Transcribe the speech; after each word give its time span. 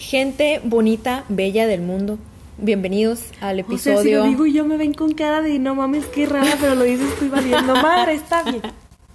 Gente 0.00 0.62
bonita, 0.64 1.24
bella 1.28 1.66
del 1.66 1.82
mundo. 1.82 2.18
Bienvenidos 2.56 3.20
al 3.42 3.60
O 3.60 3.78
sea, 3.78 3.92
episodio. 3.92 4.02
si 4.02 4.10
lo 4.12 4.24
digo 4.24 4.46
yo 4.46 4.64
me 4.64 4.78
ven 4.78 4.94
con 4.94 5.12
cara 5.12 5.42
de 5.42 5.58
no 5.58 5.74
mames, 5.74 6.06
qué 6.06 6.24
rara, 6.24 6.56
pero 6.58 6.74
lo 6.74 6.84
dices 6.84 7.06
estoy 7.06 7.28
valiendo 7.28 7.74
madre, 7.74 8.14
está 8.14 8.42
bien. 8.44 8.62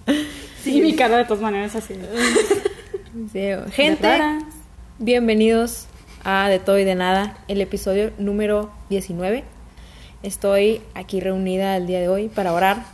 Sí, 0.62 0.80
mi 0.80 0.94
cara 0.96 1.18
de 1.18 1.24
todas 1.24 1.42
maneras 1.42 1.74
así. 1.74 1.94
Sí, 3.32 3.40
Gente, 3.72 4.08
bienvenidos 5.00 5.86
a 6.22 6.48
De 6.48 6.60
Todo 6.60 6.78
y 6.78 6.84
de 6.84 6.94
Nada, 6.94 7.36
el 7.48 7.60
episodio 7.60 8.12
número 8.18 8.70
19. 8.88 9.42
Estoy 10.22 10.82
aquí 10.94 11.18
reunida 11.18 11.76
el 11.76 11.88
día 11.88 11.98
de 11.98 12.08
hoy 12.08 12.28
para 12.28 12.52
orar 12.52 12.84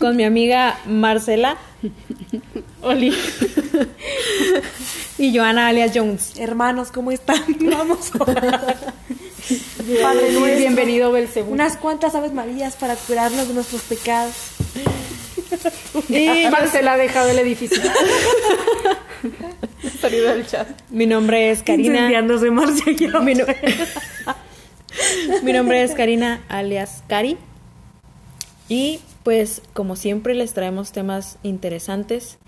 con 0.00 0.16
mi 0.16 0.24
amiga 0.24 0.78
Marcela 0.86 1.58
Oli. 2.82 3.12
Y 5.26 5.36
Joana 5.36 5.68
alias 5.68 5.92
Jones. 5.94 6.32
Hermanos, 6.38 6.90
¿cómo 6.92 7.10
están? 7.10 7.42
Vamos 7.60 8.10
a 8.18 8.22
orar. 8.22 8.76
Padre 10.02 10.32
nuestro, 10.32 10.56
Bienvenido, 10.56 11.12
Belcebú. 11.12 11.52
Unas 11.52 11.76
cuantas 11.76 12.14
aves 12.14 12.32
marías 12.32 12.76
para 12.76 12.94
curarnos 12.96 13.46
de 13.48 13.54
nuestros 13.54 13.82
pecados. 13.82 14.34
Y 16.08 16.46
Marcela 16.50 16.94
ha 16.94 16.96
dejado 16.96 17.28
el 17.28 17.38
edificio. 17.38 17.82
Salido 20.00 20.28
del 20.34 20.46
chat. 20.46 20.68
mi 20.90 21.06
nombre 21.06 21.50
es 21.50 21.62
Karina. 21.62 21.94
Incendiándose 21.94 22.50
Marcia 22.50 22.92
y 22.92 22.96
yo. 22.96 23.20
Mi, 23.20 23.34
no- 23.34 23.44
Mi 25.42 25.52
nombre 25.52 25.82
es 25.82 25.92
Karina 25.92 26.42
alias 26.48 27.02
Cari. 27.08 27.36
Y 28.68 29.00
pues 29.22 29.60
como 29.74 29.96
siempre 29.96 30.34
les 30.34 30.54
traemos 30.54 30.92
temas 30.92 31.38
interesantes 31.42 32.38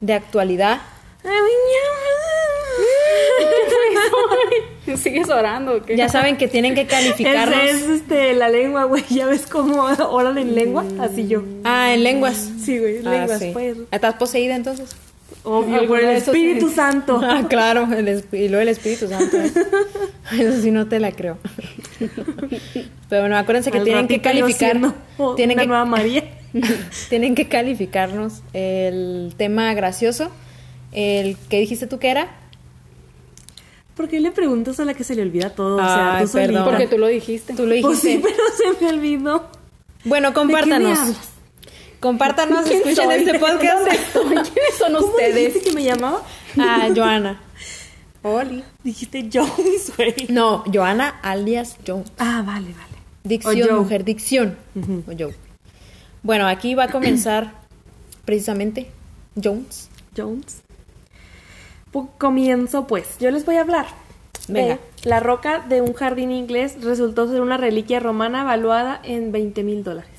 de 0.00 0.14
actualidad. 0.14 0.80
¿Sigues 4.96 5.28
orando 5.30 5.82
qué? 5.84 5.96
Ya 5.96 6.08
saben 6.08 6.36
que 6.36 6.48
tienen 6.48 6.74
que 6.74 6.86
calificarnos. 6.86 7.56
Ese 7.62 7.76
es 7.76 7.88
este, 8.02 8.34
la 8.34 8.48
lengua, 8.48 8.84
güey. 8.84 9.04
¿Ya 9.10 9.26
ves 9.26 9.46
cómo 9.46 9.84
oran 10.10 10.38
en 10.38 10.54
lengua? 10.54 10.84
Así 11.00 11.28
yo. 11.28 11.42
Ah, 11.64 11.92
en 11.94 12.02
lenguas. 12.02 12.50
Sí, 12.62 12.78
güey, 12.78 12.98
Ah, 13.04 13.10
lenguas, 13.10 13.38
sí. 13.38 13.50
pues. 13.52 13.76
¿Estás 13.90 14.14
poseída 14.14 14.56
entonces? 14.56 14.90
Obvio, 15.44 15.86
por 15.86 16.00
el 16.00 16.16
Espíritu. 16.16 16.68
Santo. 16.70 17.20
Ah, 17.24 17.46
claro, 17.48 17.88
el 17.96 18.08
esp- 18.08 18.36
y 18.38 18.48
luego 18.48 18.62
el 18.62 18.68
Espíritu 18.68 19.08
Santo. 19.08 19.36
¿eh? 19.40 19.50
Eso 20.38 20.60
sí 20.60 20.70
no 20.70 20.86
te 20.88 21.00
la 21.00 21.12
creo. 21.12 21.38
Pero 23.08 23.22
bueno, 23.22 23.36
acuérdense 23.38 23.70
que 23.70 23.78
Al 23.78 23.84
tienen 23.84 24.08
que 24.08 24.20
calificar. 24.20 24.78
Tienen 25.36 25.56
una 25.56 25.62
que, 25.62 25.68
nueva 25.68 25.84
María. 25.84 26.24
tienen 27.08 27.34
que 27.34 27.48
calificarnos 27.48 28.42
el 28.52 29.34
tema 29.36 29.72
gracioso. 29.74 30.30
El 30.92 31.36
que 31.48 31.60
dijiste 31.60 31.86
tú 31.86 31.98
que 31.98 32.10
era. 32.10 32.36
¿Por 33.96 34.08
qué 34.08 34.18
le 34.20 34.30
preguntas 34.30 34.80
a 34.80 34.84
la 34.84 34.94
que 34.94 35.04
se 35.04 35.14
le 35.14 35.22
olvida 35.22 35.50
todo? 35.50 35.76
O 35.76 35.78
sea, 35.78 36.22
tú. 36.48 36.64
Porque 36.64 36.86
tú 36.86 36.98
lo 36.98 37.06
dijiste. 37.06 37.54
Tú 37.54 37.66
lo 37.66 37.80
Pues 37.80 38.02
dijiste. 38.02 38.08
sí, 38.12 38.20
pero 38.22 38.76
se 38.78 38.84
me 38.84 38.90
olvidó. 38.90 39.48
Bueno, 40.04 40.28
¿De 40.28 40.34
qué 40.34 40.40
me 40.40 40.46
compártanos. 40.52 40.98
hablas? 40.98 41.28
Compártanos, 42.00 42.64
¿Quién 42.64 42.76
escuchen 42.78 43.04
soy? 43.04 43.14
este 43.16 43.38
podcast. 43.38 43.78
¿Dónde 43.78 43.90
estoy? 43.94 44.24
¿Quiénes 44.52 44.74
son 44.78 44.94
¿Cómo 44.94 45.06
ustedes? 45.08 45.34
dijiste 45.34 45.60
que 45.60 45.72
me 45.74 45.84
llamaba? 45.84 46.22
Ah, 46.58 46.88
Joana. 46.94 47.40
Oli. 48.22 48.64
Dijiste 48.82 49.28
Jones, 49.32 49.92
güey. 49.96 50.14
No, 50.30 50.64
Joana 50.72 51.20
alias 51.22 51.76
Jones. 51.86 52.10
Ah, 52.18 52.42
vale, 52.46 52.68
vale. 52.72 52.90
Dicción, 53.22 53.76
mujer, 53.78 54.04
dicción. 54.04 54.56
O 55.06 55.12
Joe. 55.18 55.34
Bueno, 56.22 56.46
aquí 56.46 56.74
va 56.74 56.84
a 56.84 56.88
comenzar 56.88 57.52
precisamente 58.24 58.90
Jones. 59.42 59.90
Jones. 60.16 60.62
Comienzo 62.18 62.86
pues. 62.86 63.18
Yo 63.18 63.30
les 63.30 63.44
voy 63.44 63.56
a 63.56 63.62
hablar. 63.62 63.86
Venga. 64.48 64.78
de 65.02 65.08
La 65.08 65.20
roca 65.20 65.60
de 65.68 65.80
un 65.80 65.92
jardín 65.92 66.30
inglés 66.32 66.76
resultó 66.82 67.28
ser 67.28 67.40
una 67.40 67.56
reliquia 67.56 68.00
romana 68.00 68.42
valuada 68.44 69.00
en 69.04 69.32
20 69.32 69.62
mil 69.62 69.84
dólares. 69.84 70.10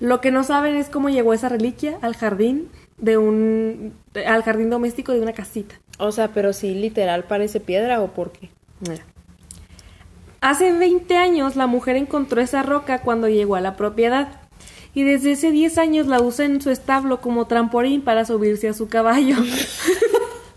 Lo 0.00 0.20
que 0.20 0.30
no 0.30 0.44
saben 0.44 0.76
es 0.76 0.88
cómo 0.88 1.08
llegó 1.08 1.34
esa 1.34 1.48
reliquia 1.48 1.98
al 2.02 2.14
jardín 2.14 2.68
de 2.98 3.18
un 3.18 3.94
de- 4.14 4.26
al 4.26 4.42
jardín 4.42 4.70
doméstico 4.70 5.12
de 5.12 5.20
una 5.20 5.32
casita. 5.32 5.74
O 5.98 6.12
sea, 6.12 6.28
pero 6.28 6.52
si 6.52 6.74
literal 6.74 7.24
parece 7.24 7.58
piedra 7.60 8.00
o 8.00 8.08
por 8.08 8.30
qué. 8.32 8.50
Mira. 8.88 9.04
Hace 10.40 10.72
20 10.72 11.16
años 11.16 11.56
la 11.56 11.66
mujer 11.66 11.96
encontró 11.96 12.40
esa 12.40 12.62
roca 12.62 13.00
cuando 13.00 13.28
llegó 13.28 13.56
a 13.56 13.60
la 13.60 13.74
propiedad 13.74 14.28
y 14.94 15.04
desde 15.04 15.32
hace 15.32 15.50
10 15.50 15.78
años 15.78 16.06
la 16.06 16.20
usa 16.20 16.44
en 16.44 16.60
su 16.60 16.70
establo 16.70 17.20
como 17.20 17.46
trampolín 17.46 18.02
para 18.02 18.24
subirse 18.24 18.68
a 18.68 18.74
su 18.74 18.88
caballo. 18.88 19.36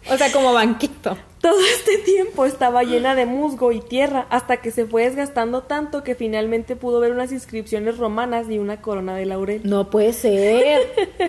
O 0.09 0.18
sea, 0.18 0.31
como 0.31 0.52
banquito. 0.52 1.18
Todo 1.40 1.59
este 1.62 1.97
tiempo 2.00 2.46
estaba 2.46 2.84
llena 2.84 3.16
de 3.16 3.25
musgo 3.25 3.72
y 3.72 3.80
tierra 3.80 4.28
hasta 4.30 4.58
que 4.58 4.70
se 4.72 4.86
fue 4.86 5.03
desgastando 5.03 5.62
tanto 5.62 6.03
que 6.03 6.16
finalmente 6.16 6.75
pudo 6.75 7.00
ver 7.00 7.12
unas 7.12 7.31
inscripciones 7.31 7.97
romanas 7.97 8.47
y 8.50 8.58
una 8.58 8.81
corona 8.81 9.16
de 9.16 9.25
laurel. 9.25 9.62
No 9.64 9.90
puede 9.90 10.14
ser. 10.14 10.81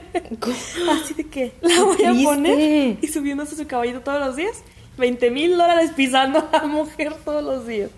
Así 0.90 1.14
de 1.14 1.28
que 1.28 1.52
la 1.60 1.82
voy 1.82 2.04
a 2.04 2.24
poner 2.24 2.98
y 3.00 3.06
subiéndose 3.06 3.54
a 3.54 3.58
su 3.58 3.66
caballito 3.66 4.00
todos 4.00 4.20
los 4.20 4.36
días. 4.36 4.62
20 4.98 5.30
mil 5.30 5.52
dólares 5.52 5.92
pisando 5.96 6.38
a 6.52 6.58
la 6.58 6.66
mujer 6.66 7.14
todos 7.24 7.42
los 7.42 7.66
días. 7.66 7.90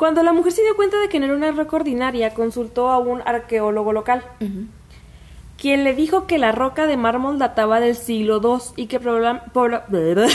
Cuando 0.00 0.22
la 0.22 0.32
mujer 0.32 0.52
se 0.52 0.62
dio 0.62 0.74
cuenta 0.76 0.98
de 0.98 1.10
que 1.10 1.18
no 1.18 1.26
era 1.26 1.34
una 1.34 1.52
roca 1.52 1.76
ordinaria, 1.76 2.32
consultó 2.32 2.88
a 2.88 2.98
un 2.98 3.20
arqueólogo 3.20 3.92
local, 3.92 4.24
quien 5.58 5.84
le 5.84 5.94
dijo 5.94 6.26
que 6.26 6.38
la 6.38 6.52
roca 6.52 6.86
de 6.86 6.96
mármol 6.96 7.38
databa 7.38 7.80
del 7.80 7.94
siglo 7.94 8.40
II 8.42 8.82
y 8.82 8.86
que 8.86 8.98
probablemente... 8.98 9.52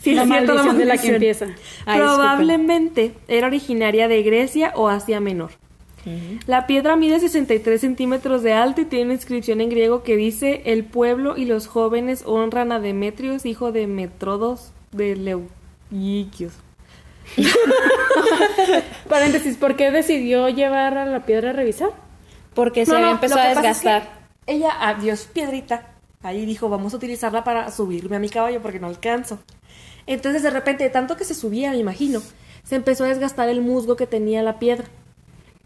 Sí, 0.00 0.14
la 0.14 0.22
es 0.22 0.28
cierto, 0.28 0.54
maldición 0.54 0.78
de 0.78 0.84
la 0.86 0.96
que 0.96 1.12
maldición. 1.12 1.14
empieza. 1.16 1.46
Ay, 1.84 2.00
Probablemente 2.00 3.12
era 3.28 3.46
originaria 3.46 4.08
de 4.08 4.22
Grecia 4.22 4.72
o 4.74 4.88
Asia 4.88 5.20
Menor. 5.20 5.50
La 6.46 6.66
piedra 6.66 6.96
mide 6.96 7.20
63 7.20 7.78
centímetros 7.78 8.42
de 8.42 8.54
alto 8.54 8.80
y 8.80 8.86
tiene 8.86 9.04
una 9.04 9.14
inscripción 9.14 9.60
en 9.60 9.68
griego 9.68 10.02
que 10.02 10.16
dice: 10.16 10.62
El 10.64 10.84
pueblo 10.84 11.36
y 11.36 11.44
los 11.44 11.66
jóvenes 11.66 12.22
honran 12.24 12.72
a 12.72 12.80
Demetrios, 12.80 13.44
hijo 13.44 13.70
de 13.70 13.86
Metrodos 13.86 14.72
de 14.92 15.14
Leuquios. 15.14 16.54
Paréntesis, 19.08 19.56
¿por 19.56 19.76
qué 19.76 19.90
decidió 19.90 20.48
llevar 20.48 20.96
a 20.98 21.06
la 21.06 21.24
piedra 21.26 21.50
a 21.50 21.52
revisar? 21.52 21.90
Porque 22.54 22.84
se 22.84 22.92
No, 22.92 22.98
había 22.98 23.10
empezado 23.12 23.40
a 23.40 23.44
es 23.52 23.58
que 23.58 23.66
desgastar. 23.68 24.08
ella, 24.46 24.70
adiós, 24.88 25.28
piedrita. 25.32 25.86
Ahí 26.22 26.44
dijo: 26.46 26.68
Vamos 26.68 26.92
a 26.94 26.96
utilizarla 26.96 27.44
para 27.44 27.70
subirme 27.70 28.16
a 28.16 28.18
mi 28.18 28.28
caballo 28.28 28.60
porque 28.60 28.80
no 28.80 28.86
alcanzo. 28.88 29.38
Entonces, 30.06 30.42
de 30.42 30.50
repente, 30.50 30.84
de 30.84 30.90
tanto 30.90 31.16
que 31.16 31.24
se 31.24 31.34
subía, 31.34 31.70
me 31.70 31.78
imagino, 31.78 32.20
se 32.62 32.76
empezó 32.76 33.04
a 33.04 33.08
desgastar 33.08 33.48
el 33.48 33.60
musgo 33.60 33.96
que 33.96 34.06
tenía 34.06 34.42
la 34.42 34.58
piedra. 34.58 34.84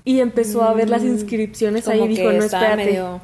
Y 0.06 0.20
empezó 0.20 0.62
a 0.62 0.74
ver 0.74 0.90
las 0.90 1.02
inscripciones 1.02 1.88
ahí 1.88 2.00
Mm, 2.00 2.04
y 2.04 2.08
dijo, 2.08 2.30
no, 2.30 2.44
espérate. 2.44 2.76
medio- 2.76 3.20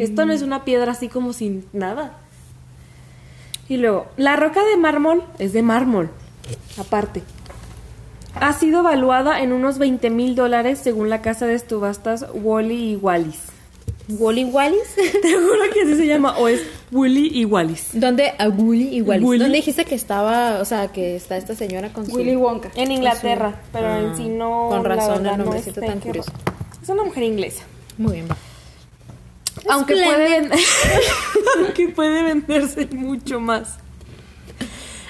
Esto 0.00 0.26
no 0.26 0.32
es 0.32 0.42
una 0.42 0.64
piedra 0.64 0.90
así 0.90 1.08
como 1.08 1.32
sin 1.32 1.64
nada. 1.72 2.18
Y 3.68 3.76
luego, 3.76 4.06
la 4.16 4.34
roca 4.34 4.64
de 4.64 4.76
mármol 4.76 5.22
es 5.38 5.52
de 5.52 5.62
mármol, 5.62 6.10
aparte. 6.76 7.22
Ha 8.40 8.52
sido 8.52 8.80
evaluada 8.80 9.40
en 9.42 9.52
unos 9.52 9.78
20 9.78 10.10
mil 10.10 10.34
dólares 10.34 10.78
según 10.82 11.08
la 11.10 11.22
casa 11.22 11.46
de 11.46 11.58
subastas 11.58 12.26
Wally 12.34 12.92
y 12.92 12.96
Wallis. 12.96 13.38
¿Wally 14.08 14.44
Wallis? 14.44 14.94
Te 15.22 15.32
juro 15.34 15.62
que 15.72 15.82
así 15.82 15.96
se 15.96 16.06
llama, 16.06 16.36
o 16.38 16.48
es 16.48 16.60
Willy 16.92 17.30
y 17.32 17.44
Wallis. 17.46 17.88
¿Dónde? 17.94 18.34
A 18.38 18.48
Wally 18.48 18.88
y 18.96 19.00
Wallis. 19.02 19.26
Willy. 19.26 19.38
¿Dónde 19.42 19.56
dijiste 19.56 19.84
que 19.86 19.94
estaba, 19.94 20.60
o 20.60 20.64
sea, 20.64 20.88
que 20.88 21.16
está 21.16 21.36
esta 21.38 21.54
señora 21.54 21.90
con 21.92 22.04
su... 22.06 22.14
Willy 22.16 22.36
Wonka. 22.36 22.70
En 22.74 22.90
Inglaterra, 22.92 23.54
pero 23.72 23.86
Ah, 23.86 24.00
en 24.00 24.16
sí 24.16 24.28
no. 24.28 24.66
con 24.68 24.84
razón 24.84 25.14
el 25.16 25.22
verdad, 25.22 25.36
no 25.38 25.44
nombrecito 25.44 25.80
está 25.80 25.92
tan 25.92 26.00
curioso. 26.00 26.32
Es 26.82 26.88
una 26.90 27.04
mujer 27.04 27.22
inglesa. 27.22 27.62
Muy 27.96 28.12
bien, 28.14 28.28
va. 28.30 28.36
Aunque 29.70 29.94
puede, 29.94 30.50
aunque 31.64 31.88
puede 31.88 32.22
venderse 32.24 32.86
mucho 32.92 33.40
más. 33.40 33.78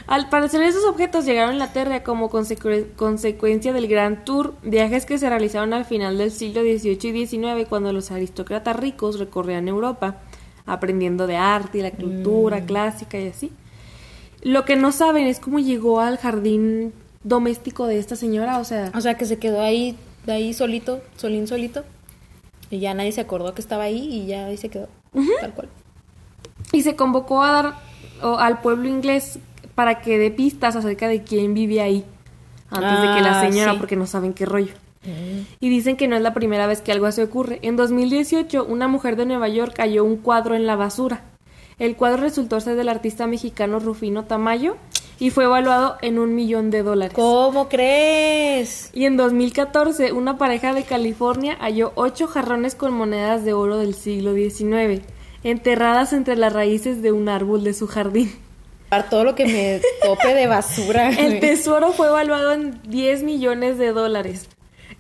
Al 0.06 0.29
parecer 0.29 0.62
esos 0.62 0.85
objetos 0.85 1.25
llegaron 1.25 1.51
a 1.51 1.55
Inglaterra 1.55 2.03
como 2.03 2.31
consecu- 2.31 2.93
consecuencia 2.95 3.73
del 3.73 3.89
Gran 3.89 4.25
Tour, 4.25 4.55
viajes 4.62 5.06
que 5.06 5.17
se 5.19 5.29
realizaron 5.31 5.73
al 5.73 5.87
final 5.87 6.19
del 6.19 6.31
siglo 6.31 6.61
XVIII 6.62 7.23
y 7.23 7.27
XIX 7.27 7.67
cuando 7.69 7.93
los 7.93 8.11
aristócratas 8.11 8.77
ricos 8.77 9.19
recorrían 9.19 9.67
Europa, 9.67 10.17
aprendiendo 10.67 11.27
de 11.27 11.37
arte 11.37 11.79
y 11.79 11.83
la 11.83 11.91
cultura 11.91 12.59
Mm. 12.61 12.67
clásica 12.67 13.19
y 13.19 13.29
así. 13.29 13.51
Lo 14.43 14.67
que 14.67 14.77
no 14.77 14.93
saben 14.93 15.27
es 15.27 15.41
cómo 15.41 15.59
llegó 15.59 16.01
al 16.01 16.19
jardín 16.19 16.93
doméstico 17.23 17.87
de 17.87 17.99
esta 17.99 18.15
señora, 18.17 18.59
o 18.59 18.65
sea, 18.65 18.93
O 18.95 19.01
sea, 19.01 19.15
que 19.15 19.25
se 19.25 19.39
quedó 19.39 19.62
ahí, 19.62 19.97
de 20.27 20.33
ahí 20.35 20.53
solito, 20.53 21.01
solín 21.17 21.47
solito. 21.47 21.83
Y 22.71 22.79
ya 22.81 22.93
nadie 22.93 23.12
se 23.12 23.23
acordó 23.23 23.55
que 23.55 23.62
estaba 23.62 23.85
ahí 23.85 24.06
y 24.11 24.27
ya 24.27 24.47
ahí 24.47 24.59
se 24.59 24.69
quedó. 24.69 24.89
Tal 25.41 25.55
cual. 25.55 25.69
y 26.73 26.83
se 26.83 26.97
convocó 26.97 27.43
a 27.43 27.53
dar 27.53 27.75
o, 28.23 28.37
al 28.37 28.61
pueblo 28.61 28.89
inglés 28.89 29.39
para 29.75 30.00
que 30.00 30.19
dé 30.19 30.31
pistas 30.31 30.76
acerca 30.76 31.09
de 31.09 31.23
quién 31.23 31.55
vive 31.55 31.81
ahí 31.81 32.05
antes 32.71 33.00
de 33.03 33.15
que 33.15 33.21
la 33.23 33.41
Ah, 33.41 33.49
señora, 33.49 33.73
sí. 33.73 33.79
porque 33.79 33.97
no 33.97 34.06
saben 34.06 34.32
qué 34.32 34.47
rollo. 34.47 34.73
Y 35.61 35.69
dicen 35.69 35.97
que 35.97 36.09
no 36.09 36.17
es 36.17 36.23
la 36.23 36.32
primera 36.32 36.67
vez 36.67 36.81
que 36.81 36.91
algo 36.91 37.05
así 37.06 37.21
ocurre. 37.21 37.59
En 37.62 37.76
2018, 37.76 38.65
una 38.65 38.88
mujer 38.88 39.17
de 39.17 39.26
Nueva 39.26 39.49
York 39.49 39.75
cayó 39.76 40.03
un 40.03 40.17
cuadro 40.17 40.55
en 40.55 40.67
la 40.67 40.76
basura. 40.76 41.25
El 41.79 41.94
cuadro 41.97 42.23
resultó 42.23 42.59
ser 42.61 42.76
del 42.76 42.88
artista 42.88 43.26
mexicano 43.26 43.81
Rufino 43.81 44.25
Tamayo 44.25 44.76
y 45.21 45.29
fue 45.31 45.44
evaluado 45.44 45.97
en 46.00 46.19
un 46.19 46.35
millón 46.35 46.70
de 46.70 46.82
dólares. 46.82 47.15
¿Cómo 47.15 47.69
crees? 47.69 48.91
Y 48.94 49.05
en 49.05 49.17
2014, 49.19 50.12
una 50.12 50.38
pareja 50.38 50.73
de 50.73 50.85
California 50.85 51.56
halló 51.61 51.93
ocho 51.97 52.27
jarrones 52.27 52.75
con 52.75 52.94
monedas 52.94 53.44
de 53.44 53.53
oro 53.53 53.77
del 53.77 53.94
siglo 53.94 54.32
XIX, 54.35 55.03
enterradas 55.43 56.12
entre 56.12 56.37
las 56.37 56.53
raíces 56.53 57.03
de 57.03 57.12
un 57.12 57.29
árbol 57.29 57.62
de 57.62 57.75
su 57.75 57.87
jardín. 57.87 58.32
Todo 59.02 59.25
lo 59.25 59.35
que 59.35 59.46
me 59.46 59.81
tope 60.02 60.35
de 60.35 60.46
basura. 60.46 61.11
El 61.11 61.41
tesoro 61.41 61.93
fue 61.93 62.06
evaluado 62.08 62.52
en 62.52 62.81
10 62.85 63.23
millones 63.25 63.76
de 63.79 63.93
dólares. 63.93 64.49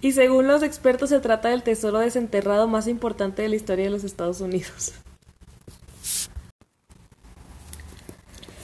Y 0.00 0.12
según 0.12 0.48
los 0.48 0.62
expertos, 0.62 1.08
se 1.08 1.20
trata 1.20 1.48
del 1.48 1.62
tesoro 1.62 2.00
desenterrado 2.00 2.68
más 2.68 2.88
importante 2.88 3.40
de 3.42 3.48
la 3.48 3.56
historia 3.56 3.86
de 3.86 3.90
los 3.90 4.04
Estados 4.04 4.40
Unidos. 4.40 4.92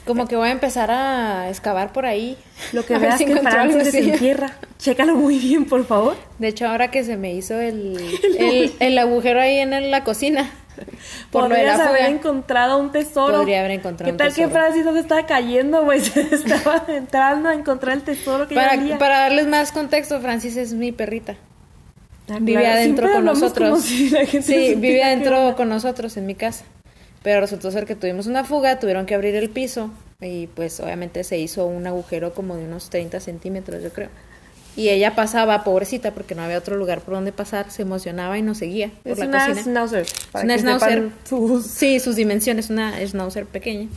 Como 0.06 0.27
que 0.27 0.35
voy 0.35 0.49
a 0.49 0.53
empezar 0.53 0.91
a 0.91 1.49
excavar 1.49 1.93
por 1.93 2.05
ahí. 2.05 2.37
Lo 2.73 2.85
que 2.85 2.99
veas 2.99 3.19
si 3.19 3.27
que 3.27 3.37
Francis 3.37 3.88
así. 3.88 4.00
desentierra. 4.00 4.56
Chécalo 4.79 5.15
muy 5.15 5.38
bien, 5.38 5.67
por 5.67 5.87
favor. 5.87 6.17
De 6.38 6.49
hecho, 6.49 6.67
ahora 6.67 6.91
que 6.91 7.05
se 7.05 7.17
me 7.17 7.32
hizo 7.32 7.61
el, 7.61 7.97
el, 8.38 8.73
el 8.81 8.99
agujero 8.99 9.41
ahí 9.41 9.59
en 9.59 9.91
la 9.91 10.03
cocina. 10.05 10.50
Por 11.31 11.49
Podrías 11.49 11.79
la 11.79 11.88
haber 11.88 12.06
encontrado 12.06 12.79
un 12.79 12.93
tesoro. 12.93 13.38
Podría 13.38 13.61
haber 13.61 13.73
encontrado 13.73 14.06
¿Qué 14.09 14.12
un 14.12 14.17
tal 14.19 14.29
tesoro. 14.29 14.49
que 14.49 14.55
Francis 14.55 14.85
no 14.85 14.93
se 14.93 15.00
estaba 15.00 15.27
cayendo, 15.27 15.85
güey? 15.85 16.00
Se 16.05 16.21
estaba 16.21 16.85
entrando 16.88 17.49
a 17.49 17.55
encontrar 17.55 17.97
el 17.97 18.03
tesoro 18.03 18.47
que 18.49 18.55
Para, 18.55 18.99
para 18.99 19.19
darles 19.21 19.47
más 19.47 19.73
contexto, 19.73 20.21
Francis 20.21 20.56
es 20.56 20.73
mi 20.73 20.93
perrita. 20.93 21.37
Ah, 22.29 22.38
Vive 22.41 22.61
claro. 22.61 22.77
adentro 22.77 23.06
Siempre 23.09 23.15
con 23.17 23.25
nosotros. 23.25 23.82
si 23.85 24.09
Sí, 24.43 24.75
vive 24.77 25.03
adentro 25.03 25.55
con 25.56 25.69
nosotros 25.69 26.17
en 26.17 26.27
mi 26.27 26.35
casa. 26.35 26.65
Pero 27.23 27.41
resultó 27.41 27.71
ser 27.71 27.87
que 27.87 27.94
tuvimos 27.97 28.27
una 28.27 28.44
fuga, 28.44 28.79
tuvieron 28.79 29.05
que 29.05 29.15
abrir 29.15 29.35
el 29.35 29.50
piso 29.50 29.91
y 30.21 30.47
pues 30.49 30.81
obviamente 30.81 31.23
se 31.25 31.38
hizo 31.38 31.67
un 31.67 31.87
agujero 31.87 32.32
como 32.32 32.56
de 32.56 32.65
unos 32.65 32.88
30 32.91 33.21
centímetros, 33.21 33.82
yo 33.82 33.91
creo. 33.91 34.09
Y 34.76 34.88
ella 34.88 35.14
pasaba, 35.17 35.64
pobrecita, 35.64 36.12
porque 36.12 36.34
no 36.34 36.43
había 36.43 36.58
otro 36.58 36.76
lugar 36.76 37.00
por 37.00 37.14
donde 37.14 37.32
pasar, 37.32 37.70
se 37.70 37.82
emocionaba 37.82 38.38
y 38.38 38.43
nos 38.43 38.58
seguía 38.58 38.90
por 39.02 39.12
Es 39.12 39.19
la 39.19 39.26
una 39.26 39.38
cocina. 39.46 39.62
schnauzer. 39.62 40.06
para 40.32 40.44
una 40.44 40.55
que 40.55 40.61
schnauzer. 40.61 40.88
sepan 40.90 41.12
sus- 41.25 41.67
Sí, 41.67 42.00
sus 42.00 42.17
dimensiones, 42.17 42.70
una 42.70 43.05
schnauzer 43.06 43.46
pequeña. 43.46 43.88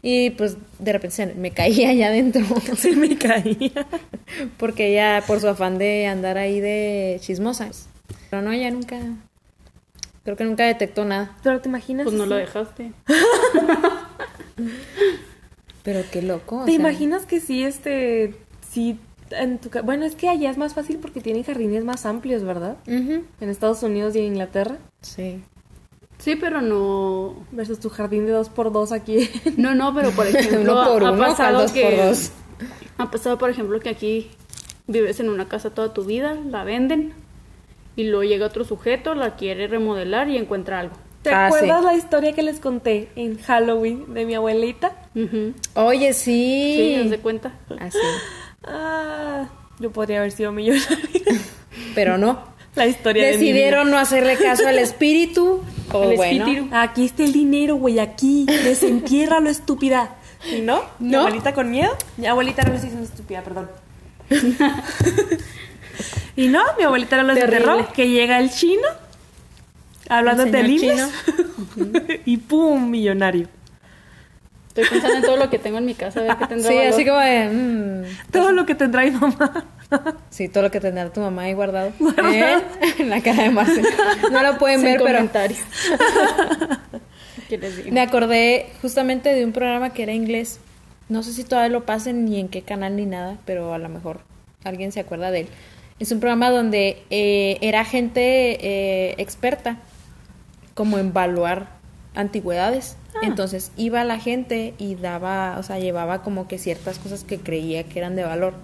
Y 0.00 0.30
pues 0.30 0.56
de 0.78 0.92
repente 0.92 1.16
se 1.16 1.26
me 1.26 1.50
caía 1.50 1.90
allá 1.90 2.06
adentro. 2.08 2.42
Se 2.76 2.94
me 2.96 3.16
caía. 3.18 3.86
Porque 4.56 4.92
ella, 4.92 5.22
por 5.26 5.40
su 5.40 5.48
afán 5.48 5.76
de 5.78 6.06
andar 6.06 6.38
ahí 6.38 6.60
de 6.60 7.18
chismosa. 7.20 7.68
Pero 8.30 8.40
no, 8.42 8.52
ella 8.52 8.70
nunca. 8.70 8.96
Creo 10.24 10.36
que 10.36 10.44
nunca 10.44 10.64
detectó 10.64 11.04
nada. 11.04 11.36
Pero 11.42 11.60
te 11.60 11.68
imaginas. 11.68 12.04
Pues 12.04 12.16
no 12.16 12.26
lo 12.26 12.36
dejaste. 12.36 12.92
Pero 15.82 16.00
qué 16.12 16.22
loco. 16.22 16.60
o 16.60 16.64
¿Te 16.64 16.70
sea, 16.72 16.80
imaginas 16.80 17.26
que 17.26 17.40
sí, 17.40 17.64
este, 17.64 18.34
sí, 18.70 18.98
en 19.30 19.58
tu 19.58 19.70
bueno, 19.82 20.04
es 20.04 20.14
que 20.14 20.28
allá 20.28 20.50
es 20.50 20.58
más 20.58 20.74
fácil 20.74 20.98
porque 20.98 21.20
tienen 21.20 21.42
jardines 21.44 21.84
más 21.84 22.06
amplios, 22.06 22.42
¿verdad? 22.42 22.76
En 22.86 23.26
Estados 23.40 23.82
Unidos 23.82 24.14
y 24.16 24.20
en 24.20 24.24
Inglaterra. 24.26 24.76
Sí. 25.02 25.42
Sí, 26.18 26.34
pero 26.36 26.60
no. 26.60 27.36
Versus 27.52 27.78
tu 27.78 27.90
jardín 27.90 28.26
de 28.26 28.32
dos 28.32 28.48
por 28.48 28.72
dos 28.72 28.90
aquí. 28.92 29.28
No, 29.56 29.74
no, 29.74 29.94
pero 29.94 30.10
por 30.10 30.26
ejemplo. 30.32 30.60
Uno 30.72 30.74
por 30.92 31.04
ha 31.04 31.10
uno, 31.12 31.16
¿cuál 31.18 31.30
pasado 31.30 31.62
dos 31.62 31.72
que. 31.72 31.82
por 31.82 31.96
dos? 31.96 32.30
Ha 32.98 33.10
pasado, 33.10 33.38
por 33.38 33.50
ejemplo, 33.50 33.78
que 33.80 33.88
aquí 33.90 34.30
vives 34.88 35.20
en 35.20 35.28
una 35.28 35.46
casa 35.48 35.70
toda 35.70 35.94
tu 35.94 36.04
vida, 36.04 36.34
la 36.34 36.64
venden. 36.64 37.12
Y 37.94 38.04
luego 38.04 38.24
llega 38.24 38.46
otro 38.46 38.64
sujeto, 38.64 39.14
la 39.14 39.36
quiere 39.36 39.66
remodelar 39.68 40.28
y 40.28 40.36
encuentra 40.36 40.80
algo. 40.80 40.94
¿Te 41.22 41.30
Ah, 41.30 41.46
acuerdas 41.46 41.80
sí. 41.80 41.86
la 41.86 41.94
historia 41.94 42.32
que 42.32 42.42
les 42.44 42.60
conté 42.60 43.08
en 43.16 43.38
Halloween 43.38 44.14
de 44.14 44.24
mi 44.24 44.34
abuelita? 44.34 44.92
Oye, 45.74 46.12
Sí, 46.12 46.74
sí. 46.76 46.94
haz 46.94 47.10
de 47.10 47.18
cuenta. 47.18 47.52
Así. 47.80 47.98
Ah, 48.64 49.46
yo 49.78 49.90
podría 49.92 50.18
haber 50.18 50.32
sido 50.32 50.52
millonaria. 50.52 50.98
Pero 51.94 52.18
no. 52.18 52.42
la 52.74 52.86
historia 52.86 53.24
de 53.26 53.32
Decidieron 53.32 53.90
no 53.90 53.98
hacerle 53.98 54.36
caso 54.36 54.66
al 54.66 54.78
espíritu. 54.78 55.62
O 55.92 56.02
Al 56.10 56.16
bueno. 56.16 56.44
espíritu. 56.46 56.68
Aquí 56.74 57.04
está 57.06 57.24
el 57.24 57.32
dinero, 57.32 57.76
güey, 57.76 57.98
aquí. 57.98 58.44
Desentiérralo, 58.46 59.48
estúpida. 59.50 60.16
¿Y 60.52 60.60
no? 60.60 60.82
¿Mi 60.98 61.10
No. 61.10 61.20
abuelita 61.20 61.52
con 61.54 61.70
miedo? 61.70 61.96
Mi 62.16 62.26
abuelita 62.26 62.62
no 62.62 62.68
lo 62.70 62.74
diciendo 62.74 63.02
estúpida, 63.04 63.42
perdón. 63.42 63.70
y 66.36 66.48
no, 66.48 66.62
mi 66.76 66.84
abuelita 66.84 67.16
no 67.16 67.22
lo 67.24 67.34
desenterró. 67.34 67.92
Que 67.92 68.08
llega 68.08 68.38
el 68.38 68.50
chino, 68.50 68.86
hablando 70.08 70.44
El 70.44 70.52
de 70.52 70.62
libros. 70.62 71.10
y 72.24 72.36
¡pum! 72.36 72.88
Millonario. 72.90 73.48
Estoy 74.80 74.88
pensando 75.00 75.16
en 75.18 75.22
todo 75.22 75.36
lo 75.36 75.50
que 75.50 75.58
tengo 75.58 75.78
en 75.78 75.84
mi 75.86 75.94
casa, 75.94 76.20
a 76.20 76.22
ver 76.24 76.36
qué 76.36 76.46
tendrá 76.46 76.68
Sí, 76.68 76.76
valor. 76.76 76.92
así 76.92 77.04
como 77.06 77.18
de. 77.20 77.48
mm, 77.48 78.30
Todo 78.32 78.52
lo 78.52 78.66
que 78.66 78.74
tendrá 78.74 79.02
mi 79.04 79.10
mamá. 79.12 79.64
sí, 80.30 80.48
todo 80.48 80.62
lo 80.64 80.70
que 80.70 80.80
tendrá 80.80 81.10
tu 81.10 81.20
mamá 81.20 81.42
ahí 81.42 81.54
guardado. 81.54 81.92
¿Eh? 82.32 82.56
En 82.98 83.10
la 83.10 83.20
cara 83.22 83.42
de 83.44 83.50
Marce. 83.50 83.82
No 84.30 84.42
lo 84.42 84.58
pueden 84.58 84.80
Sin 84.80 84.88
ver, 84.90 84.98
pero. 85.02 85.18
comentarios. 85.18 85.58
¿Qué 87.48 87.58
les 87.58 87.76
digo? 87.78 87.90
Me 87.92 88.00
acordé 88.00 88.70
justamente 88.82 89.32
de 89.34 89.44
un 89.44 89.52
programa 89.52 89.90
que 89.90 90.02
era 90.02 90.12
inglés. 90.12 90.60
No 91.08 91.22
sé 91.22 91.32
si 91.32 91.44
todavía 91.44 91.70
lo 91.70 91.86
pasen 91.86 92.24
ni 92.26 92.38
en 92.38 92.48
qué 92.48 92.62
canal 92.62 92.96
ni 92.96 93.06
nada, 93.06 93.38
pero 93.46 93.72
a 93.72 93.78
lo 93.78 93.88
mejor 93.88 94.20
alguien 94.64 94.92
se 94.92 95.00
acuerda 95.00 95.30
de 95.30 95.40
él. 95.40 95.48
Es 95.98 96.12
un 96.12 96.20
programa 96.20 96.50
donde 96.50 97.02
eh, 97.10 97.56
era 97.62 97.84
gente 97.84 98.58
eh, 98.60 99.14
experta 99.18 99.78
como 100.74 100.98
en 100.98 101.08
evaluar 101.08 101.68
antigüedades. 102.14 102.96
Entonces 103.22 103.72
iba 103.76 104.04
la 104.04 104.18
gente 104.18 104.74
y 104.78 104.94
daba, 104.94 105.56
o 105.58 105.62
sea, 105.62 105.78
llevaba 105.78 106.22
como 106.22 106.48
que 106.48 106.58
ciertas 106.58 106.98
cosas 106.98 107.24
que 107.24 107.38
creía 107.38 107.84
que 107.84 107.98
eran 107.98 108.16
de 108.16 108.24
valor. 108.24 108.54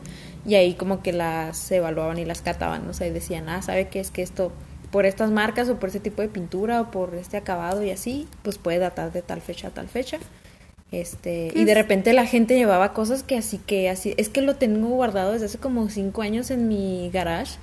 Y 0.46 0.54
ahí 0.56 0.74
como 0.74 1.02
que 1.02 1.12
las 1.12 1.70
evaluaban 1.72 2.18
y 2.18 2.24
las 2.24 2.42
cataban, 2.42 2.88
o 2.88 2.92
sea, 2.94 3.06
y 3.06 3.10
decían, 3.10 3.48
ah, 3.48 3.62
¿sabe 3.62 3.88
qué 3.88 4.00
es 4.00 4.10
que 4.10 4.22
esto, 4.22 4.52
por 4.90 5.06
estas 5.06 5.30
marcas 5.30 5.68
o 5.68 5.78
por 5.80 5.88
ese 5.88 6.00
tipo 6.00 6.22
de 6.22 6.28
pintura 6.28 6.80
o 6.82 6.90
por 6.90 7.14
este 7.14 7.36
acabado 7.36 7.82
y 7.82 7.90
así, 7.90 8.28
pues 8.42 8.58
puede 8.58 8.78
datar 8.78 9.12
de 9.12 9.22
tal 9.22 9.40
fecha 9.40 9.68
a 9.68 9.70
tal 9.72 9.88
fecha. 9.88 10.18
Este, 10.90 11.48
¿Qué 11.48 11.62
y 11.62 11.64
de 11.64 11.72
es? 11.72 11.74
repente 11.74 12.12
la 12.12 12.26
gente 12.26 12.56
llevaba 12.56 12.92
cosas 12.92 13.22
que 13.24 13.36
así 13.38 13.58
que 13.58 13.90
así, 13.90 14.14
es 14.16 14.28
que 14.28 14.42
lo 14.42 14.56
tengo 14.56 14.88
guardado 14.88 15.32
desde 15.32 15.46
hace 15.46 15.58
como 15.58 15.88
cinco 15.88 16.22
años 16.22 16.50
en 16.50 16.68
mi 16.68 17.10
garage. 17.12 17.58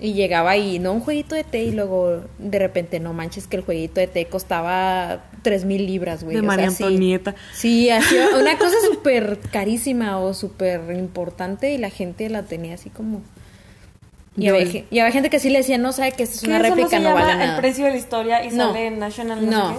Y 0.00 0.14
llegaba 0.14 0.56
y 0.56 0.78
no 0.78 0.92
un 0.92 1.00
jueguito 1.00 1.34
de 1.34 1.44
té 1.44 1.62
y 1.64 1.72
luego 1.72 2.22
de 2.38 2.58
repente 2.58 3.00
no 3.00 3.12
manches 3.12 3.46
que 3.46 3.56
el 3.56 3.62
jueguito 3.62 4.00
de 4.00 4.06
té 4.06 4.26
costaba 4.26 5.24
tres 5.42 5.64
mil 5.66 5.84
libras, 5.86 6.24
güey. 6.24 6.36
De 6.36 6.42
o 6.42 6.44
María. 6.44 6.68
Antonieta. 6.68 7.34
Sí, 7.52 7.90
así, 7.90 8.16
una 8.40 8.56
cosa 8.56 8.76
súper 8.90 9.38
carísima 9.52 10.18
o 10.18 10.32
súper 10.32 10.80
importante 10.96 11.72
y 11.72 11.78
la 11.78 11.90
gente 11.90 12.28
la 12.30 12.44
tenía 12.44 12.74
así 12.74 12.90
como... 12.90 13.22
Y 14.36 14.48
había, 14.48 15.08
y 15.08 15.12
gente 15.12 15.28
que 15.28 15.38
sí 15.38 15.50
le 15.50 15.58
decía, 15.58 15.76
no 15.76 15.92
sabe 15.92 16.12
que 16.12 16.22
esta 16.22 16.36
es 16.36 16.40
¿Qué 16.42 16.46
una 16.48 16.58
eso 16.58 16.68
no 16.68 16.74
réplica, 16.76 16.96
se 16.96 17.02
no, 17.02 17.08
llama 17.10 17.20
vale 17.20 17.32
El 17.32 17.38
nada. 17.48 17.60
precio 17.60 17.84
de 17.84 17.90
la 17.90 17.96
historia 17.96 18.44
y 18.44 18.50
No. 18.52 18.68
sale 18.68 18.86
en 18.86 18.98
National 18.98 19.44
no, 19.50 19.72
No, 19.72 19.78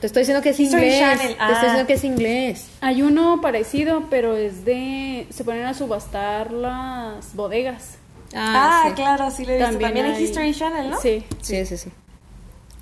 te 0.00 0.06
estoy 0.06 0.22
diciendo 0.22 0.42
que 0.42 0.48
es 0.48 0.60
inglés. 0.60 0.98
Te 0.98 1.36
ah. 1.38 1.50
estoy 1.52 1.68
diciendo 1.68 1.86
que 1.86 1.92
es 1.92 2.04
inglés. 2.04 2.68
Hay 2.80 3.02
uno 3.02 3.40
parecido, 3.42 4.04
pero 4.08 4.34
es 4.36 4.64
de. 4.64 5.26
Se 5.30 5.44
ponen 5.44 5.64
a 5.66 5.74
subastar 5.74 6.50
las 6.52 7.34
bodegas. 7.36 7.98
Ah, 8.34 8.84
sí. 8.88 8.94
claro, 8.94 9.30
sí 9.30 9.44
lo 9.44 9.52
he 9.52 9.56
visto. 9.56 9.70
También, 9.78 9.96
en 10.06 10.12
hay- 10.14 10.22
History 10.22 10.54
Channel, 10.54 10.90
¿no? 10.90 11.00
Sí. 11.00 11.24
Sí, 11.40 11.64
sí, 11.66 11.76
sí. 11.76 11.90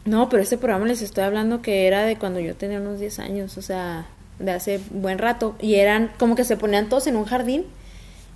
No, 0.04 0.28
pero 0.28 0.42
este 0.42 0.56
programa 0.58 0.86
les 0.86 1.02
estoy 1.02 1.24
hablando 1.24 1.60
que 1.62 1.86
era 1.86 2.02
de 2.04 2.16
cuando 2.16 2.40
yo 2.40 2.54
tenía 2.54 2.80
unos 2.80 2.98
10 3.00 3.18
años, 3.18 3.58
o 3.58 3.62
sea, 3.62 4.06
de 4.38 4.50
hace 4.52 4.80
buen 4.90 5.18
rato. 5.18 5.54
Y 5.60 5.74
eran 5.76 6.10
como 6.18 6.34
que 6.34 6.44
se 6.44 6.56
ponían 6.56 6.88
todos 6.88 7.06
en 7.06 7.16
un 7.16 7.24
jardín 7.24 7.64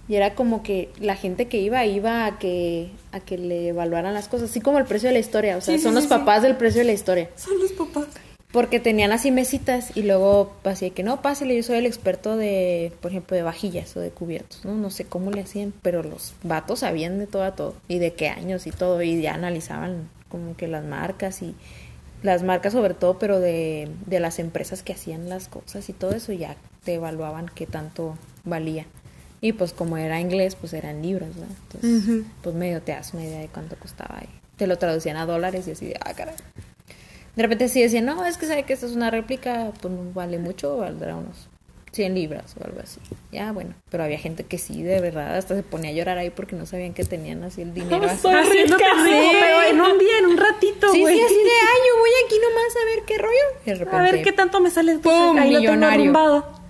y 0.08 0.16
era 0.16 0.34
como 0.34 0.62
que 0.62 0.90
la 1.00 1.16
gente 1.16 1.46
que 1.48 1.58
iba 1.60 1.84
iba 1.86 2.26
a 2.26 2.38
que 2.38 2.90
a 3.12 3.20
que 3.20 3.38
le 3.38 3.68
evaluaran 3.68 4.12
las 4.12 4.28
cosas, 4.28 4.50
así 4.50 4.60
como 4.60 4.78
el 4.78 4.84
precio 4.84 5.08
de 5.08 5.12
la 5.14 5.20
historia, 5.20 5.56
o 5.56 5.60
sea, 5.60 5.76
sí, 5.76 5.82
son 5.82 5.92
sí, 5.92 5.94
los 5.96 6.04
sí. 6.04 6.08
papás 6.10 6.42
del 6.42 6.56
precio 6.56 6.80
de 6.80 6.86
la 6.86 6.92
historia. 6.92 7.30
Son 7.36 7.58
los 7.58 7.72
papás. 7.72 8.06
Porque 8.52 8.80
tenían 8.80 9.12
así 9.12 9.30
mesitas 9.30 9.96
y 9.96 10.02
luego 10.02 10.52
así 10.64 10.86
de 10.86 10.90
que 10.90 11.02
no, 11.02 11.22
pásale, 11.22 11.56
yo 11.56 11.62
soy 11.62 11.78
el 11.78 11.86
experto 11.86 12.36
de, 12.36 12.92
por 13.00 13.10
ejemplo, 13.10 13.36
de 13.36 13.42
vajillas 13.42 13.96
o 13.96 14.00
de 14.00 14.10
cubiertos, 14.10 14.64
¿no? 14.64 14.74
No 14.74 14.90
sé 14.90 15.04
cómo 15.04 15.30
le 15.30 15.40
hacían, 15.40 15.72
pero 15.82 16.02
los 16.02 16.34
vatos 16.42 16.80
sabían 16.80 17.18
de 17.18 17.26
todo 17.26 17.44
a 17.44 17.54
todo 17.54 17.74
y 17.88 17.98
de 17.98 18.12
qué 18.12 18.28
años 18.28 18.66
y 18.66 18.70
todo 18.70 19.00
y 19.02 19.22
ya 19.22 19.34
analizaban 19.34 20.08
como 20.28 20.54
que 20.56 20.68
las 20.68 20.84
marcas 20.84 21.40
y 21.42 21.54
las 22.22 22.42
marcas 22.42 22.74
sobre 22.74 22.94
todo, 22.94 23.18
pero 23.18 23.40
de, 23.40 23.88
de 24.06 24.20
las 24.20 24.38
empresas 24.38 24.82
que 24.82 24.92
hacían 24.92 25.28
las 25.28 25.48
cosas 25.48 25.88
y 25.88 25.92
todo 25.92 26.12
eso 26.12 26.32
ya 26.32 26.56
te 26.84 26.94
evaluaban 26.94 27.50
qué 27.54 27.66
tanto 27.66 28.16
valía. 28.44 28.86
Y 29.40 29.54
pues 29.54 29.72
como 29.72 29.96
era 29.96 30.20
inglés, 30.20 30.54
pues 30.54 30.72
eran 30.72 31.02
libras, 31.02 31.30
¿no? 31.36 31.46
Entonces, 31.64 32.24
pues 32.42 32.54
medio 32.54 32.80
te 32.80 32.92
das 32.92 33.12
una 33.12 33.24
idea 33.24 33.40
de 33.40 33.48
cuánto 33.48 33.76
costaba 33.76 34.20
y 34.22 34.28
te 34.56 34.68
lo 34.68 34.78
traducían 34.78 35.16
a 35.16 35.26
dólares 35.26 35.66
y 35.66 35.72
así 35.72 35.86
de, 35.86 35.96
ah, 36.00 36.14
caray. 36.14 36.34
De 37.36 37.42
repente 37.42 37.68
sí 37.68 37.80
decían, 37.82 38.04
no, 38.04 38.24
es 38.26 38.36
que 38.36 38.46
sabe 38.46 38.64
que 38.64 38.72
esta 38.74 38.86
es 38.86 38.92
una 38.92 39.10
réplica, 39.10 39.72
pues 39.80 39.92
no 39.92 40.12
vale 40.12 40.38
mucho, 40.38 40.76
valdrá 40.76 41.16
unos 41.16 41.48
100 41.92 42.14
libras 42.14 42.54
o 42.60 42.64
algo 42.64 42.80
así. 42.82 43.00
Ya, 43.32 43.52
bueno, 43.52 43.74
pero 43.90 44.04
había 44.04 44.18
gente 44.18 44.44
que 44.44 44.58
sí, 44.58 44.82
de 44.82 45.00
verdad, 45.00 45.36
hasta 45.36 45.54
se 45.54 45.62
ponía 45.62 45.90
a 45.90 45.92
llorar 45.94 46.18
ahí 46.18 46.30
porque 46.30 46.56
no 46.56 46.66
sabían 46.66 46.92
que 46.94 47.04
tenían 47.04 47.42
así 47.44 47.62
el 47.62 47.72
dinero. 47.74 48.04
así. 48.04 48.18
Soy 48.18 48.34
rica. 48.34 48.76
rico, 48.76 49.30
pero 49.40 49.62
en 49.70 49.80
un 49.80 49.98
día, 49.98 50.18
en 50.18 50.26
un 50.26 50.36
ratito, 50.36 50.90
Sí, 50.92 51.00
güey. 51.00 51.16
sí, 51.16 51.22
así 51.22 51.34
de, 51.34 51.40
ay, 51.40 51.80
yo 51.88 51.98
voy 52.00 52.10
aquí 52.26 52.36
nomás 52.42 52.76
a 52.76 52.84
ver 52.96 53.04
qué 53.06 53.18
rollo. 53.18 53.60
Y 53.64 53.70
de 53.70 53.74
repente, 53.76 53.96
A 53.96 54.02
ver 54.02 54.22
qué 54.22 54.32
tanto 54.32 54.60
me 54.60 54.70
sale. 54.70 54.98
Pues, 54.98 55.02
¡Pum! 55.16 55.38
ahí 55.38 55.50
lo 55.50 55.58
tengo 55.60 55.72
Millonario. 55.72 56.00
arrumbado. 56.02 56.62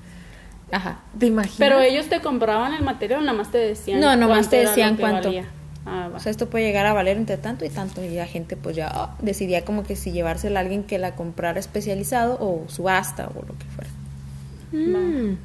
Ajá. 0.70 1.00
¿Te 1.18 1.26
imaginas? 1.26 1.58
Pero 1.58 1.80
ellos 1.80 2.06
te 2.08 2.20
compraban 2.20 2.72
el 2.74 2.82
material, 2.82 3.20
nada 3.24 3.36
más 3.36 3.50
te 3.50 3.58
decían. 3.58 4.00
No, 4.00 4.16
nomás 4.16 4.48
te 4.48 4.56
decían 4.56 4.96
cuánto. 4.96 5.28
valía. 5.28 5.46
Ah. 5.84 6.10
O 6.14 6.20
sea, 6.20 6.30
esto 6.30 6.48
puede 6.48 6.64
llegar 6.64 6.86
a 6.86 6.92
valer 6.92 7.16
entre 7.16 7.36
tanto 7.38 7.64
y 7.64 7.68
tanto. 7.68 8.02
Y 8.04 8.10
la 8.10 8.26
gente 8.26 8.56
pues 8.56 8.76
ya 8.76 8.88
ah, 8.92 9.16
decidía 9.20 9.64
como 9.64 9.82
que 9.82 9.96
si 9.96 10.12
llevársela 10.12 10.60
a 10.60 10.62
alguien 10.62 10.84
que 10.84 10.98
la 10.98 11.14
comprara 11.14 11.58
especializado 11.58 12.36
o 12.40 12.64
subasta 12.68 13.28
o 13.28 13.42
lo 13.46 13.54
que 13.58 13.64
fuera. 13.74 13.90
Mm. 14.72 15.38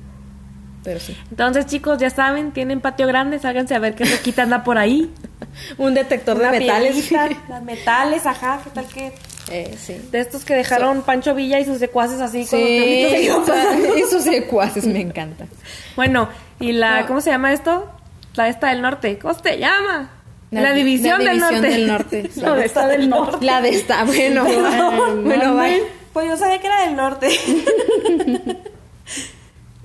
Pero 0.84 1.00
sí. 1.00 1.18
Entonces, 1.32 1.66
chicos, 1.66 1.98
ya 1.98 2.10
saben, 2.10 2.52
tienen 2.52 2.80
patio 2.80 3.08
grande, 3.08 3.40
sálganse 3.40 3.76
a 3.76 3.80
ver 3.80 3.96
qué 3.96 4.06
loquita 4.06 4.44
anda 4.44 4.64
por 4.64 4.78
ahí. 4.78 5.12
Un 5.78 5.94
detector 5.94 6.38
de 6.38 6.50
metales. 6.50 7.12
Las 7.50 7.64
metales, 7.64 8.26
ajá, 8.26 8.62
¿qué 8.64 8.70
tal 8.70 8.86
que? 8.86 9.14
Eh, 9.50 9.76
sí. 9.78 9.98
De 10.12 10.20
estos 10.20 10.46
que 10.46 10.54
dejaron 10.54 11.02
Pancho 11.02 11.34
Villa 11.34 11.60
y 11.60 11.66
sus 11.66 11.80
secuaces 11.80 12.20
así 12.22 12.46
con 12.46 12.60
los 12.60 12.68
Sí, 12.70 12.76
que 12.78 13.22
iban 13.24 13.46
pasando. 13.46 13.96
esos 13.96 14.24
secuaces 14.24 14.86
me 14.86 15.02
encantan. 15.02 15.48
Bueno, 15.96 16.30
y 16.60 16.74
la, 16.74 17.02
No. 17.02 17.08
¿cómo 17.08 17.22
se 17.22 17.32
llama 17.32 17.54
esto? 17.54 17.90
La 18.36 18.50
esta 18.50 18.68
del 18.70 18.82
norte. 18.82 19.18
¿Cómo 19.20 19.34
se 19.34 19.58
llama? 19.58 20.10
La, 20.52 20.62
La- 20.62 20.74
división, 20.74 21.24
la 21.24 21.32
del, 21.32 21.40
división 21.40 21.62
norte. 21.62 21.68
del 21.72 21.88
norte. 21.88 22.30
La 22.42 22.54
de 22.56 22.66
esta 22.66 22.88
del 22.88 23.10
norte. 23.10 23.46
La 23.46 23.62
de 23.62 23.70
esta, 23.70 24.04
bueno, 24.06 24.44
bueno, 25.24 25.56
bye. 25.56 25.82
Pues 26.14 26.28
yo 26.30 26.38
sabía 26.38 26.60
que 26.60 26.68
era 26.68 26.86
del 26.86 26.96
norte. 26.96 27.28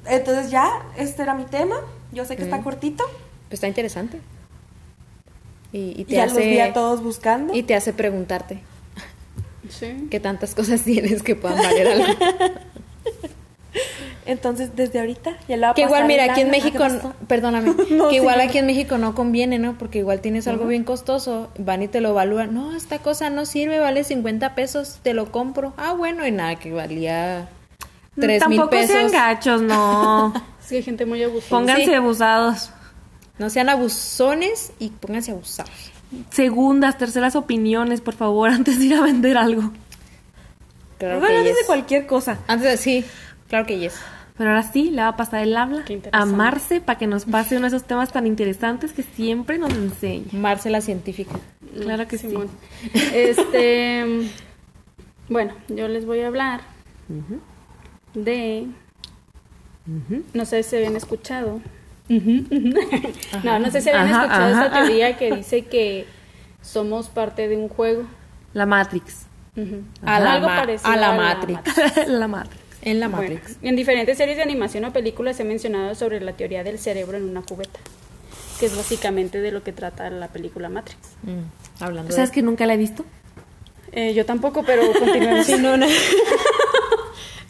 Entonces 0.07 0.51
ya, 0.51 0.71
este 0.97 1.23
era 1.23 1.35
mi 1.35 1.45
tema. 1.45 1.77
Yo 2.13 2.25
sé 2.25 2.37
que 2.37 2.43
está 2.43 2.61
cortito. 2.63 3.05
Pues 3.49 3.55
está 3.55 3.69
interesante. 3.69 4.21
Y, 5.73 5.95
y 6.01 6.05
te 6.05 6.15
Ya 6.17 6.27
los 6.27 6.37
vi 6.37 6.59
a 6.59 6.65
hace 6.65 6.73
todos 6.75 7.03
buscando. 7.03 7.55
y 7.55 7.63
te 7.63 7.75
hace 7.75 7.93
preguntarte 7.93 8.61
Sí. 9.71 10.09
qué 10.11 10.21
tantas 10.21 10.55
cosas 10.55 10.83
tienes 10.83 11.23
que 11.23 11.35
puedan 11.35 11.57
valer 11.59 11.89
algo. 11.89 12.07
Entonces, 14.25 14.77
desde 14.77 15.01
ahorita 15.01 15.37
ya 15.49 15.57
la 15.57 15.69
voy 15.69 15.73
a 15.73 15.75
Que 15.75 15.83
igual, 15.83 16.07
mira, 16.07 16.25
aquí 16.31 16.43
en 16.43 16.51
México, 16.51 16.79
¿qué 16.79 16.95
pasó? 16.95 17.13
perdóname, 17.27 17.75
No, 17.91 18.09
que 18.09 18.17
igual 18.17 18.41
sí. 18.41 18.49
aquí 18.49 18.59
en 18.59 18.67
México 18.67 18.97
no 18.99 19.15
conviene, 19.17 19.59
¿no? 19.59 19.77
Porque 19.79 19.99
igual 19.99 20.21
tienes 20.21 20.47
algo 20.47 20.67
bien 20.67 20.85
costoso, 20.85 21.51
van 21.59 21.83
y 21.83 21.89
te 21.89 22.01
lo 22.01 22.11
evalúan, 22.11 22.55
no, 22.55 22.77
esta 22.77 23.01
cosa 23.01 23.31
no 23.31 23.47
sirve, 23.47 23.81
vale 23.81 24.05
50 24.05 24.55
pesos, 24.55 24.99
te 25.03 25.13
lo 25.13 25.33
compro. 25.33 25.75
Ah, 25.77 25.93
bueno, 25.93 26.25
y 26.27 26.31
nada, 26.31 26.55
que 26.57 26.71
valía 26.73 27.49
3 28.21 28.49
mil 28.49 28.59
Tampoco 28.61 28.77
sean 28.87 28.89
pesos. 29.07 29.13
gachos, 29.13 29.63
no. 29.63 30.33
Sí, 30.63 30.77
hay 30.77 30.83
gente 30.85 31.05
muy 31.05 31.21
abusada. 31.25 31.51
Pónganse 31.51 31.85
Sí. 31.87 31.95
abusados. 31.95 32.71
No 33.39 33.51
sean 33.51 33.69
abusones 33.69 34.73
y 34.79 34.91
pónganse 34.91 35.33
abusados. 35.33 35.73
Segundas, 36.31 36.97
terceras 36.99 37.35
opiniones, 37.35 38.01
por 38.01 38.15
favor, 38.15 38.51
antes 38.53 38.79
de 38.79 38.85
ir 38.85 38.95
a 38.95 39.01
vender 39.01 39.37
algo. 39.37 39.73
Claro 40.99 41.19
bueno, 41.19 41.35
que 41.35 41.39
antes 41.41 41.57
de 41.57 41.67
cualquier 41.67 42.07
cosa. 42.07 42.39
Antes 42.47 42.71
de, 42.71 42.77
sí, 42.77 43.05
claro 43.53 43.67
que 43.67 43.79
yes. 43.79 43.95
Pero 44.39 44.49
ahora 44.49 44.63
sí, 44.63 44.91
le 44.91 45.03
va 45.03 45.09
a 45.09 45.17
pasar 45.17 45.43
el 45.43 45.55
habla 45.55 45.85
a. 46.13 46.25
Marce 46.25 46.81
para 46.81 46.99
que 46.99 47.07
nos 47.07 47.27
pase 47.27 47.59
uno 47.59 47.69
de 47.69 47.77
esos 47.77 47.87
temas 47.87 48.11
tan 48.11 48.27
interesantes 48.27 48.95
que 48.95 49.03
siempre 49.03 49.59
nos 49.59 49.75
enseña. 49.75 50.25
Marce 50.33 50.71
la 50.71 50.81
científica. 50.81 51.35
Claro 51.79 52.09
que 52.09 52.17
sí. 52.17 52.35
Este. 53.13 54.31
bueno, 55.29 55.53
yo 55.69 55.87
les 55.87 56.07
voy 56.07 56.21
a 56.21 56.29
hablar 56.29 56.63
de. 58.15 58.69
No 60.33 60.47
sé 60.47 60.63
si 60.63 60.77
habían 60.77 60.97
escuchado. 60.97 61.61
no, 62.09 63.59
no 63.59 63.71
sé 63.71 63.81
si 63.83 63.91
habían 63.91 64.07
Ajá, 64.09 64.23
escuchado 64.25 64.55
ajá, 64.55 64.65
esta 64.67 64.79
teoría 64.79 65.17
que 65.19 65.37
dice 65.37 65.67
que 65.67 66.07
somos 66.63 67.09
parte 67.09 67.49
de 67.49 67.57
un 67.59 67.69
juego. 67.69 68.05
La 68.55 68.65
Matrix. 68.65 69.27
Ujú. 69.57 69.83
A 70.05 70.21
la 70.21 70.33
Algo 70.33 70.49
ma- 70.49 70.57
parecido 70.57 70.91
a 70.91 70.97
la 70.97 71.13
Matrix. 71.13 71.61
la 72.09 72.29
Matrix. 72.29 72.62
En 72.83 73.01
la 73.01 73.09
Bueno, 73.09 73.35
Matrix. 73.35 73.57
en 73.63 73.77
diferentes 73.77 74.19
series 74.19 74.37
de 74.37 74.43
animación 74.43 74.85
o 74.85 74.93
películas 74.93 75.37
se 75.37 75.43
ha 75.43 75.47
mencionado 75.47 75.95
sobre 75.95 76.21
la 76.21 76.33
teoría 76.33 76.65
del 76.65 76.79
cerebro 76.79 77.17
en 77.17 77.29
una 77.29 77.43
cubeta, 77.43 77.79
que 78.59 78.67
es 78.67 78.77
básicamente 78.77 79.41
de 79.41 79.53
lo 79.53 79.63
que 79.63 79.73
trata 79.73 80.11
la 80.11 80.29
película 80.29 80.69
Matrix. 80.69 80.99
Mm, 81.23 81.83
hablando 81.83 82.13
¿Sabes 82.13 82.31
de... 82.31 82.35
que 82.35 82.43
nunca 82.43 82.67
la 82.67 82.75
he 82.75 82.77
visto? 82.77 83.05
Eh, 83.93 84.15
yo 84.15 84.25
tampoco, 84.27 84.63
pero 84.65 84.83
continuemos. 84.93 85.47
Sí, 85.47 85.55
no, 85.59 85.77
no. 85.77 85.87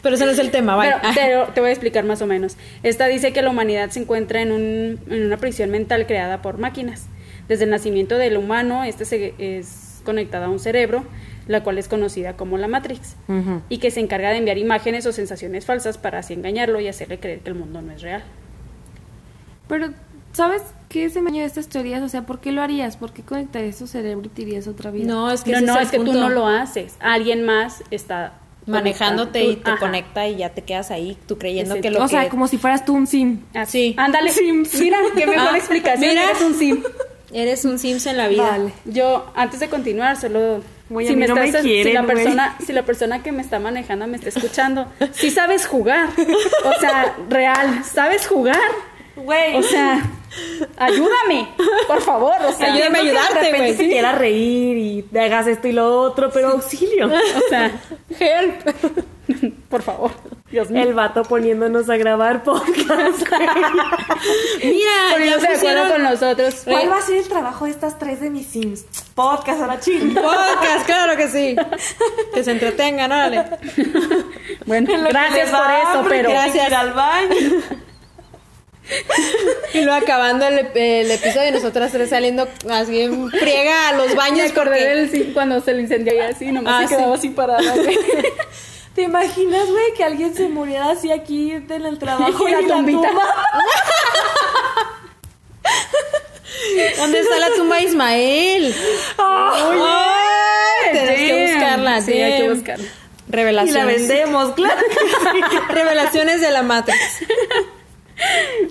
Pero 0.01 0.15
ese 0.15 0.25
no 0.25 0.31
es 0.31 0.39
el 0.39 0.51
tema, 0.51 0.75
vaya. 0.75 1.01
Pero 1.15 1.45
te, 1.45 1.53
te 1.53 1.61
voy 1.61 1.69
a 1.69 1.73
explicar 1.73 2.03
más 2.03 2.21
o 2.21 2.27
menos. 2.27 2.57
Esta 2.83 3.07
dice 3.07 3.31
que 3.31 3.41
la 3.41 3.49
humanidad 3.49 3.89
se 3.91 4.01
encuentra 4.01 4.41
en, 4.41 4.51
un- 4.51 4.99
en 5.09 5.25
una 5.25 5.37
prisión 5.37 5.69
mental 5.69 6.05
creada 6.07 6.41
por 6.41 6.57
máquinas. 6.57 7.05
Desde 7.47 7.63
el 7.63 7.69
nacimiento 7.69 8.17
del 8.17 8.35
humano, 8.35 8.83
este 8.83 9.05
se- 9.05 9.33
es 9.39 10.01
conectado 10.03 10.45
a 10.45 10.49
un 10.49 10.59
cerebro, 10.59 11.05
la 11.47 11.63
cual 11.63 11.77
es 11.77 11.87
conocida 11.87 12.37
como 12.37 12.57
la 12.57 12.67
Matrix, 12.67 13.15
y 13.69 13.77
que 13.79 13.91
se 13.91 13.99
encarga 13.99 14.29
de 14.29 14.37
enviar 14.37 14.57
imágenes 14.57 15.05
o 15.05 15.11
sensaciones 15.11 15.65
falsas 15.65 15.97
para 15.97 16.19
así 16.19 16.33
engañarlo 16.33 16.79
y 16.79 16.87
hacerle 16.87 17.19
creer 17.19 17.39
que 17.39 17.49
el 17.49 17.55
mundo 17.55 17.81
no 17.81 17.91
es 17.91 18.01
real. 18.01 18.23
Pero, 19.67 19.89
¿sabes 20.33 20.61
qué 20.89 21.09
se 21.09 21.21
me 21.21 21.31
de 21.31 21.45
estas 21.45 21.67
teorías? 21.67 22.01
O 22.03 22.09
sea, 22.09 22.25
¿por 22.25 22.39
qué 22.39 22.51
lo 22.51 22.61
harías? 22.61 22.97
¿Por 22.97 23.13
qué 23.13 23.23
conectarías 23.23 23.77
tu 23.77 23.87
cerebro 23.87 24.25
y 24.25 24.29
te 24.29 24.41
irías 24.43 24.67
a 24.67 24.71
otra 24.71 24.91
vida? 24.91 25.05
No, 25.05 25.31
es 25.31 25.41
que 25.41 25.51
no, 25.51 25.61
no, 25.61 25.79
es 25.79 25.89
que 25.91 25.97
tú 25.99 26.13
no 26.13 26.29
lo 26.29 26.47
haces. 26.47 26.95
Alguien 26.99 27.43
más 27.43 27.83
está 27.91 28.33
manejándote 28.65 29.43
y 29.43 29.55
te 29.57 29.71
Ajá. 29.71 29.79
conecta 29.79 30.27
y 30.27 30.37
ya 30.37 30.49
te 30.49 30.61
quedas 30.61 30.89
ahí, 30.91 31.17
tú 31.27 31.37
creyendo 31.37 31.75
que 31.81 31.91
lo 31.91 31.99
o 31.99 32.03
que... 32.03 32.09
sea, 32.09 32.29
como 32.29 32.47
si 32.47 32.57
fueras 32.57 32.85
tú 32.85 32.93
un 32.93 33.07
sim. 33.07 33.41
Así. 33.53 33.89
Sí. 33.89 33.95
Ándale. 33.97 34.31
Mira, 34.79 34.97
qué 35.15 35.27
mejor 35.27 35.49
Ah, 35.53 35.57
explicación. 35.57 36.09
mira. 36.09 36.23
Eres 36.29 36.41
un 36.41 36.53
sim. 36.53 36.83
Eres 37.33 37.65
un 37.65 37.79
Sims 37.79 38.05
en 38.05 38.17
la 38.17 38.27
vida. 38.27 38.43
Vale. 38.47 38.71
Yo, 38.85 39.25
antes 39.35 39.59
de 39.59 39.67
continuar, 39.67 40.17
solo. 40.21 40.61
No 40.93 41.35
me 41.35 41.51
si 41.61 41.83
la 41.93 42.03
persona, 42.03 42.55
si 42.65 42.73
la 42.73 42.83
persona 42.83 43.23
que 43.23 43.31
me 43.31 43.41
está 43.41 43.59
manejando 43.59 44.07
me 44.07 44.17
está 44.17 44.29
escuchando, 44.29 44.87
sí 45.11 45.31
sabes 45.31 45.65
jugar. 45.65 46.09
O 46.65 46.79
sea, 46.79 47.15
real, 47.29 47.83
sabes 47.83 48.27
jugar. 48.27 48.59
Güey. 49.15 49.55
O 49.55 49.63
sea, 49.63 50.01
ayúdame, 50.77 51.49
por 51.87 52.01
favor. 52.01 52.35
O 52.47 52.51
sea, 52.53 52.73
Ayúdame 52.73 52.99
a 52.99 53.01
ayudarte, 53.01 53.39
de 53.39 53.51
repente 53.51 53.73
güey. 53.73 53.77
te 53.77 53.89
quiera 53.89 54.11
reír 54.13 54.77
y 54.77 55.01
te 55.03 55.19
hagas 55.19 55.47
esto 55.47 55.67
y 55.67 55.71
lo 55.71 56.01
otro, 56.01 56.31
pero 56.31 56.49
auxilio. 56.49 57.07
O 57.07 57.49
sea, 57.49 57.71
Help. 58.19 59.53
por 59.69 59.81
favor. 59.81 60.11
Dios 60.53 60.69
mío. 60.69 60.83
El 60.83 60.93
vato 60.93 61.23
poniéndonos 61.23 61.89
a 61.89 61.97
grabar 61.97 62.43
podcast. 62.43 63.23
Mira, 64.63 64.91
Poniéndose 65.11 65.47
de 65.47 65.55
acuerdo 65.55 65.91
con 65.93 66.03
nosotros. 66.03 66.61
¿Cuál 66.63 66.91
va 66.91 66.97
a 66.97 67.01
ser 67.01 67.15
el 67.15 67.27
trabajo 67.27 67.65
de 67.65 67.71
estas 67.71 67.97
tres 67.97 68.21
de 68.21 68.29
mis 68.29 68.45
sims? 68.45 68.85
Podcast, 69.15 69.61
ahora 69.61 69.79
ching. 69.79 70.13
podcast, 70.13 70.85
claro 70.85 71.17
que 71.17 71.27
sí. 71.27 71.55
Que 72.35 72.43
se 72.43 72.51
entretengan, 72.51 73.11
órale. 73.11 73.43
Bueno, 74.67 74.95
lo 74.95 75.09
gracias 75.09 75.49
por 75.49 75.71
eso, 75.71 76.05
pero. 76.07 76.29
ir 76.29 76.75
al 76.75 76.93
baño. 76.93 77.35
Y 79.73 79.81
luego 79.81 79.93
acabando 79.93 80.45
el, 80.47 80.67
el 80.75 81.09
episodio, 81.09 81.51
nosotras 81.51 81.91
tres 81.91 82.09
saliendo 82.11 82.47
así 82.69 83.01
en 83.01 83.29
friega 83.31 83.89
a 83.89 83.93
los 83.93 84.09
Me 84.09 84.15
baños 84.15 84.51
acordé 84.51 84.69
porque... 85.09 85.17
del 85.17 85.33
cuando 85.33 85.59
se 85.61 85.73
le 85.73 85.81
incendió 85.81 86.13
y 86.13 86.19
así, 86.19 86.51
nomás 86.51 86.83
Ah, 86.83 86.87
se 86.87 86.95
quedaba 86.95 87.17
sí. 87.17 87.27
así 87.27 87.29
parada. 87.35 87.73
¿Te 88.95 89.01
imaginas, 89.03 89.67
güey, 89.69 89.93
que 89.97 90.03
alguien 90.03 90.35
se 90.35 90.47
muriera 90.49 90.91
así 90.91 91.11
aquí 91.11 91.51
en 91.51 91.71
el 91.85 91.97
trabajo 91.97 92.47
Y 92.47 92.51
la 92.51 92.61
y 92.61 92.67
tumbita. 92.67 93.07
tumba? 93.09 93.23
¿Dónde 96.97 97.19
está 97.19 97.39
la 97.39 97.49
tumba 97.55 97.77
de 97.77 97.83
Ismael? 97.83 98.75
Ay, 99.17 100.89
tenemos 100.91 101.15
que 101.19 101.31
Damn. 101.43 101.53
buscarla. 101.53 102.01
Sí, 102.01 102.11
hay 102.21 102.37
que 102.37 102.43
damn. 102.47 102.55
buscarla. 102.55 102.85
Y 102.85 103.31
Revelaciones. 103.31 103.75
la 103.75 103.85
vendemos, 103.85 104.51
claro. 104.53 104.81
Revelaciones 105.69 106.41
de 106.41 106.51
la 106.51 106.61
Matrix. 106.61 106.99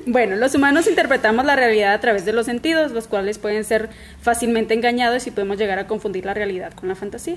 Bueno, 0.07 0.37
los 0.37 0.55
humanos 0.55 0.87
interpretamos 0.87 1.45
la 1.45 1.57
realidad 1.57 1.93
a 1.95 2.01
través 2.01 2.25
de 2.25 2.33
los 2.33 2.47
sentidos, 2.47 2.93
los 2.93 3.09
cuales 3.09 3.39
pueden 3.39 3.65
ser 3.65 3.91
fácilmente 4.23 4.73
engañados 4.75 5.27
y 5.27 5.33
podemos 5.33 5.59
llegar 5.59 5.81
a 5.81 5.87
confundir 5.89 6.25
la 6.25 6.33
realidad 6.35 6.73
con 6.75 6.89
la 6.89 6.95
fantasía. 6.95 7.37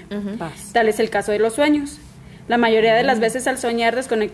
Tal 0.72 0.88
es 0.88 1.00
el 1.00 1.10
caso 1.10 1.32
de 1.32 1.39
los 1.39 1.56
sueños. 1.56 1.98
La 2.47 2.57
mayoría 2.57 2.93
de 2.95 3.03
las 3.03 3.19
veces 3.19 3.47
al 3.47 3.57
soñar 3.57 3.95
desconec- 3.95 4.31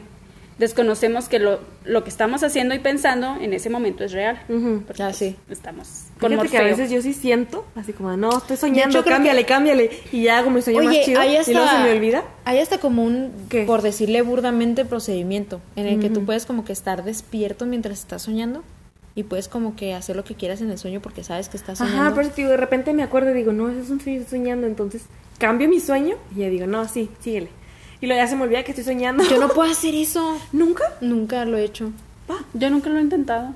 desconocemos 0.58 1.28
que 1.28 1.40
lo, 1.40 1.60
lo 1.86 2.04
que 2.04 2.10
estamos 2.10 2.44
haciendo 2.44 2.76
y 2.76 2.80
pensando 2.80 3.36
en 3.42 3.54
ese 3.54 3.70
momento 3.70 4.04
es 4.04 4.12
real. 4.12 4.44
Ujú. 4.48 4.84
Porque, 4.86 5.02
Ah, 5.02 5.08
pues, 5.08 5.18
sí. 5.18 5.36
Estamos 5.50 6.04
con 6.20 6.30
Fíjate 6.32 6.50
que 6.50 6.58
a 6.58 6.64
veces 6.64 6.92
yo 6.92 7.02
sí 7.02 7.14
siento, 7.14 7.66
así 7.76 7.94
como, 7.94 8.16
no, 8.16 8.38
estoy 8.38 8.58
soñando, 8.58 9.00
hecho, 9.00 9.10
cámbiale, 9.10 9.46
cámbiale. 9.46 9.90
Y 10.12 10.24
ya 10.24 10.38
hago 10.40 10.52
mi 10.52 10.62
sueño 10.62 10.84
más 10.84 10.96
chido. 11.02 11.20
hay 11.20 11.38
Y 11.48 11.54
luego 11.54 11.68
se 11.70 11.78
me 11.80 11.92
olvida. 11.94 12.24
Hay 12.46 12.60
hasta 12.60 12.78
como 12.78 13.04
un, 13.04 13.32
¿Qué? 13.50 13.64
por 13.64 13.82
decirle 13.82 14.22
burdamente, 14.22 14.86
procedimiento 14.86 15.62
en 15.76 15.88
el 15.88 16.00
que 16.00 16.10
tú 16.10 16.26
puedes 16.26 16.46
como 16.46 16.64
que 16.64 16.74
estar 16.74 17.04
despierto 17.04 17.66
mientras 17.66 17.98
estás 18.00 18.22
soñando 18.22 18.64
y 19.16 19.24
puedes 19.24 19.48
como 19.48 19.76
que 19.76 19.94
hacer 19.96 20.16
lo 20.16 20.24
que 20.24 20.36
quieras 20.36 20.62
en 20.62 20.70
el 20.70 20.78
sueño 20.78 21.02
porque 21.02 21.24
sabes 21.24 21.50
que 21.50 21.58
estás 21.58 21.80
soñando. 21.80 22.02
Ajá, 22.02 22.14
pero 22.16 22.30
si 22.36 22.44
de 22.44 22.56
repente 22.58 22.94
me 22.94 23.02
acuerdo 23.04 23.32
y 23.32 23.34
digo, 23.34 23.52
no, 23.52 23.70
eso 23.70 23.80
es 23.82 23.90
un 23.90 24.00
sueño, 24.00 24.22
estoy 24.22 24.40
soñando. 24.40 24.68
Entonces 24.68 25.02
cambio 25.40 25.68
mi 25.68 25.80
sueño 25.80 26.18
y 26.36 26.42
ya 26.42 26.50
digo, 26.50 26.68
no, 26.68 26.88
sí, 26.88 27.10
síguele. 27.20 27.50
Y 28.02 28.08
luego 28.08 28.22
ya 28.22 28.28
se 28.28 28.36
me 28.36 28.44
olvida 28.44 28.64
que 28.64 28.72
estoy 28.72 28.84
soñando. 28.84 29.24
Yo 29.30 29.40
no 29.40 29.48
puedo 29.54 29.72
hacer 29.72 29.94
eso. 29.96 30.38
¿Nunca? 30.52 30.84
Nunca 31.02 31.46
lo 31.46 31.58
he 31.58 31.64
hecho. 31.64 31.92
Yo 32.54 32.70
nunca 32.70 32.90
lo 32.90 32.98
he 32.98 33.02
intentado. 33.02 33.50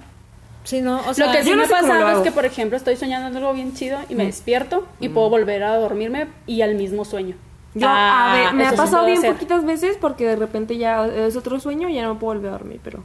Sí, 0.63 0.81
no, 0.81 0.99
o 1.07 1.13
sea, 1.13 1.27
lo 1.27 1.31
que 1.33 1.43
sí 1.43 1.51
no 1.51 1.57
me 1.57 1.67
pasado 1.67 2.09
es 2.17 2.23
que, 2.23 2.31
por 2.31 2.43
ejemplo, 2.45 2.75
estoy 2.75 2.95
soñando 2.95 3.37
algo 3.37 3.53
bien 3.53 3.73
chido 3.75 3.99
y 4.09 4.15
me 4.15 4.25
despierto 4.25 4.87
y 4.99 5.09
puedo 5.09 5.29
volver 5.29 5.63
a 5.63 5.75
dormirme 5.77 6.27
y 6.47 6.61
al 6.61 6.73
mismo 6.75 7.05
sueño. 7.05 7.35
Yo, 7.75 7.87
Ah, 7.89 8.31
a 8.31 8.35
ver, 8.35 8.53
me 8.55 8.65
ha 8.65 8.71
pasado 8.73 9.05
bien 9.05 9.19
hacer. 9.19 9.33
poquitas 9.33 9.63
veces 9.65 9.97
porque 10.01 10.25
de 10.25 10.35
repente 10.37 10.77
ya 10.77 11.05
es 11.05 11.35
otro 11.35 11.59
sueño 11.59 11.87
y 11.89 11.95
ya 11.95 12.03
no 12.03 12.15
me 12.15 12.19
puedo 12.19 12.33
volver 12.39 12.49
a 12.49 12.57
dormir, 12.57 12.79
pero... 12.83 13.03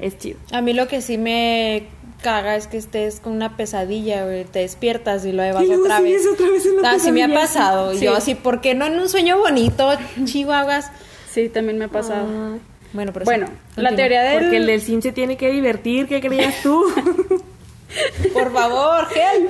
Es 0.00 0.18
chido. 0.18 0.38
A 0.52 0.60
mí 0.60 0.74
lo 0.74 0.86
que 0.86 1.00
sí 1.00 1.18
me 1.18 1.86
caga 2.22 2.56
es 2.56 2.66
que 2.66 2.78
estés 2.78 3.20
con 3.20 3.34
una 3.34 3.56
pesadilla, 3.56 4.24
güey, 4.24 4.44
te 4.44 4.60
despiertas 4.60 5.26
y 5.26 5.32
lo 5.32 5.42
vas 5.52 5.64
otra 5.68 6.00
vez. 6.00 6.22
otra 6.26 6.48
vez 6.48 6.64
en 6.64 6.80
la 6.80 6.90
Así 6.92 7.12
me 7.12 7.22
ha 7.22 7.28
pasado. 7.28 7.92
Y. 7.92 8.00
Yo 8.00 8.14
así, 8.14 8.34
¿por 8.34 8.60
qué 8.60 8.74
no 8.74 8.86
en 8.86 8.98
un 8.98 9.08
sueño 9.08 9.38
bonito, 9.38 9.90
chihuahuas? 10.24 10.90
Sí, 11.30 11.48
también 11.48 11.78
me 11.78 11.86
ha 11.86 11.88
pasado. 11.88 12.58
Bueno, 12.92 13.12
pero 13.12 13.24
bueno, 13.24 13.46
sí, 13.46 13.80
la 13.80 13.94
teoría 13.94 14.22
del... 14.22 14.40
Porque 14.40 14.56
el 14.58 14.66
del 14.66 14.80
sim 14.82 15.00
se 15.00 15.12
tiene 15.12 15.36
que 15.36 15.50
divertir, 15.50 16.06
¿qué 16.06 16.20
creías 16.20 16.62
tú? 16.62 16.84
Por 18.32 18.52
favor, 18.52 19.06
gel. 19.08 19.48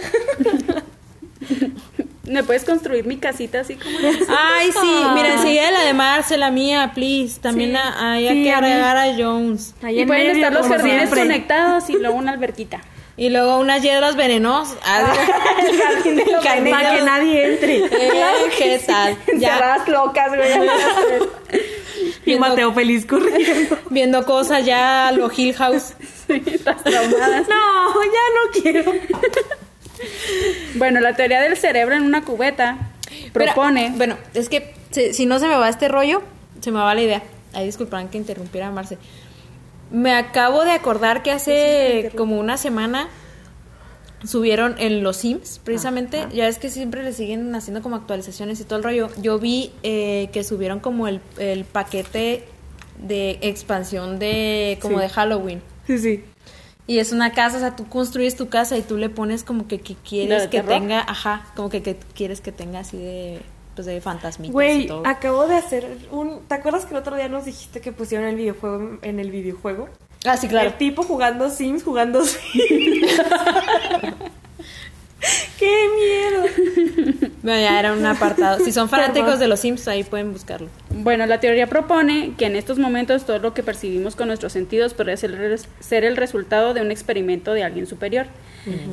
¿Me 2.25 2.45
puedes 2.45 2.65
construir 2.65 3.05
mi 3.05 3.17
casita 3.17 3.61
así 3.61 3.75
como 3.75 3.99
Ay, 4.29 4.71
sí, 4.73 4.95
mira, 5.15 5.35
enseguida 5.35 5.71
la 5.73 5.83
de 5.85 5.93
Marce, 5.95 6.37
la 6.37 6.51
mía, 6.51 6.93
please. 6.95 7.41
También 7.41 7.73
Sí. 7.73 7.77
hay 7.99 8.29
Sí, 8.29 8.45
que 8.45 8.53
agregar 8.53 8.97
a 8.97 9.07
Jones. 9.17 9.75
Ahí 9.83 9.99
Y 9.99 10.01
en 10.03 10.07
pueden 10.07 10.27
medio, 10.29 10.35
estar 10.47 10.53
los 10.53 10.69
jardines 10.69 10.99
siempre. 11.01 11.21
conectados 11.23 11.91
y 11.91 11.95
luego 11.95 12.17
una 12.17 12.33
alberquita. 12.33 12.81
Y 13.15 13.29
luego 13.29 13.59
unas 13.59 13.83
hiedras 13.83 14.17
venenosas. 14.17 14.79
Ah, 14.87 15.13
El 15.69 15.79
jardín 15.83 16.17
de 16.17 16.25
los 16.33 16.43
Jardín 16.43 16.65
de 16.65 16.71
Para 16.71 16.97
que 16.97 17.03
nadie 17.03 17.53
entre. 17.53 17.77
eh, 17.85 18.11
¿Qué 18.57 18.83
tal? 18.87 19.17
Ya 19.39 19.53
Encerradas 19.53 19.89
locas, 19.89 20.29
güey. 20.35 21.61
Y 22.25 22.37
Mateo 22.37 22.73
feliz 22.73 23.05
corriendo. 23.05 23.79
viendo 23.91 24.25
cosas 24.25 24.65
ya 24.65 25.13
lo 25.15 25.31
Hill 25.31 25.55
House. 25.57 25.93
Sí, 26.27 26.43
estás 26.47 26.83
traumadas. 26.83 27.47
No, 27.49 27.95
ya 28.03 28.25
no 28.35 28.63
quiero. 28.63 28.93
Bueno, 30.75 31.01
la 31.01 31.15
teoría 31.17 31.41
del 31.41 31.57
cerebro 31.57 31.95
en 31.95 32.03
una 32.03 32.25
cubeta 32.25 32.91
propone... 33.33 33.85
Pero, 33.87 33.97
bueno, 33.97 34.17
es 34.35 34.49
que 34.49 34.75
si, 34.91 35.13
si 35.13 35.27
no 35.27 35.39
se 35.39 35.49
me 35.49 35.55
va 35.57 35.69
este 35.69 35.89
rollo, 35.89 36.23
se 36.61 36.71
me 36.71 36.79
va 36.79 36.95
la 36.95 37.03
idea. 37.03 37.23
Ahí 37.53 37.67
disculparán 37.67 38.09
que 38.09 38.19
interrumpiera 38.19 38.69
a 38.69 38.71
Marce. 38.71 38.99
Me 39.91 40.15
acabo 40.15 40.65
de 40.65 40.71
acordar 40.71 41.23
que 41.23 41.31
hace 41.31 42.11
como 42.17 42.39
una 42.41 42.57
semana 42.57 43.09
subieron 44.25 44.77
en 44.79 45.03
los 45.03 45.17
Sims, 45.19 45.61
precisamente. 45.63 46.27
Ya 46.33 46.49
es 46.49 46.59
que 46.59 46.71
siempre 46.71 47.03
le 47.03 47.13
siguen 47.13 47.55
haciendo 47.55 47.83
como 47.83 47.97
actualizaciones 47.97 48.61
y 48.61 48.65
todo 48.65 48.79
el 48.79 48.85
rollo. 48.85 49.09
Yo 49.21 49.39
vi 49.39 49.73
eh, 49.83 50.31
que 50.33 50.45
subieron 50.45 50.81
como 50.81 51.09
el, 51.09 51.21
el 51.39 51.65
paquete 51.65 52.45
de 52.99 53.39
expansión 53.43 54.19
de 54.19 54.79
como 54.81 54.97
Sí. 54.99 55.03
de 55.03 55.09
Halloween. 55.09 55.63
Sí, 55.87 55.99
sí. 55.99 56.25
Y 56.87 56.99
es 56.99 57.13
una 57.13 57.33
casa, 57.33 57.57
o 57.59 57.61
sea, 57.61 57.77
tú 57.77 57.87
construyes 57.89 58.37
tu 58.37 58.49
casa 58.49 58.77
y 58.77 58.83
tú 58.83 58.97
le 58.97 59.09
pones 59.09 59.45
como 59.45 59.69
que, 59.69 59.81
que 59.81 59.95
¿La 59.95 60.01
quieres 60.03 60.43
que 60.49 60.59
terror? 60.63 60.69
tenga, 60.75 61.01
ajá, 61.01 61.47
como 61.55 61.71
que, 61.71 61.83
que 61.83 61.97
quieres 62.15 62.41
que 62.41 62.51
tenga 62.53 62.81
así 62.81 62.97
de, 62.99 63.41
pues 63.77 63.87
de 63.87 64.01
fantasmitas 64.01 64.51
y 64.51 64.53
Güey, 64.53 64.87
todo. 64.89 65.07
acabo 65.07 65.47
de 65.47 65.55
hacer 65.57 65.99
un... 66.11 66.41
¿Te 66.49 66.55
acuerdas 66.55 66.85
que 66.85 66.95
el 66.95 67.01
otro 67.01 67.15
día 67.17 67.29
nos 67.29 67.45
dijiste 67.45 67.81
que 67.81 67.93
pusieron 67.93 68.27
el 68.27 68.35
videojuego 68.37 68.99
en 69.03 69.21
el 69.21 69.31
videojuego? 69.31 69.89
Ah, 70.25 70.37
sí, 70.37 70.49
claro. 70.49 70.69
El 70.71 70.77
tipo 70.77 71.03
jugando 71.05 71.51
Sims, 71.51 71.83
jugando 71.85 72.25
Sims. 72.25 73.13
¡Qué 75.59 75.89
miedo! 75.97 77.32
Bueno, 77.43 77.61
ya 77.61 77.79
era 77.79 77.93
un 77.93 78.05
apartado. 78.07 78.65
Si 78.65 78.73
son 78.73 78.89
fanáticos 78.91 79.39
de 79.39 79.49
los 79.49 79.61
Sims, 79.61 79.89
ahí 79.89 80.05
pueden 80.05 80.33
buscarlo. 80.33 80.69
Bueno, 80.91 81.27
la 81.27 81.41
teoría 81.41 81.67
propone 81.67 82.35
que 82.39 82.47
en 82.47 82.57
estos 82.57 82.79
momentos 82.79 83.27
todo 83.27 83.39
lo 83.39 83.55
que 83.55 83.63
percibimos 83.63 84.15
con 84.15 84.29
nuestros 84.29 84.53
sentidos 84.53 84.95
puede 84.95 85.17
ser, 85.17 86.05
el 86.05 86.17
resultado 86.17 86.75
de 86.75 86.81
un 86.81 86.91
experimento 86.91 87.53
de 87.53 87.65
alguien 87.65 87.87
superior, 87.87 88.27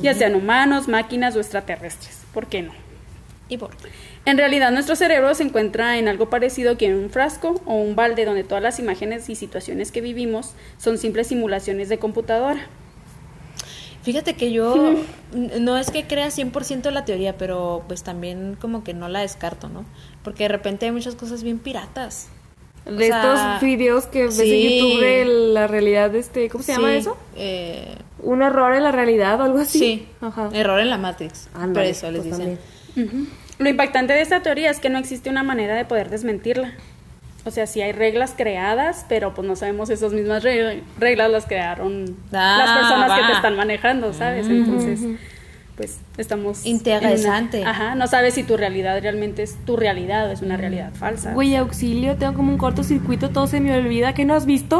ya 0.02 0.14
sean 0.14 0.34
humanos, 0.34 0.88
máquinas 0.88 1.36
o 1.36 1.40
extraterrestres. 1.40 2.22
¿Por 2.34 2.46
qué 2.46 2.62
no? 2.62 2.72
Y 3.48 3.56
por 3.56 3.70
En 4.24 4.38
realidad 4.38 4.70
nuestro 4.70 4.94
cerebro 4.94 5.34
se 5.34 5.42
encuentra 5.42 5.98
en 5.98 6.06
algo 6.06 6.30
parecido 6.30 6.78
que 6.78 6.86
en 6.86 6.94
un 6.94 7.10
frasco 7.10 7.60
o 7.66 7.74
un 7.74 7.96
balde 7.96 8.24
donde 8.24 8.44
todas 8.44 8.62
las 8.62 8.78
imágenes 8.78 9.28
y 9.28 9.34
situaciones 9.34 9.90
que 9.90 10.00
vivimos 10.00 10.54
son 10.78 10.98
simples 10.98 11.26
simulaciones 11.26 11.88
de 11.88 11.98
computadora. 11.98 12.68
Fíjate 14.02 14.34
que 14.34 14.50
yo 14.52 14.94
no 15.60 15.76
es 15.76 15.90
que 15.90 16.04
crea 16.06 16.28
100% 16.28 16.90
la 16.90 17.04
teoría, 17.04 17.36
pero 17.36 17.84
pues 17.86 18.02
también 18.02 18.56
como 18.60 18.82
que 18.84 18.94
no 18.94 19.08
la 19.08 19.20
descarto, 19.20 19.68
¿no? 19.68 19.84
Porque 20.22 20.44
de 20.44 20.48
repente 20.48 20.86
hay 20.86 20.92
muchas 20.92 21.14
cosas 21.14 21.42
bien 21.42 21.58
piratas. 21.58 22.28
O 22.86 22.92
De 22.92 23.08
sea, 23.08 23.34
estos 23.54 23.62
videos 23.62 24.06
que 24.06 24.24
ves 24.24 24.36
sí. 24.36 24.78
en 24.78 24.78
YouTube 24.88 25.00
de 25.02 25.24
la 25.52 25.66
realidad, 25.66 26.14
este, 26.14 26.48
¿cómo 26.48 26.64
se 26.64 26.72
llama 26.72 26.94
eso? 26.94 27.16
eh, 27.36 27.94
Un 28.22 28.42
error 28.42 28.74
en 28.74 28.82
la 28.84 28.90
realidad 28.90 29.38
o 29.40 29.44
algo 29.44 29.58
así. 29.58 29.78
sí, 29.78 30.08
Ajá. 30.22 30.48
error 30.54 30.80
en 30.80 30.88
la 30.88 30.96
Matrix. 30.96 31.48
por 31.52 31.62
Ándale, 31.62 31.90
eso 31.90 32.10
les 32.10 32.22
pues 32.26 32.38
dicen. 32.38 32.58
también. 32.94 33.28
Lo 33.58 33.68
impactante 33.68 34.14
de 34.14 34.22
esta 34.22 34.42
teoría 34.42 34.70
es 34.70 34.80
que 34.80 34.88
no 34.88 34.98
existe 34.98 35.28
una 35.28 35.42
manera 35.42 35.74
de 35.74 35.84
poder 35.84 36.08
desmentirla. 36.08 36.72
O 37.44 37.50
sea, 37.50 37.66
sí 37.66 37.80
hay 37.80 37.92
reglas 37.92 38.34
creadas, 38.36 39.06
pero 39.08 39.32
pues 39.34 39.48
no 39.48 39.56
sabemos 39.56 39.88
esas 39.90 40.12
mismas 40.12 40.42
re- 40.42 40.82
reglas 40.98 41.30
las 41.30 41.46
crearon 41.46 42.16
Ah, 42.32 42.56
las 42.58 42.78
personas 42.78 43.18
que 43.18 43.26
te 43.26 43.32
están 43.32 43.56
manejando, 43.56 44.12
¿sabes? 44.12 44.46
Entonces, 44.46 45.00
pues 45.76 45.98
estamos... 46.18 46.58
en 46.66 46.72
una- 46.72 46.76
Interesante. 46.76 47.64
ajá, 47.64 47.94
no 47.94 48.06
sabes 48.08 48.34
si 48.34 48.42
tu 48.42 48.58
realidad 48.58 49.00
realmente 49.00 49.42
es 49.42 49.56
tu 49.64 49.76
realidad 49.78 50.28
o 50.28 50.32
es 50.32 50.42
una 50.42 50.58
realidad 50.58 50.92
falsa. 50.92 51.32
Güey, 51.32 51.56
auxilio, 51.56 52.16
tengo 52.16 52.34
como 52.34 52.52
un 52.52 52.58
cortocircuito, 52.58 53.30
todo 53.30 53.46
se 53.46 53.60
me 53.60 53.74
olvida. 53.74 54.12
¿Qué 54.12 54.26
no 54.26 54.34
has 54.34 54.44
visto? 54.44 54.78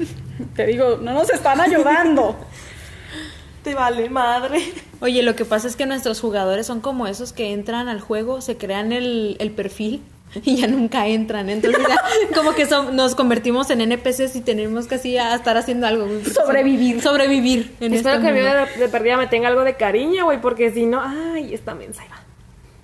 Te 0.56 0.66
digo, 0.66 0.98
no 1.00 1.12
nos 1.12 1.30
están 1.30 1.60
ayudando. 1.60 2.36
Te 3.62 3.74
vale 3.74 4.08
madre. 4.08 4.58
Oye, 5.00 5.22
lo 5.22 5.36
que 5.36 5.44
pasa 5.44 5.68
es 5.68 5.76
que 5.76 5.84
nuestros 5.86 6.18
jugadores 6.20 6.66
son 6.66 6.80
como 6.80 7.06
esos 7.06 7.32
que 7.32 7.52
entran 7.52 7.88
al 7.88 8.00
juego, 8.00 8.40
se 8.40 8.56
crean 8.56 8.90
el, 8.92 9.36
el 9.38 9.50
perfil 9.50 10.02
y 10.44 10.56
ya 10.56 10.66
nunca 10.66 11.06
entran. 11.06 11.48
Entonces 11.50 11.80
ya 11.88 12.00
como 12.34 12.54
que 12.54 12.66
son- 12.66 12.94
nos 12.96 13.14
convertimos 13.14 13.70
en 13.70 13.80
NPCs 13.80 14.36
y 14.36 14.40
tenemos 14.40 14.86
que 14.86 14.96
así 14.96 15.16
a 15.18 15.34
estar 15.34 15.56
haciendo 15.56 15.86
algo. 15.86 16.06
Sobrevivir. 16.32 17.00
Sobrevivir. 17.02 17.74
En 17.80 17.94
Espero 17.94 18.16
este 18.16 18.26
que 18.26 18.30
a 18.30 18.34
mí 18.34 18.40
mundo. 18.40 18.66
de, 18.74 18.80
de 18.80 18.88
perdida 18.88 19.16
me 19.16 19.26
tenga 19.26 19.48
algo 19.48 19.64
de 19.64 19.74
cariño, 19.74 20.24
güey, 20.26 20.40
porque 20.40 20.72
si 20.72 20.86
no, 20.86 21.00
ay, 21.02 21.52
esta 21.54 21.74
mensa 21.74 22.02
va. 22.10 22.20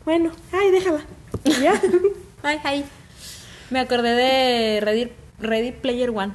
Bueno, 0.04 0.30
ay, 0.52 0.70
déjala. 0.70 1.00
Ya. 1.60 1.80
Ay, 2.42 2.60
ay. 2.62 2.84
Me 3.70 3.80
acordé 3.80 4.10
de 4.14 4.80
Ready, 4.80 5.10
Ready 5.40 5.72
Player 5.72 6.10
One. 6.10 6.32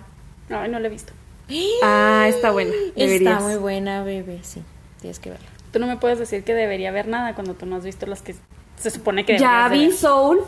Ay, 0.50 0.70
no 0.70 0.80
lo 0.80 0.88
he 0.88 0.90
visto. 0.90 1.14
ah, 1.84 2.26
está 2.28 2.52
buena. 2.52 2.72
Está 2.74 3.00
Deberías. 3.06 3.42
muy 3.42 3.56
buena, 3.56 4.04
bebé. 4.04 4.40
Sí, 4.44 4.62
tienes 5.00 5.20
que 5.20 5.30
verla. 5.30 5.48
Tú 5.72 5.80
no 5.80 5.88
me 5.88 5.96
puedes 5.96 6.20
decir 6.20 6.44
que 6.44 6.54
debería 6.54 6.92
ver 6.92 7.08
nada 7.08 7.34
cuando 7.34 7.54
tú 7.54 7.66
no 7.66 7.78
has 7.78 7.86
visto 7.86 8.06
las 8.08 8.22
que 8.22 8.36
se 8.78 8.90
supone 8.92 9.26
que 9.26 9.38
Ya 9.38 9.70
vi 9.70 9.86
ver. 9.88 9.94
Soul, 9.96 10.42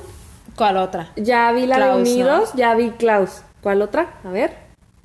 ¿Cuál 0.56 0.78
otra? 0.78 1.12
ya 1.16 1.52
vi 1.52 1.66
la 1.66 1.76
Klaus, 1.78 1.96
de 1.96 2.02
Unidos, 2.14 2.50
¿no? 2.54 2.60
ya 2.60 2.76
vi 2.76 2.90
Klaus. 2.92 3.42
¿Cuál 3.62 3.82
otra? 3.82 4.14
A 4.24 4.30
ver. 4.30 4.56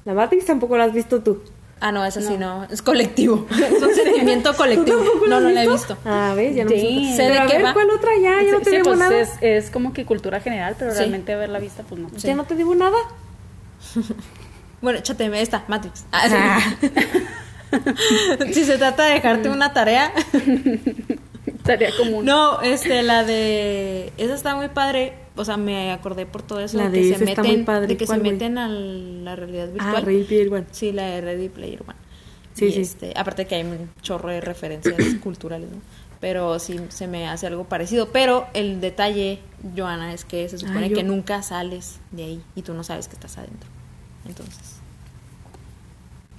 La 0.04 0.14
Matrix 0.14 0.46
tampoco 0.46 0.76
la 0.76 0.84
has 0.84 0.92
visto 0.92 1.20
tú. 1.22 1.42
Ah, 1.80 1.92
no, 1.92 2.04
esa 2.04 2.20
sí 2.20 2.36
no. 2.36 2.64
Es 2.64 2.82
colectivo. 2.82 3.46
Es 3.50 3.82
un 3.82 3.94
sentimiento 3.94 4.52
colectivo. 4.56 5.00
No, 5.28 5.40
no 5.40 5.48
la 5.50 5.62
he 5.64 5.68
visto. 5.68 5.96
Ah, 6.04 6.32
¿ves? 6.34 6.56
Ya 6.56 6.64
no 6.64 6.70
Sí. 6.70 7.12
sé. 7.16 7.22
De 7.24 7.38
a 7.38 7.46
qué 7.46 7.56
ver, 7.58 7.66
va. 7.66 7.72
¿cuál 7.72 7.90
otra? 7.90 8.10
Ya, 8.20 8.42
ya 8.42 8.50
no 8.52 8.58
te 8.58 8.70
Sí, 8.70 8.76
digo 8.76 8.84
pues 8.86 8.98
nada. 8.98 9.16
es, 9.20 9.30
es 9.40 9.70
como 9.70 9.92
que 9.92 10.04
cultura 10.04 10.40
general, 10.40 10.74
pero 10.78 10.90
Sí. 10.92 10.98
realmente 10.98 11.36
verla 11.36 11.58
vista, 11.60 11.84
pues 11.88 12.00
no. 12.00 12.08
Ya 12.16 12.34
no 12.34 12.44
te 12.44 12.54
digo 12.56 12.74
nada. 12.74 12.96
Bueno, 14.80 15.00
échate 15.00 15.28
esta, 15.42 15.64
Matrix. 15.66 16.04
Ah, 16.12 16.60
si 18.52 18.64
se 18.64 18.78
trata 18.78 19.04
de 19.06 19.14
dejarte 19.14 19.48
una 19.50 19.72
tarea. 19.72 20.12
Estaría 21.46 21.90
común. 21.96 22.24
No, 22.24 22.60
este, 22.62 23.02
la 23.02 23.24
de. 23.24 24.12
Esa 24.18 24.34
está 24.34 24.54
muy 24.56 24.68
padre. 24.68 25.14
O 25.38 25.44
sea, 25.44 25.56
me 25.56 25.92
acordé 25.92 26.26
por 26.26 26.42
todo 26.42 26.60
eso. 26.60 26.76
La 26.78 26.90
de 26.90 27.00
que 27.00 27.14
se 27.18 27.24
meten. 27.24 27.64
De 27.86 27.96
que 27.96 28.06
se 28.06 28.18
meten 28.18 28.58
a 28.58 28.68
la 28.68 29.36
realidad 29.36 29.68
virtual. 29.68 29.96
Ah, 29.96 30.00
Ready 30.00 30.24
Player 30.24 30.52
One. 30.52 30.66
Sí, 30.72 30.92
la 30.92 31.04
de 31.06 31.20
Ready 31.20 31.48
Player 31.48 31.82
One. 31.82 31.96
Sí, 32.54 32.66
Y, 32.66 32.72
sí. 32.72 32.80
Este, 32.80 33.12
aparte 33.16 33.46
que 33.46 33.54
hay 33.54 33.62
un 33.62 33.90
chorro 34.02 34.28
de 34.30 34.40
referencias 34.40 34.96
culturales, 35.22 35.70
¿no? 35.70 35.78
Pero 36.20 36.58
sí 36.58 36.80
se 36.88 37.06
me 37.06 37.28
hace 37.28 37.46
algo 37.46 37.64
parecido. 37.64 38.08
Pero 38.08 38.48
el 38.52 38.80
detalle, 38.80 39.38
Joana, 39.76 40.12
es 40.12 40.24
que 40.24 40.48
se 40.48 40.58
supone 40.58 40.86
Ah, 40.86 40.88
yo- 40.88 40.96
que 40.96 41.04
nunca 41.04 41.42
sales 41.42 42.00
de 42.10 42.24
ahí 42.24 42.42
y 42.56 42.62
tú 42.62 42.74
no 42.74 42.82
sabes 42.82 43.06
que 43.06 43.14
estás 43.14 43.38
adentro. 43.38 43.70
Entonces. 44.26 44.77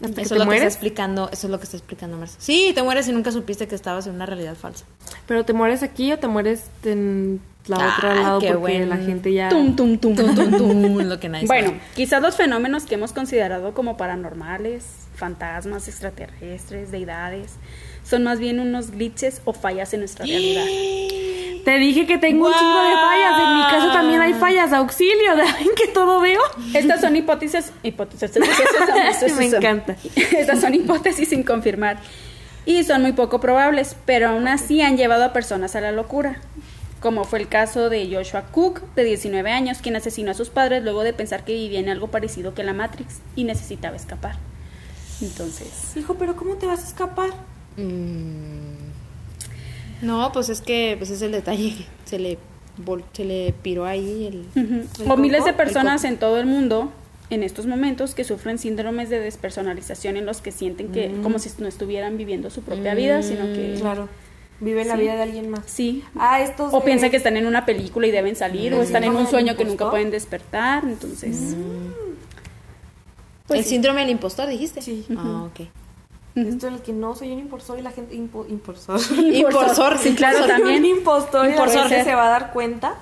Hasta 0.02 0.16
que 0.16 0.22
Eso 0.22 0.36
te 0.36 0.42
es 0.42 0.46
lo 0.46 0.50
que 0.50 0.56
está 0.58 0.68
explicando, 0.68 1.30
eso 1.32 1.48
es 1.48 1.52
lo 1.52 1.58
que 1.60 1.64
está 1.66 1.78
explicando 1.78 2.18
Marcia. 2.18 2.38
Sí, 2.40 2.72
te 2.74 2.84
mueres 2.84 3.08
y 3.08 3.12
nunca 3.12 3.32
supiste 3.32 3.68
que 3.68 3.76
estabas 3.76 4.08
en 4.08 4.16
una 4.16 4.26
realidad 4.26 4.56
falsa. 4.56 4.86
Pero 5.28 5.44
te 5.46 5.54
mueres 5.54 5.84
aquí 5.84 6.12
o 6.14 6.20
te 6.20 6.28
mueres 6.28 6.64
en 6.86 7.42
la 7.68 7.78
Ay, 7.78 7.92
otra 7.98 8.16
lado 8.16 8.40
qué 8.40 8.48
porque 8.54 8.60
buen- 8.60 8.90
la 8.90 8.98
gente 8.98 9.34
ya. 9.34 9.50
Tum, 9.50 9.76
tum, 9.76 9.98
tum. 9.98 10.16
Tum, 10.16 10.34
tum, 10.36 10.58
tum, 10.58 10.98
lo 11.04 11.20
que 11.20 11.28
nadie 11.30 11.48
Bueno, 11.48 11.68
sabe. 11.70 11.82
quizás 11.96 12.22
los 12.22 12.36
fenómenos 12.36 12.84
que 12.86 12.96
hemos 12.96 13.12
considerado 13.14 13.74
como 13.74 13.98
paranormales, 13.98 14.86
fantasmas, 15.16 15.88
extraterrestres, 15.90 16.92
deidades, 16.92 17.52
son 18.04 18.24
más 18.24 18.40
bien 18.40 18.60
unos 18.60 18.92
glitches 18.92 19.42
o 19.46 19.52
fallas 19.54 19.94
en 19.94 20.00
nuestra 20.00 20.26
realidad. 20.26 20.66
Te 21.66 21.78
dije 21.78 22.06
que 22.06 22.18
tengo 22.18 22.48
un 22.48 22.54
chingo 22.54 22.84
de 22.84 22.94
fallas. 22.94 23.42
En 23.48 23.56
mi 23.56 23.62
caso 23.64 23.92
también 23.92 24.22
hay 24.22 24.34
fallas. 24.34 24.74
Auxilio, 24.74 25.36
¿de 25.36 25.44
en 25.44 25.76
que 25.76 25.88
todo 25.88 26.20
veo? 26.20 26.42
Estas 26.74 27.02
son 27.02 27.16
hipótesis, 27.16 27.72
hipótesis, 27.84 28.32
Me 29.38 29.46
encanta. 29.46 29.96
Estas 30.16 30.62
son 30.62 30.74
hipótesis 30.74 31.30
sin 31.30 31.44
confirmar 31.44 31.98
y 32.66 32.84
son 32.84 33.02
muy 33.02 33.14
poco 33.14 33.40
probables, 33.40 33.96
pero 34.06 34.30
aún 34.30 34.48
así 34.48 34.82
han 34.82 34.96
llevado 34.96 35.24
a 35.24 35.34
personas 35.34 35.76
a 35.76 35.82
la 35.82 35.92
locura, 35.92 36.40
como 37.00 37.24
fue 37.24 37.40
el 37.40 37.48
caso 37.48 37.90
de 37.90 38.08
Joshua 38.14 38.44
Cook, 38.52 38.82
de 38.96 39.06
19 39.06 39.50
años, 39.50 39.80
quien 39.80 39.96
asesinó 39.96 40.30
a 40.30 40.34
sus 40.36 40.50
padres 40.50 40.84
luego 40.84 41.04
de 41.04 41.14
pensar 41.14 41.46
que 41.46 41.54
vivía 41.54 41.80
en 41.80 41.90
algo 41.90 42.10
parecido 42.10 42.54
que 42.54 42.64
la 42.64 42.74
Matrix 42.74 43.22
y 43.36 43.44
necesitaba 43.44 43.96
escapar. 43.96 44.36
Entonces. 45.22 45.96
Hijo, 45.96 46.16
pero 46.16 46.36
¿cómo 46.36 46.56
te 46.56 46.68
vas 46.68 46.84
a 46.84 46.88
escapar? 46.88 47.32
Mm. 47.76 48.89
No, 50.02 50.32
pues 50.32 50.50
es 50.50 50.62
que 50.62 50.96
pues 50.98 51.10
es 51.10 51.22
el 51.22 51.32
detalle. 51.32 51.76
Se 52.06 52.18
le, 52.18 52.38
se 53.14 53.26
le 53.26 53.54
piró 53.62 53.86
ahí 53.86 54.28
el. 54.56 55.08
o 55.08 55.18
miles 55.18 55.46
de 55.46 55.54
personas 55.54 56.04
en 56.06 56.18
todo 56.18 56.40
el 56.40 56.46
mundo 56.46 56.92
en 57.30 57.44
estos 57.44 57.68
momentos 57.68 58.16
que 58.16 58.24
sufren 58.24 58.58
síndromes 58.58 59.10
de 59.10 59.20
despersonalización 59.20 60.18
en 60.18 60.26
los 60.26 60.42
que 60.42 60.52
sienten 60.52 60.92
que 60.92 61.10
mm. 61.10 61.22
como 61.22 61.38
si 61.38 61.50
no 61.60 61.68
estuvieran 61.68 62.18
viviendo 62.18 62.50
su 62.50 62.62
propia 62.62 62.96
vida, 62.96 63.22
sino 63.22 63.46
que 63.54 63.76
mm. 63.76 63.82
claro 63.82 64.10
viven 64.60 64.88
la 64.88 64.96
vida 64.96 65.16
de 65.16 65.24
alguien 65.24 65.50
más. 65.50 65.62
Sí. 65.68 66.04
Ah, 66.18 66.42
estos 66.42 66.74
o 66.74 66.84
piensan 66.84 67.12
que 67.12 67.18
están 67.18 67.38
en 67.38 67.46
una 67.46 67.66
película 67.66 68.08
y 68.08 68.12
deben 68.12 68.36
salir 68.36 68.74
o 68.74 68.82
están 68.82 69.04
en 69.04 69.16
un 69.16 69.28
sueño 69.28 69.56
que 69.56 69.66
nunca 69.66 69.90
pueden 69.90 70.12
despertar, 70.12 70.84
entonces 70.84 71.56
pues 73.48 73.62
el 73.62 73.66
síndrome 73.66 74.02
del 74.02 74.12
impostor 74.12 74.48
dijiste. 74.48 74.82
Sí. 74.82 75.06
Ah, 75.18 75.48
ok. 75.52 75.68
Esto 76.48 76.68
es 76.68 76.74
el 76.74 76.82
que 76.82 76.94
no 76.94 77.16
soy 77.16 77.32
un 77.32 77.40
impostor 77.40 77.80
y 77.80 77.82
la 77.82 77.92
gente 77.92 78.16
impo, 78.16 78.46
impostor. 78.48 79.00
impostor, 79.18 79.98
sí, 79.98 80.16
claro, 80.16 80.40
también. 80.48 80.80
Un 80.80 80.86
impostor, 80.86 81.50
impostor 81.50 81.88
y 81.88 82.04
se 82.04 82.16
va 82.16 82.28
a 82.28 82.30
dar 82.30 82.54
cuenta. 82.54 82.96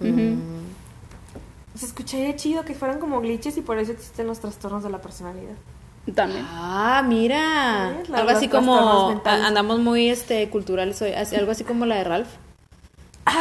Se 0.00 1.86
escucharía 1.86 2.36
chido 2.36 2.64
que 2.64 2.74
fueran 2.74 2.98
como 2.98 3.20
glitches 3.20 3.56
y 3.56 3.62
por 3.62 3.78
eso 3.78 3.92
existen 3.92 4.26
los 4.26 4.40
trastornos 4.40 4.82
de 4.82 4.90
la 4.90 5.00
personalidad. 5.00 5.54
También. 6.14 6.44
Ah, 6.48 7.02
mira. 7.06 8.00
algo 8.12 8.30
así 8.30 8.48
como 8.48 9.22
andamos 9.24 9.78
muy 9.78 10.08
este 10.08 10.48
culturales 10.50 11.00
hoy, 11.00 11.12
algo 11.12 11.52
así 11.52 11.64
como 11.64 11.86
la 11.86 11.96
de 11.96 12.04
Ralph. 12.04 12.28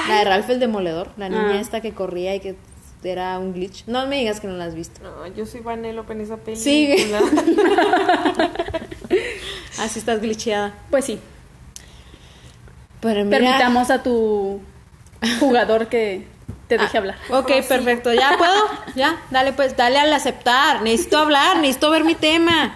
La 0.08 0.20
de 0.20 0.26
Ralph 0.26 0.50
el 0.50 0.60
demoledor, 0.60 1.10
la 1.18 1.28
niña 1.28 1.54
ah. 1.54 1.60
esta 1.60 1.82
que 1.82 1.94
corría 1.94 2.36
y 2.36 2.40
que 2.40 2.56
era 3.04 3.40
un 3.40 3.54
glitch. 3.54 3.86
No 3.88 4.06
me 4.06 4.20
digas 4.20 4.40
que 4.40 4.48
no 4.48 4.54
la 4.54 4.66
has 4.66 4.76
visto. 4.76 5.02
No, 5.02 5.28
yo 5.28 5.46
soy 5.46 5.62
Vanellope 5.62 6.14
en 6.14 6.22
esa 6.22 6.38
película. 6.38 6.64
Sí. 6.64 6.96
Así 9.80 10.00
estás 10.00 10.21
glitcheada. 10.21 10.74
Pues 10.89 11.06
sí. 11.06 11.19
Permitamos 13.02 13.89
a 13.89 14.04
tu 14.04 14.62
jugador 15.39 15.88
que 15.88 16.28
te 16.67 16.78
deje 16.78 16.97
ah, 16.97 17.00
hablar. 17.00 17.17
Ok, 17.32 17.52
perfecto. 17.67 18.13
¿Ya 18.13 18.36
puedo? 18.38 18.54
Ya, 18.95 19.21
dale 19.32 19.54
pues, 19.54 19.76
dale 19.76 20.00
al 20.00 20.13
aceptar. 20.13 20.82
Necesito 20.82 21.17
hablar, 21.17 21.58
necesito 21.58 21.89
ver 21.89 22.04
mi 22.04 22.15
tema. 22.15 22.74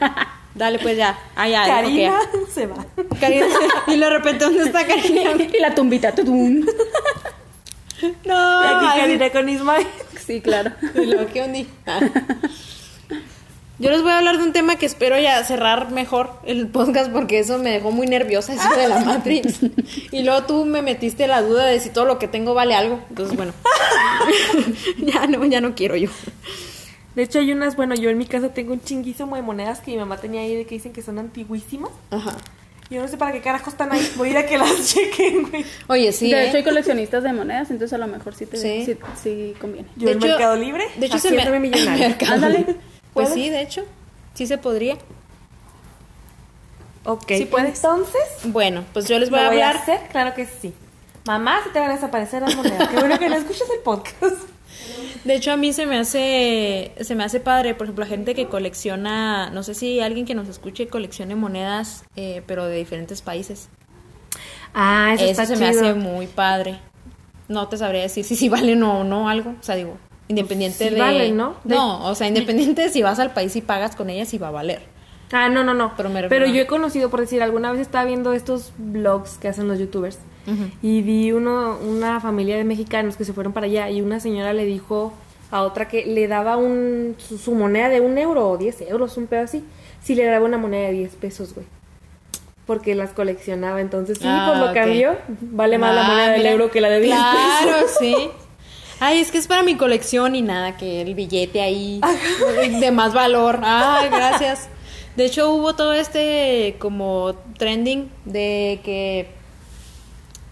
Dale 0.55 0.79
pues 0.79 0.97
ya. 0.97 1.17
Ah, 1.35 1.47
ya, 1.47 1.65
Karina 1.65 2.19
se 2.49 2.65
va. 2.65 2.85
Karina, 3.19 3.45
y 3.87 3.97
de 3.97 4.09
repente, 4.09 4.45
¿dónde 4.45 4.63
está 4.63 4.87
Karina? 4.87 5.31
y 5.53 5.59
la 5.59 5.75
tumbita. 5.75 6.13
Tudum. 6.13 6.65
No. 8.23 8.63
Y 8.63 8.67
aquí 8.67 8.99
Karina 8.99 9.29
con 9.31 9.49
Ismael. 9.49 9.87
Sí, 10.25 10.41
claro. 10.41 10.71
Y 10.95 11.05
luego, 11.05 11.29
¿qué 11.31 11.41
onda? 11.43 11.59
Ah. 11.85 11.99
Yo 13.77 13.89
les 13.89 14.01
voy 14.01 14.11
a 14.11 14.19
hablar 14.19 14.37
de 14.37 14.43
un 14.43 14.53
tema 14.53 14.77
que 14.77 14.85
espero 14.85 15.19
ya 15.19 15.43
cerrar 15.43 15.91
mejor 15.91 16.29
el 16.45 16.67
podcast 16.67 17.11
porque 17.11 17.39
eso 17.39 17.57
me 17.57 17.71
dejó 17.71 17.91
muy 17.91 18.07
nerviosa, 18.07 18.53
eso 18.53 18.73
de 18.75 18.87
la 18.87 18.99
Matrix. 19.05 19.59
Y 20.11 20.23
luego 20.23 20.43
tú 20.43 20.65
me 20.65 20.81
metiste 20.81 21.27
la 21.27 21.41
duda 21.41 21.65
de 21.65 21.79
si 21.81 21.89
todo 21.89 22.05
lo 22.05 22.17
que 22.17 22.29
tengo 22.29 22.53
vale 22.53 22.73
algo. 22.73 23.01
Entonces, 23.09 23.35
bueno, 23.35 23.51
ya 24.99 25.27
no, 25.27 25.43
ya 25.45 25.59
no 25.59 25.75
quiero 25.75 25.97
yo. 25.97 26.09
De 27.15 27.23
hecho, 27.23 27.39
hay 27.39 27.51
unas, 27.51 27.75
bueno, 27.75 27.95
yo 27.95 28.09
en 28.09 28.17
mi 28.17 28.25
casa 28.25 28.49
tengo 28.49 28.73
un 28.73 28.81
chinguísimo 28.81 29.35
de 29.35 29.41
monedas 29.41 29.81
que 29.81 29.91
mi 29.91 29.97
mamá 29.97 30.17
tenía 30.17 30.41
ahí 30.41 30.55
de 30.55 30.65
que 30.65 30.75
dicen 30.75 30.93
que 30.93 31.01
son 31.01 31.19
antiguísimas. 31.19 31.91
Ajá. 32.11 32.37
Yo 32.89 33.01
no 33.01 33.07
sé 33.07 33.17
para 33.17 33.31
qué 33.31 33.41
carajos 33.41 33.69
están 33.73 33.91
ahí. 33.91 34.11
Voy 34.15 34.29
a 34.29 34.31
ir 34.31 34.37
a 34.37 34.45
que 34.45 34.57
las 34.57 34.93
chequen, 34.93 35.49
güey. 35.49 35.65
Oye, 35.87 36.11
sí. 36.11 36.29
De 36.29 36.43
¿eh? 36.43 36.47
hecho, 36.47 36.57
hay 36.57 36.63
coleccionistas 36.63 37.23
de 37.23 37.33
monedas, 37.33 37.71
entonces 37.71 37.93
a 37.93 37.97
lo 37.97 38.07
mejor 38.07 38.35
sí 38.35 38.45
te 38.45 38.57
sí. 38.57 38.97
Sí, 39.21 39.53
conviene. 39.59 39.87
Yo 39.95 40.09
en 40.09 40.19
Mercado 40.19 40.55
Libre. 40.55 40.85
De 40.97 41.07
hecho, 41.07 41.17
se 41.17 41.31
me. 41.31 41.59
millonario. 41.59 42.15
Ándale. 42.29 42.65
Pues 43.15 43.33
sí, 43.33 43.49
de 43.49 43.61
hecho, 43.61 43.83
sí 44.33 44.45
se 44.45 44.57
podría. 44.57 44.97
Ok, 47.05 47.27
¿Sí 47.29 47.45
puedes? 47.45 47.75
entonces. 47.77 48.21
Bueno, 48.43 48.83
pues 48.93 49.07
yo 49.07 49.17
les 49.17 49.29
voy 49.29 49.39
a 49.39 49.47
hablar. 49.47 49.77
hacer? 49.77 50.01
Claro 50.11 50.35
que 50.35 50.45
sí. 50.45 50.73
Mamá, 51.25 51.61
se 51.63 51.69
te 51.71 51.79
van 51.79 51.91
a 51.91 51.95
desaparecer 51.95 52.41
las 52.41 52.55
monedas. 52.55 52.89
Qué 52.89 52.97
bueno 52.97 53.17
que 53.17 53.29
no 53.29 53.35
escuchas 53.35 53.67
el 53.73 53.79
podcast. 53.79 54.35
De 55.23 55.33
hecho, 55.35 55.51
a 55.51 55.57
mí 55.57 55.73
se 55.73 55.85
me 55.85 55.97
hace 55.97 56.91
se 56.99 57.15
me 57.15 57.23
hace 57.23 57.39
padre, 57.39 57.73
por 57.73 57.85
ejemplo, 57.85 58.03
la 58.03 58.09
gente 58.09 58.35
que 58.35 58.47
colecciona, 58.47 59.49
no 59.49 59.63
sé 59.63 59.73
si 59.73 59.99
alguien 60.01 60.25
que 60.25 60.35
nos 60.35 60.47
escuche 60.47 60.87
coleccione 60.87 61.35
monedas, 61.35 62.03
eh, 62.15 62.43
pero 62.45 62.65
de 62.65 62.77
diferentes 62.77 63.21
países. 63.21 63.69
Ah, 64.73 65.13
eso, 65.15 65.23
eso 65.23 65.45
se 65.45 65.55
me 65.55 65.67
hace 65.67 65.93
muy 65.93 66.27
padre. 66.27 66.79
No 67.47 67.67
te 67.69 67.77
sabría 67.77 68.01
decir 68.01 68.25
si 68.25 68.35
sí, 68.35 68.49
valen 68.49 68.83
o 68.83 69.03
no 69.03 69.29
algo, 69.29 69.55
o 69.59 69.63
sea, 69.63 69.75
digo, 69.75 69.97
Independiente 70.27 70.89
de. 70.89 70.99
Valen, 70.99 71.37
¿no? 71.37 71.55
No, 71.63 72.05
o 72.05 72.15
sea, 72.15 72.27
independiente 72.27 72.83
de 72.83 72.89
si 72.89 73.01
vas 73.03 73.19
al 73.19 73.33
país 73.33 73.55
y 73.55 73.61
pagas 73.61 73.95
con 73.95 74.09
ella, 74.09 74.25
sí 74.25 74.37
va 74.37 74.47
a 74.47 74.51
valer. 74.51 74.95
Ah, 75.31 75.49
no, 75.49 75.63
no, 75.63 75.73
no. 75.73 75.93
Pero, 76.29 76.45
yo 76.45 76.61
he 76.61 76.67
conocido, 76.67 77.09
por 77.09 77.19
decir, 77.19 77.41
alguna 77.41 77.71
vez 77.71 77.81
estaba 77.81 78.05
viendo 78.05 78.33
estos 78.33 78.73
blogs 78.77 79.37
que 79.37 79.47
hacen 79.47 79.67
los 79.67 79.79
youtubers 79.79 80.19
y 80.83 81.01
vi 81.01 81.31
uno, 81.31 81.79
una 81.79 82.21
familia 82.21 82.55
de 82.55 82.63
mexicanos 82.63 83.17
que 83.17 83.25
se 83.25 83.33
fueron 83.33 83.51
para 83.51 83.65
allá 83.65 83.89
y 83.89 84.01
una 84.01 84.19
señora 84.19 84.53
le 84.53 84.63
dijo 84.63 85.11
a 85.49 85.63
otra 85.63 85.87
que 85.87 86.05
le 86.05 86.27
daba 86.27 86.55
un, 86.55 87.15
su, 87.17 87.53
moneda 87.55 87.89
de 87.89 87.99
un 87.99 88.17
euro 88.19 88.49
o 88.49 88.57
diez 88.57 88.79
euros, 88.81 89.17
un 89.17 89.25
pedo 89.25 89.41
así, 89.41 89.63
si 90.03 90.13
le 90.13 90.23
daba 90.25 90.45
una 90.45 90.59
moneda 90.59 90.87
de 90.87 90.93
diez 90.93 91.15
pesos, 91.15 91.55
güey. 91.55 91.65
Porque 92.67 92.93
las 92.93 93.11
coleccionaba, 93.11 93.81
entonces 93.81 94.19
sí, 94.19 94.27
ah, 94.27 94.51
por 94.51 94.67
lo 94.67 94.73
cambió, 94.73 95.15
vale 95.27 95.79
más 95.79 95.95
la 95.95 96.05
ah, 96.05 96.09
moneda 96.09 96.31
del 96.31 96.45
euro 96.45 96.69
que 96.69 96.81
la 96.81 96.89
de 96.89 96.99
diez 96.99 97.17
pesos. 97.17 97.63
Claro, 97.63 97.87
sí. 97.99 98.29
Ay, 98.99 99.19
es 99.19 99.31
que 99.31 99.37
es 99.37 99.47
para 99.47 99.63
mi 99.63 99.75
colección 99.75 100.35
y 100.35 100.41
nada, 100.41 100.77
que 100.77 101.01
el 101.01 101.15
billete 101.15 101.61
ahí 101.61 102.01
de 102.79 102.91
más 102.91 103.13
valor. 103.13 103.59
Ay, 103.63 104.09
gracias. 104.09 104.69
De 105.15 105.25
hecho, 105.25 105.51
hubo 105.51 105.75
todo 105.75 105.93
este 105.93 106.75
como 106.79 107.35
trending 107.57 108.11
de 108.25 108.81
que 108.83 109.29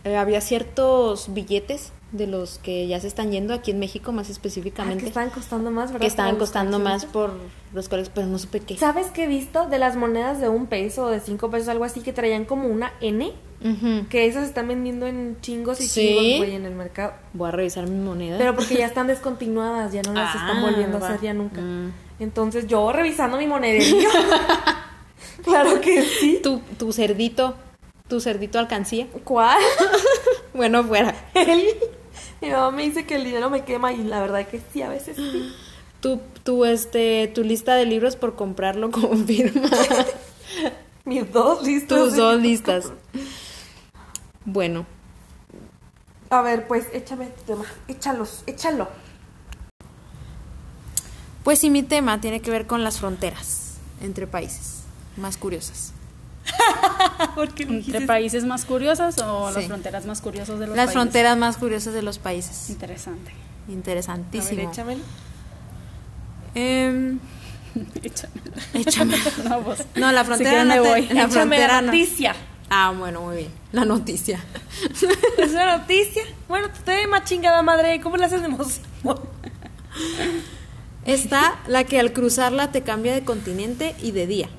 eh, 0.05 0.17
había 0.17 0.41
ciertos 0.41 1.33
billetes 1.33 1.91
de 2.13 2.27
los 2.27 2.59
que 2.59 2.87
ya 2.87 2.99
se 2.99 3.07
están 3.07 3.31
yendo 3.31 3.53
aquí 3.55 3.71
en 3.71 3.79
México 3.79 4.11
más 4.11 4.29
específicamente. 4.29 4.99
Ah, 4.99 5.03
que 5.03 5.07
estaban 5.07 5.29
costando 5.31 5.71
más, 5.71 5.91
¿verdad? 5.91 6.01
Que 6.01 6.07
estaban 6.07 6.37
costando 6.37 6.79
más 6.79 7.05
por 7.05 7.33
los 7.73 7.89
cuales, 7.89 8.09
pero 8.09 8.27
no 8.27 8.37
supe 8.37 8.59
qué. 8.59 8.77
¿Sabes 8.77 9.07
qué 9.07 9.23
he 9.23 9.27
visto? 9.27 9.67
De 9.67 9.79
las 9.79 9.95
monedas 9.95 10.39
de 10.39 10.47
un 10.47 10.67
peso 10.67 11.05
o 11.05 11.09
de 11.09 11.19
cinco 11.19 11.49
pesos, 11.49 11.67
algo 11.69 11.83
así, 11.83 12.01
que 12.01 12.13
traían 12.13 12.45
como 12.45 12.67
una 12.67 12.93
N. 13.01 13.33
Que 14.09 14.27
esas 14.27 14.45
están 14.45 14.67
vendiendo 14.67 15.07
en 15.07 15.37
chingos 15.39 15.79
y 15.79 15.87
chingos, 15.87 16.37
güey, 16.39 16.53
en 16.53 16.65
el 16.65 16.75
mercado. 16.75 17.13
Voy 17.31 17.47
a 17.47 17.51
revisar 17.51 17.87
mi 17.87 17.97
moneda. 17.97 18.37
Pero 18.37 18.55
porque 18.55 18.75
ya 18.75 18.85
están 18.93 19.07
descontinuadas, 19.07 19.93
ya 19.93 20.01
no 20.01 20.13
las 20.13 20.35
están 20.35 20.57
ah, 20.57 20.61
volviendo 20.61 20.97
a 20.97 21.07
hacer 21.07 21.21
ya 21.21 21.33
nunca. 21.33 21.61
Mm. 21.61 21.93
Entonces 22.19 22.67
yo 22.67 22.91
revisando 22.91 23.37
mi 23.37 23.47
monedería. 23.47 24.09
claro 25.43 25.79
que 25.79 26.03
sí. 26.03 26.41
Tu, 26.43 26.59
tu 26.77 26.91
cerdito, 26.91 27.55
tu 28.09 28.19
cerdito 28.19 28.59
alcancía. 28.59 29.07
¿Cuál? 29.23 29.61
bueno, 30.53 30.83
fuera. 30.83 31.15
Mi 32.43 32.49
mamá 32.49 32.71
me 32.71 32.83
dice 32.83 33.05
que 33.05 33.15
el 33.15 33.23
dinero 33.23 33.49
me 33.49 33.63
quema 33.63 33.93
y 33.93 34.03
la 34.03 34.19
verdad 34.19 34.45
que 34.45 34.61
sí, 34.73 34.81
a 34.81 34.89
veces 34.89 35.15
sí. 35.15 35.55
Tu, 36.01 36.19
tu, 36.43 36.65
este, 36.65 37.31
tu 37.33 37.41
lista 37.41 37.75
de 37.75 37.85
libros 37.85 38.17
por 38.17 38.35
comprarlo 38.35 38.91
confirma. 38.91 39.69
Mis 41.05 41.31
dos 41.31 41.63
listas. 41.63 41.97
Tus 41.97 42.17
dos 42.17 42.41
listas. 42.41 42.91
Bueno. 44.43 44.85
A 46.29 46.41
ver, 46.41 46.67
pues 46.67 46.87
échame 46.91 47.27
tu 47.27 47.43
tema. 47.43 47.65
Échalos, 47.87 48.43
échalo. 48.45 48.89
Pues 51.45 51.59
sí, 51.59 51.69
mi 51.69 51.83
tema 51.83 52.19
tiene 52.19 52.41
que 52.41 52.51
ver 52.51 52.67
con 52.67 52.83
las 52.83 52.99
fronteras 52.99 53.77
entre 54.01 54.27
países 54.27 54.83
más 55.15 55.37
curiosas. 55.37 55.93
¿Entre 57.57 58.01
países 58.01 58.45
más 58.45 58.65
curiosas 58.65 59.17
o 59.19 59.51
las 59.51 59.65
fronteras 59.65 60.05
más 60.05 60.21
curiosas 60.21 60.59
de 60.59 60.67
los 60.67 60.75
las 60.75 60.85
países? 60.85 60.95
Las 60.95 61.03
fronteras 61.03 61.37
más 61.37 61.57
curiosas 61.57 61.93
de 61.93 62.01
los 62.01 62.19
países. 62.19 62.69
Interesante. 62.69 63.31
Interesantísimo. 63.67 64.61
A 64.61 64.63
ver, 64.63 64.71
échamelo. 64.71 65.03
Eh, 66.55 67.17
échamelo. 68.03 68.51
Échamelo. 68.73 69.23
no, 69.49 69.61
pues, 69.61 69.85
no, 69.95 70.11
la 70.11 70.23
frontera 70.23 70.65
no 70.65 70.83
voy. 70.83 71.07
La 71.07 71.27
frontera 71.29 71.81
la 71.81 71.81
noticia. 71.83 72.35
Ah, 72.69 72.93
bueno, 72.97 73.21
muy 73.21 73.37
bien. 73.37 73.51
La 73.71 73.85
noticia. 73.85 74.43
¿Es 75.37 75.51
una 75.51 75.77
noticia? 75.77 76.23
Bueno, 76.47 76.69
te 76.85 77.05
más 77.07 77.23
chingada 77.25 77.61
madre. 77.61 78.01
¿Cómo 78.01 78.17
la 78.17 78.25
haces 78.25 78.41
de 78.41 78.47
emoción? 78.47 78.83
Está 81.05 81.59
la 81.67 81.83
que 81.83 81.99
al 81.99 82.13
cruzarla 82.13 82.71
te 82.71 82.81
cambia 82.81 83.13
de 83.13 83.23
continente 83.23 83.95
y 84.01 84.11
de 84.11 84.25
día. 84.25 84.49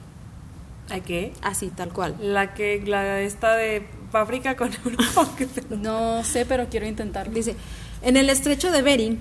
¿A 0.90 1.00
qué? 1.00 1.32
Así, 1.42 1.68
tal 1.68 1.92
cual. 1.92 2.16
La 2.20 2.54
que, 2.54 2.82
la 2.86 3.20
esta 3.20 3.56
de 3.56 3.86
África 4.12 4.56
con 4.56 4.70
Europa. 4.84 5.30
no 5.70 6.24
sé, 6.24 6.46
pero 6.46 6.66
quiero 6.68 6.86
intentarlo. 6.86 7.32
Dice, 7.32 7.56
en 8.02 8.16
el 8.16 8.30
estrecho 8.30 8.70
de 8.70 8.82
Bering, 8.82 9.18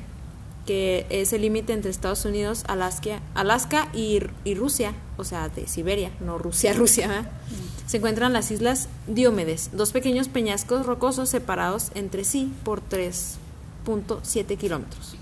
que 0.65 1.05
es 1.09 1.33
el 1.33 1.41
límite 1.41 1.73
entre 1.73 1.91
Estados 1.91 2.25
Unidos, 2.25 2.63
Alaska, 2.67 3.21
Alaska 3.35 3.89
y, 3.93 4.21
Rusia, 4.55 4.93
o 5.17 5.23
sea, 5.23 5.49
de 5.49 5.67
Siberia, 5.67 6.11
no 6.19 6.37
Rusia, 6.37 6.73
Rusia, 6.77 7.21
mm. 7.21 7.89
se 7.89 7.97
encuentran 7.97 8.33
las 8.33 8.51
islas 8.51 8.87
Diomedes, 9.07 9.71
dos 9.73 9.91
pequeños 9.91 10.29
peñascos 10.29 10.85
rocosos 10.85 11.29
separados 11.29 11.91
entre 11.95 12.23
sí 12.23 12.53
por 12.63 12.81
3.7 12.81 14.57
kilómetros. 14.57 15.15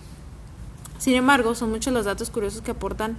Sin 1.00 1.16
embargo, 1.16 1.56
son 1.56 1.72
muchos 1.72 1.94
los 1.94 2.06
datos 2.06 2.30
curiosos 2.30 2.62
que 2.62 2.72
aportan 2.72 3.18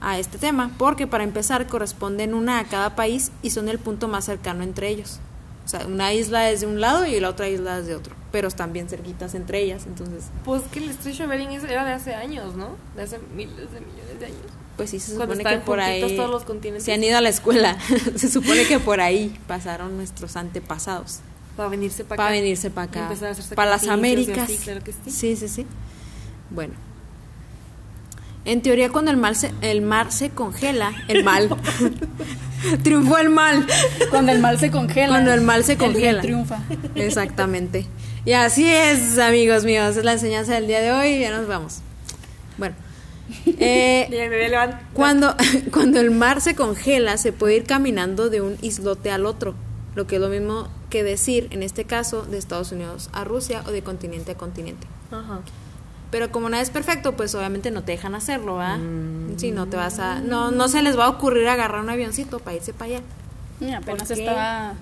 a 0.00 0.18
este 0.18 0.38
tema, 0.38 0.70
porque 0.78 1.06
para 1.06 1.24
empezar 1.24 1.66
corresponden 1.66 2.34
una 2.34 2.58
a 2.58 2.64
cada 2.64 2.94
país 2.94 3.32
y 3.42 3.50
son 3.50 3.68
el 3.68 3.78
punto 3.78 4.08
más 4.08 4.24
cercano 4.24 4.62
entre 4.62 4.88
ellos. 4.88 5.20
O 5.64 5.68
sea, 5.68 5.86
una 5.86 6.12
isla 6.12 6.50
es 6.50 6.60
de 6.60 6.66
un 6.66 6.80
lado 6.80 7.06
y 7.06 7.18
la 7.20 7.30
otra 7.30 7.48
isla 7.48 7.78
es 7.78 7.86
de 7.86 7.94
otro, 7.94 8.14
pero 8.30 8.48
están 8.48 8.74
bien 8.74 8.88
cerquitas 8.88 9.34
entre 9.34 9.62
ellas, 9.62 9.86
entonces... 9.86 10.24
Pues 10.44 10.62
que 10.64 10.78
el 10.78 10.90
estrecho 10.90 11.26
Bering 11.26 11.50
era 11.52 11.86
de 11.86 11.92
hace 11.92 12.14
años, 12.14 12.54
¿no? 12.54 12.76
De 12.94 13.02
hace 13.02 13.18
miles 13.34 13.72
de 13.72 13.80
millones 13.80 14.20
de 14.20 14.26
años. 14.26 14.38
Pues 14.76 14.90
sí, 14.90 15.00
se 15.00 15.12
supone 15.12 15.42
que 15.42 15.58
por 15.58 15.80
ahí... 15.80 16.16
todos 16.16 16.30
los 16.30 16.44
continentes. 16.44 16.84
Se 16.84 16.92
han 16.92 17.02
ido 17.02 17.16
a 17.16 17.22
la 17.22 17.30
escuela, 17.30 17.78
se 18.16 18.28
supone 18.28 18.66
que 18.66 18.78
por 18.78 19.00
ahí 19.00 19.34
pasaron 19.46 19.96
nuestros 19.96 20.36
antepasados. 20.36 21.20
Para 21.56 21.70
venirse 21.70 22.04
para 22.04 22.14
acá. 22.14 22.24
Para 22.24 22.40
venirse 22.40 22.70
para 22.70 22.86
acá. 22.86 23.14
Para 23.54 23.70
las 23.70 23.86
Américas. 23.88 24.38
así, 24.38 24.58
claro 24.58 24.82
que 24.82 24.92
sí. 24.92 25.10
sí, 25.10 25.36
sí, 25.36 25.48
sí. 25.48 25.66
Bueno. 26.50 26.74
En 28.44 28.60
teoría, 28.60 28.90
cuando 28.90 29.10
el, 29.10 29.16
mal 29.16 29.36
se, 29.36 29.52
el 29.62 29.80
mar 29.80 30.12
se 30.12 30.30
congela, 30.30 30.92
el 31.08 31.24
mal. 31.24 31.48
Triunfó 32.82 33.18
el 33.18 33.30
mal. 33.30 33.66
Cuando 34.10 34.32
el 34.32 34.38
mal 34.38 34.58
se 34.58 34.70
congela. 34.70 35.08
Cuando 35.08 35.32
el 35.32 35.40
mal 35.40 35.64
se 35.64 35.72
el 35.72 35.78
congela. 35.78 36.20
triunfa. 36.20 36.62
Exactamente. 36.94 37.86
Y 38.24 38.32
así 38.32 38.66
es, 38.66 39.18
amigos 39.18 39.64
míos. 39.64 39.96
Es 39.96 40.04
la 40.04 40.12
enseñanza 40.12 40.54
del 40.54 40.66
día 40.66 40.80
de 40.80 40.92
hoy. 40.92 41.20
Ya 41.20 41.30
nos 41.30 41.46
vamos. 41.46 41.80
Bueno. 42.58 42.74
Eh, 43.46 44.08
cuando, 44.92 45.34
cuando 45.72 46.00
el 46.00 46.10
mar 46.10 46.40
se 46.40 46.54
congela, 46.54 47.16
se 47.16 47.32
puede 47.32 47.56
ir 47.56 47.64
caminando 47.64 48.30
de 48.30 48.40
un 48.40 48.56
islote 48.60 49.10
al 49.10 49.26
otro, 49.26 49.54
lo 49.94 50.06
que 50.06 50.16
es 50.16 50.20
lo 50.20 50.28
mismo 50.28 50.68
que 50.90 51.02
decir, 51.02 51.48
en 51.50 51.62
este 51.62 51.84
caso, 51.84 52.22
de 52.22 52.38
Estados 52.38 52.72
Unidos 52.72 53.08
a 53.12 53.24
Rusia 53.24 53.62
o 53.66 53.70
de 53.70 53.82
continente 53.82 54.32
a 54.32 54.34
continente. 54.36 54.86
Ajá. 55.10 55.40
Pero 56.14 56.30
como 56.30 56.48
nada 56.48 56.62
es 56.62 56.70
perfecto, 56.70 57.16
pues 57.16 57.34
obviamente 57.34 57.72
no 57.72 57.82
te 57.82 57.90
dejan 57.90 58.14
hacerlo, 58.14 58.58
¿verdad? 58.58 58.78
Sí, 59.36 59.50
no 59.50 59.66
te 59.66 59.76
vas 59.76 59.98
a... 59.98 60.20
No, 60.20 60.52
no 60.52 60.68
se 60.68 60.80
les 60.80 60.96
va 60.96 61.06
a 61.06 61.08
ocurrir 61.08 61.48
agarrar 61.48 61.80
un 61.82 61.90
avioncito 61.90 62.38
para 62.38 62.54
irse 62.54 62.72
para 62.72 62.98
allá. 63.58 63.78
Apenas 63.78 64.08
estaba 64.12 64.74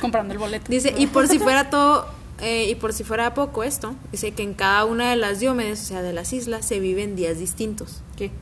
comprando 0.00 0.32
el 0.32 0.40
boleto. 0.40 0.64
Dice, 0.68 0.92
y 0.98 1.06
por 1.06 1.28
si 1.28 1.38
fuera 1.38 1.70
todo, 1.70 2.08
eh, 2.40 2.66
y 2.68 2.74
por 2.74 2.92
si 2.92 3.04
fuera 3.04 3.32
poco 3.32 3.62
esto, 3.62 3.94
dice 4.10 4.32
que 4.32 4.42
en 4.42 4.54
cada 4.54 4.84
una 4.86 5.08
de 5.10 5.14
las 5.14 5.38
diómedes, 5.38 5.82
o 5.82 5.84
sea, 5.84 6.02
de 6.02 6.12
las 6.12 6.32
islas, 6.32 6.66
se 6.66 6.80
viven 6.80 7.14
días 7.14 7.38
distintos. 7.38 8.02
¿Qué? 8.16 8.32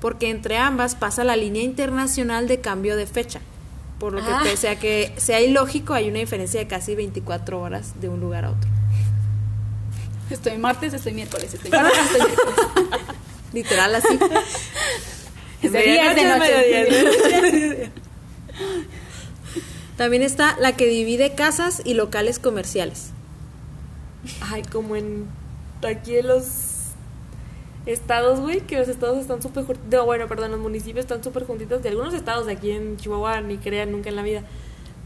Porque 0.00 0.30
entre 0.30 0.56
ambas 0.58 0.96
pasa 0.96 1.22
la 1.22 1.36
línea 1.36 1.62
internacional 1.62 2.48
de 2.48 2.60
cambio 2.60 2.96
de 2.96 3.06
fecha. 3.06 3.38
Por 4.00 4.14
lo 4.14 4.18
que 4.18 4.32
Ah. 4.32 4.40
pese 4.42 4.68
a 4.68 4.80
que 4.80 5.12
sea 5.16 5.40
ilógico, 5.40 5.94
hay 5.94 6.08
una 6.08 6.18
diferencia 6.18 6.58
de 6.58 6.66
casi 6.66 6.96
24 6.96 7.60
horas 7.60 8.00
de 8.00 8.08
un 8.08 8.18
lugar 8.18 8.46
a 8.46 8.50
otro. 8.50 8.68
Estoy 10.30 10.58
martes, 10.58 10.94
estoy 10.94 11.14
miércoles, 11.14 11.54
estoy 11.54 11.70
martes, 11.70 11.98
estoy 11.98 12.26
miércoles. 12.26 12.56
Literal 13.52 13.94
así. 13.94 14.18
Es 15.60 15.72
de 15.72 15.80
noche. 15.80 16.38
mediodía. 16.38 17.90
También 19.96 20.22
está 20.22 20.56
la 20.60 20.76
que 20.76 20.86
divide 20.86 21.34
casas 21.34 21.82
y 21.84 21.94
locales 21.94 22.38
comerciales. 22.38 23.10
Ay, 24.40 24.62
como 24.62 24.94
en 24.94 25.26
aquí 25.82 26.18
en 26.18 26.28
los 26.28 26.44
estados, 27.86 28.38
güey, 28.40 28.60
que 28.60 28.78
los 28.78 28.86
estados 28.86 29.18
están 29.18 29.42
súper 29.42 29.64
juntitos. 29.64 29.90
No, 29.90 30.04
bueno, 30.04 30.28
perdón, 30.28 30.52
los 30.52 30.60
municipios 30.60 31.04
están 31.04 31.24
súper 31.24 31.44
juntitos. 31.44 31.82
De 31.82 31.88
algunos 31.88 32.14
estados 32.14 32.46
de 32.46 32.52
aquí 32.52 32.70
en 32.70 32.96
Chihuahua 32.96 33.40
ni 33.40 33.58
crean 33.58 33.90
nunca 33.90 34.10
en 34.10 34.16
la 34.16 34.22
vida. 34.22 34.44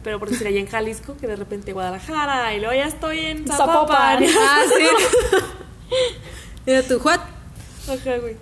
Pero 0.03 0.19
por 0.19 0.31
decir 0.31 0.47
allá 0.47 0.59
en 0.59 0.67
Jalisco, 0.67 1.17
que 1.17 1.27
de 1.27 1.37
repente 1.37 1.73
Guadalajara 1.73 2.55
y 2.55 2.61
luego 2.61 2.75
ya 2.75 2.87
estoy 2.87 3.21
en 3.21 3.47
Zapopan. 3.47 4.25
Zapopan. 4.25 4.25
Ah, 4.39 4.63
sí. 4.77 5.37
Mira 6.67 6.83
tu 6.83 6.99
what? 6.99 7.21
Ajá, 7.89 8.19
güey. 8.19 8.37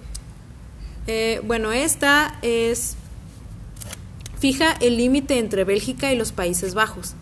Eh, 1.06 1.40
bueno, 1.44 1.72
esta 1.72 2.38
es 2.42 2.96
fija 4.38 4.72
el 4.80 4.96
límite 4.96 5.38
entre 5.38 5.64
Bélgica 5.64 6.12
y 6.12 6.16
los 6.16 6.32
Países 6.32 6.74
Bajos. 6.74 7.14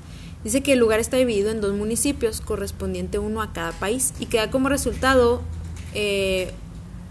Dice 0.44 0.62
que 0.62 0.74
el 0.74 0.78
lugar 0.78 1.00
está 1.00 1.16
dividido 1.16 1.50
en 1.50 1.60
dos 1.60 1.72
municipios, 1.74 2.40
correspondiente 2.40 3.18
uno 3.18 3.42
a 3.42 3.52
cada 3.52 3.72
país, 3.72 4.14
y 4.20 4.26
que 4.26 4.38
da 4.38 4.50
como 4.50 4.68
resultado 4.68 5.42
eh, 5.94 6.52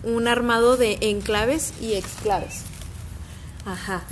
un 0.04 0.28
armado 0.28 0.78
de 0.78 0.98
enclaves 1.02 1.74
y 1.82 1.96
exclaves. 1.96 2.62
Ajá. 3.66 4.04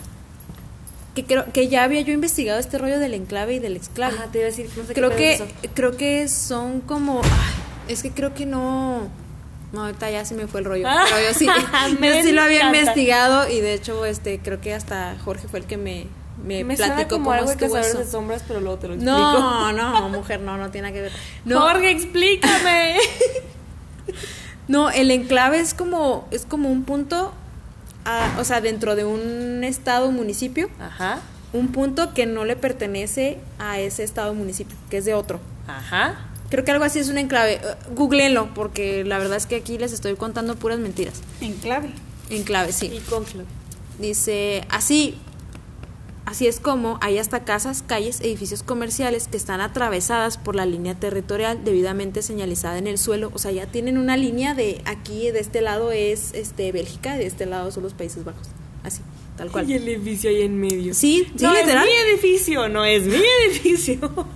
Que 1.16 1.24
creo 1.24 1.46
que 1.52 1.68
ya 1.70 1.84
había 1.84 2.02
yo 2.02 2.14
investigado 2.14 2.60
este 2.60 2.78
rollo 2.78 3.00
del 3.00 3.14
enclave 3.14 3.56
y 3.56 3.60
del 3.60 3.76
exclave. 3.76 4.16
Ajá, 4.16 4.28
te 4.32 4.40
iba 4.40 4.48
a 4.48 4.52
decir, 4.52 4.70
no 4.76 4.84
sé 4.84 4.90
qué 4.90 4.94
creo 4.94 5.10
pedo 5.10 5.18
que 5.18 5.70
creo 5.70 5.98
que 5.98 6.28
son 6.28 6.82
como 6.82 7.22
ay, 7.24 7.94
es 7.94 8.04
que 8.04 8.12
creo 8.12 8.34
que 8.34 8.46
no 8.46 9.08
no 9.72 9.86
ahorita 9.86 10.10
ya 10.12 10.26
se 10.26 10.36
me 10.36 10.48
fue 10.48 10.60
el 10.62 10.66
rollo 10.66 10.88
pero 11.10 11.28
yo 11.28 11.34
sí 11.38 11.46
yo 12.02 12.22
sí 12.22 12.32
lo 12.32 12.42
había 12.42 12.66
investigado 12.66 13.50
y 13.50 13.62
de 13.62 13.74
hecho 13.74 14.06
este 14.06 14.40
creo 14.40 14.62
que 14.62 14.74
hasta 14.74 15.18
Jorge 15.24 15.48
fue 15.48 15.60
el 15.60 15.66
que 15.66 15.78
me 15.78 16.08
me, 16.44 16.64
Me 16.64 16.76
platicó 16.76 17.16
como 17.16 17.26
cómo 17.26 17.32
algo 17.32 17.50
de 17.50 17.56
cazadores 17.56 18.10
sombras, 18.10 18.44
pero 18.46 18.60
luego 18.60 18.78
te 18.78 18.88
lo 18.88 18.96
explico. 18.96 19.16
no 19.16 19.72
no 19.72 20.10
mujer 20.10 20.42
no 20.42 20.58
no 20.58 20.70
tiene 20.70 20.90
nada 20.90 20.94
que 20.94 21.02
ver 21.04 21.12
no 21.46 21.62
Jorge, 21.62 21.92
explícame. 21.92 22.98
no 24.68 24.90
el 24.90 25.12
enclave 25.12 25.60
es 25.60 25.74
como 25.74 26.28
es 26.32 26.46
como 26.46 26.70
un 26.70 26.84
punto 26.84 27.34
ah, 28.06 28.36
o 28.40 28.44
sea 28.44 28.62
dentro 28.62 28.96
de 28.96 29.04
un 29.06 29.64
estado 29.64 30.12
municipio 30.12 30.70
Ajá. 30.80 31.20
un 31.54 31.70
punto 31.72 32.14
que 32.14 32.26
no 32.26 32.46
le 32.46 32.56
pertenece 32.56 33.40
a 33.60 33.80
ese 33.80 34.04
estado 34.04 34.34
municipio 34.34 34.76
que 34.90 34.98
es 34.98 35.06
de 35.06 35.14
otro 35.14 35.40
Ajá. 35.68 36.16
Creo 36.50 36.64
que 36.64 36.70
algo 36.72 36.86
así 36.86 37.00
es 37.00 37.10
un 37.10 37.18
enclave. 37.18 37.60
Uh, 37.90 37.96
googleenlo, 37.96 38.54
porque 38.54 39.04
la 39.04 39.18
verdad 39.18 39.36
es 39.36 39.48
que 39.48 39.56
aquí 39.56 39.80
les 39.80 39.92
estoy 39.94 40.16
contando 40.16 40.56
puras 40.56 40.78
mentiras. 40.78 41.16
Enclave. 41.42 41.90
Enclave, 42.30 42.70
Y 42.70 42.74
sí. 42.74 43.02
conclave. 43.10 43.48
Dice, 43.98 44.64
así, 44.70 45.18
así 46.26 46.48
es 46.48 46.60
como 46.60 46.98
hay 47.02 47.18
hasta 47.18 47.44
casas, 47.44 47.84
calles, 47.86 48.20
edificios 48.22 48.64
comerciales 48.64 49.28
que 49.28 49.38
están 49.38 49.62
atravesadas 49.62 50.38
por 50.38 50.56
la 50.56 50.66
línea 50.66 50.96
territorial 50.96 51.64
debidamente 51.64 52.22
señalizada 52.22 52.78
en 52.78 52.88
el 52.88 52.98
suelo. 52.98 53.32
O 53.34 53.40
sea, 53.40 53.52
ya 53.52 53.68
tienen 53.68 53.98
una 53.98 54.18
línea 54.18 54.54
de 54.54 54.82
aquí, 54.86 55.32
de 55.32 55.40
este 55.40 55.62
lado 55.62 55.92
es 55.92 56.34
este 56.34 56.72
Bélgica, 56.72 57.18
de 57.18 57.26
este 57.26 57.46
lado 57.46 57.72
son 57.72 57.84
los 57.84 57.94
Países 57.94 58.24
Bajos. 58.24 58.48
Así, 58.84 59.02
tal 59.38 59.52
cual. 59.52 59.70
Y 59.70 59.74
el 59.74 59.88
edificio 59.88 60.30
ahí 60.30 60.42
en 60.42 60.60
medio. 60.60 60.94
Sí, 60.94 61.28
sí, 61.36 61.44
no 61.44 61.54
literal. 61.54 61.88
es 61.88 61.92
mi 61.94 62.12
edificio, 62.12 62.70
no 62.70 62.86
es 62.86 63.04
mi 63.06 63.16
edificio. 63.50 64.28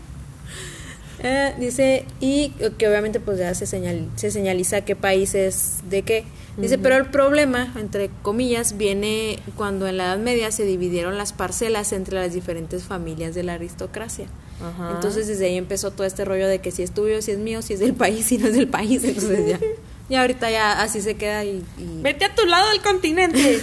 Eh, 1.22 1.54
dice, 1.60 2.06
y 2.20 2.50
que 2.78 2.88
obviamente 2.88 3.20
pues 3.20 3.40
ya 3.40 3.54
se, 3.54 3.66
señal, 3.66 4.08
se 4.16 4.32
señaliza 4.32 4.82
qué 4.82 4.96
país 4.96 5.36
es 5.36 5.80
de 5.90 6.04
qué. 6.04 6.26
Dice, 6.58 6.78
pero 6.78 6.98
el 6.98 7.06
problema, 7.06 7.74
entre 7.78 8.10
comillas, 8.22 8.78
viene 8.78 9.40
cuando 9.56 9.88
en 9.88 9.96
la 9.96 10.08
Edad 10.08 10.18
Media 10.18 10.52
se 10.52 10.66
dividieron 10.66 11.18
las 11.18 11.32
parcelas 11.32 11.94
entre 11.94 12.16
las 12.16 12.34
diferentes 12.34 12.84
familias 12.84 13.34
de 13.34 13.44
la 13.44 13.54
aristocracia. 13.54 14.28
Ajá. 14.62 14.92
Entonces 14.96 15.28
desde 15.28 15.46
ahí 15.46 15.56
empezó 15.56 15.92
todo 15.92 16.06
este 16.06 16.26
rollo 16.26 16.48
de 16.48 16.60
que 16.60 16.72
si 16.72 16.84
es 16.84 16.92
tuyo, 16.92 17.22
si 17.22 17.32
es 17.32 17.38
mío, 17.38 17.62
si 17.62 17.76
es 17.76 17.80
del 17.80 17.94
país, 17.94 18.26
si 18.26 18.38
no 18.38 18.48
es 18.48 18.56
del 18.56 18.68
país. 18.68 19.04
Entonces 19.06 19.48
ya, 19.48 19.60
ya 20.10 20.22
ahorita 20.22 20.52
ya 20.52 20.82
así 20.82 21.02
se 21.02 21.16
queda 21.16 21.46
y, 21.46 21.64
y, 21.78 22.02
Vete 22.02 22.26
a 22.26 22.36
tu 22.36 22.46
lado 22.46 22.70
del 22.72 22.82
continente. 22.82 23.60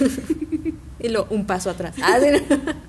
y 0.99 1.07
lo, 1.09 1.27
un 1.29 1.45
paso 1.45 1.69
atrás. 1.69 1.95
Ah, 2.01 2.17
sí. 2.19 2.29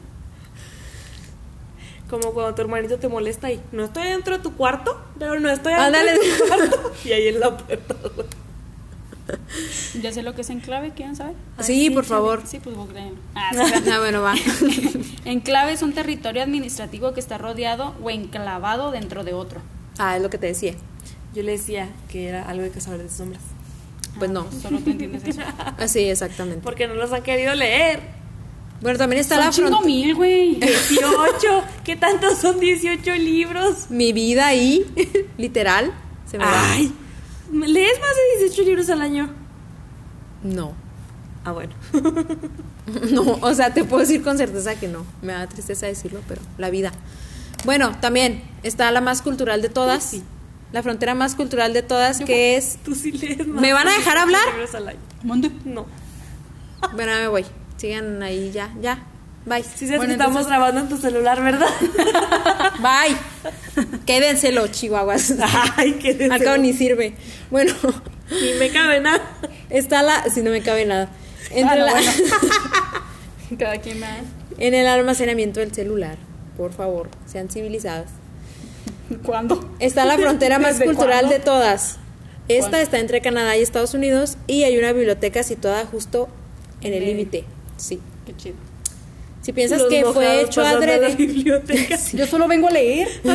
Como 2.10 2.32
cuando 2.32 2.54
tu 2.54 2.62
hermanito 2.62 2.98
te 2.98 3.08
molesta 3.08 3.50
y 3.52 3.60
no 3.72 3.84
estoy 3.84 4.04
dentro 4.08 4.36
de 4.38 4.42
tu 4.42 4.54
cuarto, 4.54 4.98
pero 5.18 5.38
no 5.40 5.50
estoy 5.50 5.74
Ándale. 5.74 6.12
dentro 6.12 6.26
de 6.26 6.38
tu 6.38 6.46
cuarto. 6.46 6.92
Y 7.04 7.12
ahí 7.12 7.28
en 7.28 7.40
la 7.40 7.56
puerta. 7.56 7.94
güey. 8.14 8.26
Ya 10.00 10.10
sé 10.12 10.22
lo 10.22 10.34
que 10.34 10.40
es 10.40 10.48
enclave, 10.50 10.92
¿quieren 10.92 11.14
saber? 11.16 11.34
Sí, 11.60 11.90
por 11.90 12.04
favor. 12.06 12.42
Sí, 12.46 12.60
pues. 12.60 12.74
Ah, 13.34 13.50
sí. 13.52 13.90
Ah, 13.92 13.98
bueno, 13.98 14.22
va. 14.22 14.34
Enclave 15.26 15.72
es 15.72 15.82
un 15.82 15.92
territorio 15.92 16.42
administrativo 16.42 17.12
que 17.12 17.20
está 17.20 17.36
rodeado 17.36 17.94
o 18.02 18.08
enclavado 18.10 18.90
dentro 18.90 19.24
de 19.24 19.34
otro. 19.34 19.60
Ah, 19.98 20.16
es 20.16 20.22
lo 20.22 20.30
que 20.30 20.38
te 20.38 20.46
decía. 20.46 20.74
Yo 21.34 21.42
le 21.42 21.52
decía 21.52 21.90
que 22.08 22.28
era 22.28 22.48
algo 22.48 22.62
de 22.62 22.70
cazadores 22.70 23.10
de 23.10 23.16
sombras. 23.16 23.42
Pues 24.18 24.30
Ah, 24.30 24.32
no. 24.32 24.46
Solo 24.50 24.78
tú 24.78 24.90
entiendes 24.90 25.24
eso. 25.24 25.40
Así, 25.76 26.08
exactamente. 26.08 26.62
Porque 26.62 26.86
no 26.88 26.94
los 26.94 27.12
han 27.12 27.22
querido 27.22 27.54
leer. 27.54 28.00
Bueno, 28.80 28.98
también 28.98 29.20
está 29.20 29.34
Son 29.36 29.44
la 29.44 29.52
frontera. 29.52 29.80
mil, 29.86 30.14
güey. 30.14 30.54
18. 30.60 31.64
¿Qué 31.84 31.96
tantos 31.96 32.38
son 32.38 32.60
18 32.60 33.14
libros? 33.16 33.90
Mi 33.90 34.12
vida 34.12 34.46
ahí, 34.46 34.86
literal, 35.38 35.92
se 36.30 36.38
me 36.38 36.44
va. 36.44 36.72
Ay. 36.72 36.92
¿Lees 37.52 37.98
más 38.00 38.10
de 38.40 38.44
18 38.46 38.62
libros 38.62 38.88
al 38.90 39.00
año? 39.02 39.30
No. 40.42 40.74
Ah, 41.44 41.52
bueno. 41.52 41.74
No, 43.12 43.38
o 43.42 43.52
sea, 43.52 43.74
te 43.74 43.84
puedo 43.84 44.00
decir 44.00 44.22
con 44.22 44.38
certeza 44.38 44.74
que 44.80 44.88
no. 44.88 45.04
Me 45.20 45.34
da 45.34 45.46
tristeza 45.46 45.84
decirlo, 45.86 46.20
pero 46.26 46.40
la 46.56 46.70
vida. 46.70 46.90
Bueno, 47.66 47.94
también 48.00 48.42
está 48.62 48.90
la 48.92 49.02
más 49.02 49.20
cultural 49.20 49.60
de 49.60 49.68
todas. 49.68 50.02
Sí. 50.04 50.22
La 50.72 50.82
frontera 50.82 51.14
más 51.14 51.34
cultural 51.34 51.74
de 51.74 51.82
todas, 51.82 52.20
que 52.20 52.56
es. 52.56 52.78
Tú 52.82 52.94
sí 52.94 53.12
lees 53.12 53.46
más. 53.46 53.60
¿Me 53.60 53.74
van 53.74 53.86
a 53.88 53.90
de 53.90 53.98
dejar 53.98 54.26
18 54.26 54.46
hablar? 54.48 54.74
al 54.74 54.88
año. 54.88 55.50
No. 55.66 55.86
Bueno, 56.94 57.12
me 57.12 57.28
voy. 57.28 57.44
Sigan 57.78 58.22
ahí 58.22 58.50
ya, 58.52 58.70
ya. 58.82 59.06
Bye. 59.46 59.62
Sí, 59.62 59.86
Bueno, 59.86 60.04
que 60.04 60.12
estamos 60.12 60.46
grabando 60.46 60.80
en 60.82 60.88
tu 60.90 60.98
celular, 60.98 61.42
¿verdad? 61.42 61.68
Bye. 62.80 63.16
Quédenselo, 64.04 64.66
chihuahuas. 64.66 65.34
Ay, 65.76 65.98
Al 66.30 66.42
cabo 66.42 66.58
ni 66.58 66.72
sirve. 66.74 67.14
Bueno, 67.50 67.72
Ni 68.30 68.52
me 68.58 68.68
cabe 68.70 69.00
nada. 69.00 69.22
está 69.70 70.02
la. 70.02 70.24
Si 70.28 70.42
no 70.42 70.50
me 70.50 70.60
cabe 70.60 70.84
nada. 70.84 71.08
Entre 71.50 71.62
Ah, 71.64 71.76
no, 71.76 71.86
la- 71.86 71.92
bueno. 71.92 72.12
Cada 73.58 73.78
quien 73.78 74.02
va. 74.02 74.08
en 74.58 74.74
el 74.74 74.86
almacenamiento 74.86 75.60
del 75.60 75.72
celular. 75.72 76.18
Por 76.58 76.72
favor, 76.72 77.08
sean 77.24 77.48
civilizadas. 77.48 78.10
¿Cuándo? 79.24 79.74
Está 79.78 80.04
la 80.04 80.18
frontera 80.18 80.58
más 80.58 80.72
¿Desde 80.78 80.84
cultural 80.84 81.20
cuándo? 81.20 81.30
de 81.38 81.40
todas. 81.40 81.96
Esta 82.48 82.80
está 82.82 82.98
entre 82.98 83.20
Canadá 83.22 83.56
y 83.56 83.62
Estados 83.62 83.94
Unidos 83.94 84.36
y 84.46 84.64
hay 84.64 84.76
una 84.76 84.92
biblioteca 84.92 85.42
situada 85.42 85.86
justo 85.86 86.28
en 86.82 86.92
el 86.92 87.04
límite. 87.06 87.44
Sí. 87.78 88.00
Qué 88.26 88.36
chido. 88.36 88.56
Si 89.40 89.52
piensas 89.52 89.78
Los 89.78 89.88
que 89.88 90.04
fue 90.04 90.42
hecho 90.42 90.60
adrede. 90.60 91.16
Yo 92.12 92.26
solo 92.26 92.48
vengo 92.48 92.68
a 92.68 92.70
leer. 92.70 93.08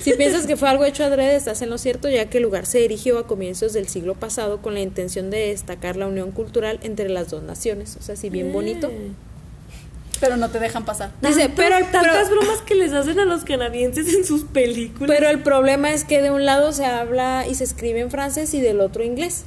si 0.00 0.14
piensas 0.14 0.46
que 0.46 0.56
fue 0.56 0.68
algo 0.68 0.84
hecho 0.84 1.04
adrede, 1.04 1.36
estás 1.36 1.60
en 1.60 1.68
lo 1.68 1.76
cierto, 1.76 2.08
ya 2.08 2.30
que 2.30 2.38
el 2.38 2.44
lugar 2.44 2.64
se 2.64 2.84
erigió 2.84 3.18
a 3.18 3.26
comienzos 3.26 3.74
del 3.74 3.88
siglo 3.88 4.14
pasado 4.14 4.62
con 4.62 4.74
la 4.74 4.80
intención 4.80 5.30
de 5.30 5.48
destacar 5.48 5.96
la 5.96 6.06
unión 6.06 6.30
cultural 6.30 6.78
entre 6.82 7.10
las 7.10 7.28
dos 7.28 7.42
naciones. 7.42 7.98
O 8.00 8.02
sea, 8.02 8.16
sí, 8.16 8.30
bien 8.30 8.52
bonito. 8.52 8.90
Pero 10.20 10.36
no 10.36 10.48
te 10.48 10.58
dejan 10.58 10.84
pasar. 10.84 11.12
Dice, 11.20 11.50
pero 11.54 11.76
Tantas 11.92 12.28
pero, 12.28 12.40
bromas 12.40 12.62
que 12.62 12.74
les 12.76 12.92
hacen 12.92 13.18
a 13.20 13.24
los 13.24 13.44
canadienses 13.44 14.12
en 14.14 14.24
sus 14.24 14.44
películas. 14.44 15.14
pero 15.14 15.28
el 15.28 15.42
problema 15.42 15.92
es 15.92 16.04
que 16.04 16.22
de 16.22 16.30
un 16.30 16.44
lado 16.44 16.72
se 16.72 16.86
habla 16.86 17.46
y 17.48 17.54
se 17.54 17.64
escribe 17.64 18.00
en 18.00 18.10
francés 18.10 18.54
y 18.54 18.60
del 18.60 18.80
otro 18.80 19.04
inglés. 19.04 19.44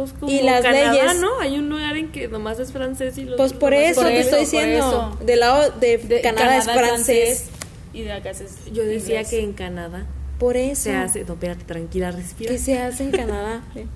Pues 0.00 0.12
como 0.12 0.30
y 0.32 0.42
las 0.42 0.62
Canadá, 0.62 0.92
leyes- 0.92 1.20
¿no? 1.20 1.40
Hay 1.40 1.58
un 1.58 1.68
lugar 1.68 1.96
en 1.96 2.12
que 2.12 2.28
nomás 2.28 2.58
es 2.60 2.72
francés 2.72 3.18
y 3.18 3.24
los 3.24 3.36
Pues 3.36 3.52
por 3.52 3.74
eso 3.74 4.02
te 4.02 4.20
estoy 4.20 4.40
diciendo. 4.40 5.18
Del 5.24 5.40
lado 5.40 5.70
de, 5.78 5.98
De- 5.98 6.20
Canadá, 6.20 6.56
es 6.58 6.64
francés. 6.64 7.50
Y 7.92 8.02
de 8.02 8.12
acá 8.12 8.30
es 8.30 8.42
Yo 8.72 8.84
decía 8.84 9.16
inglés. 9.16 9.28
que 9.30 9.40
en 9.40 9.52
Canadá 9.54 10.06
Por 10.38 10.56
eso. 10.56 10.82
se 10.84 10.94
hace. 10.94 11.24
No, 11.24 11.32
espérate, 11.34 11.64
tranquila, 11.64 12.10
respira. 12.10 12.50
¿Qué 12.52 12.58
se 12.58 12.78
hace 12.78 13.04
en 13.04 13.10
Canadá? 13.12 13.62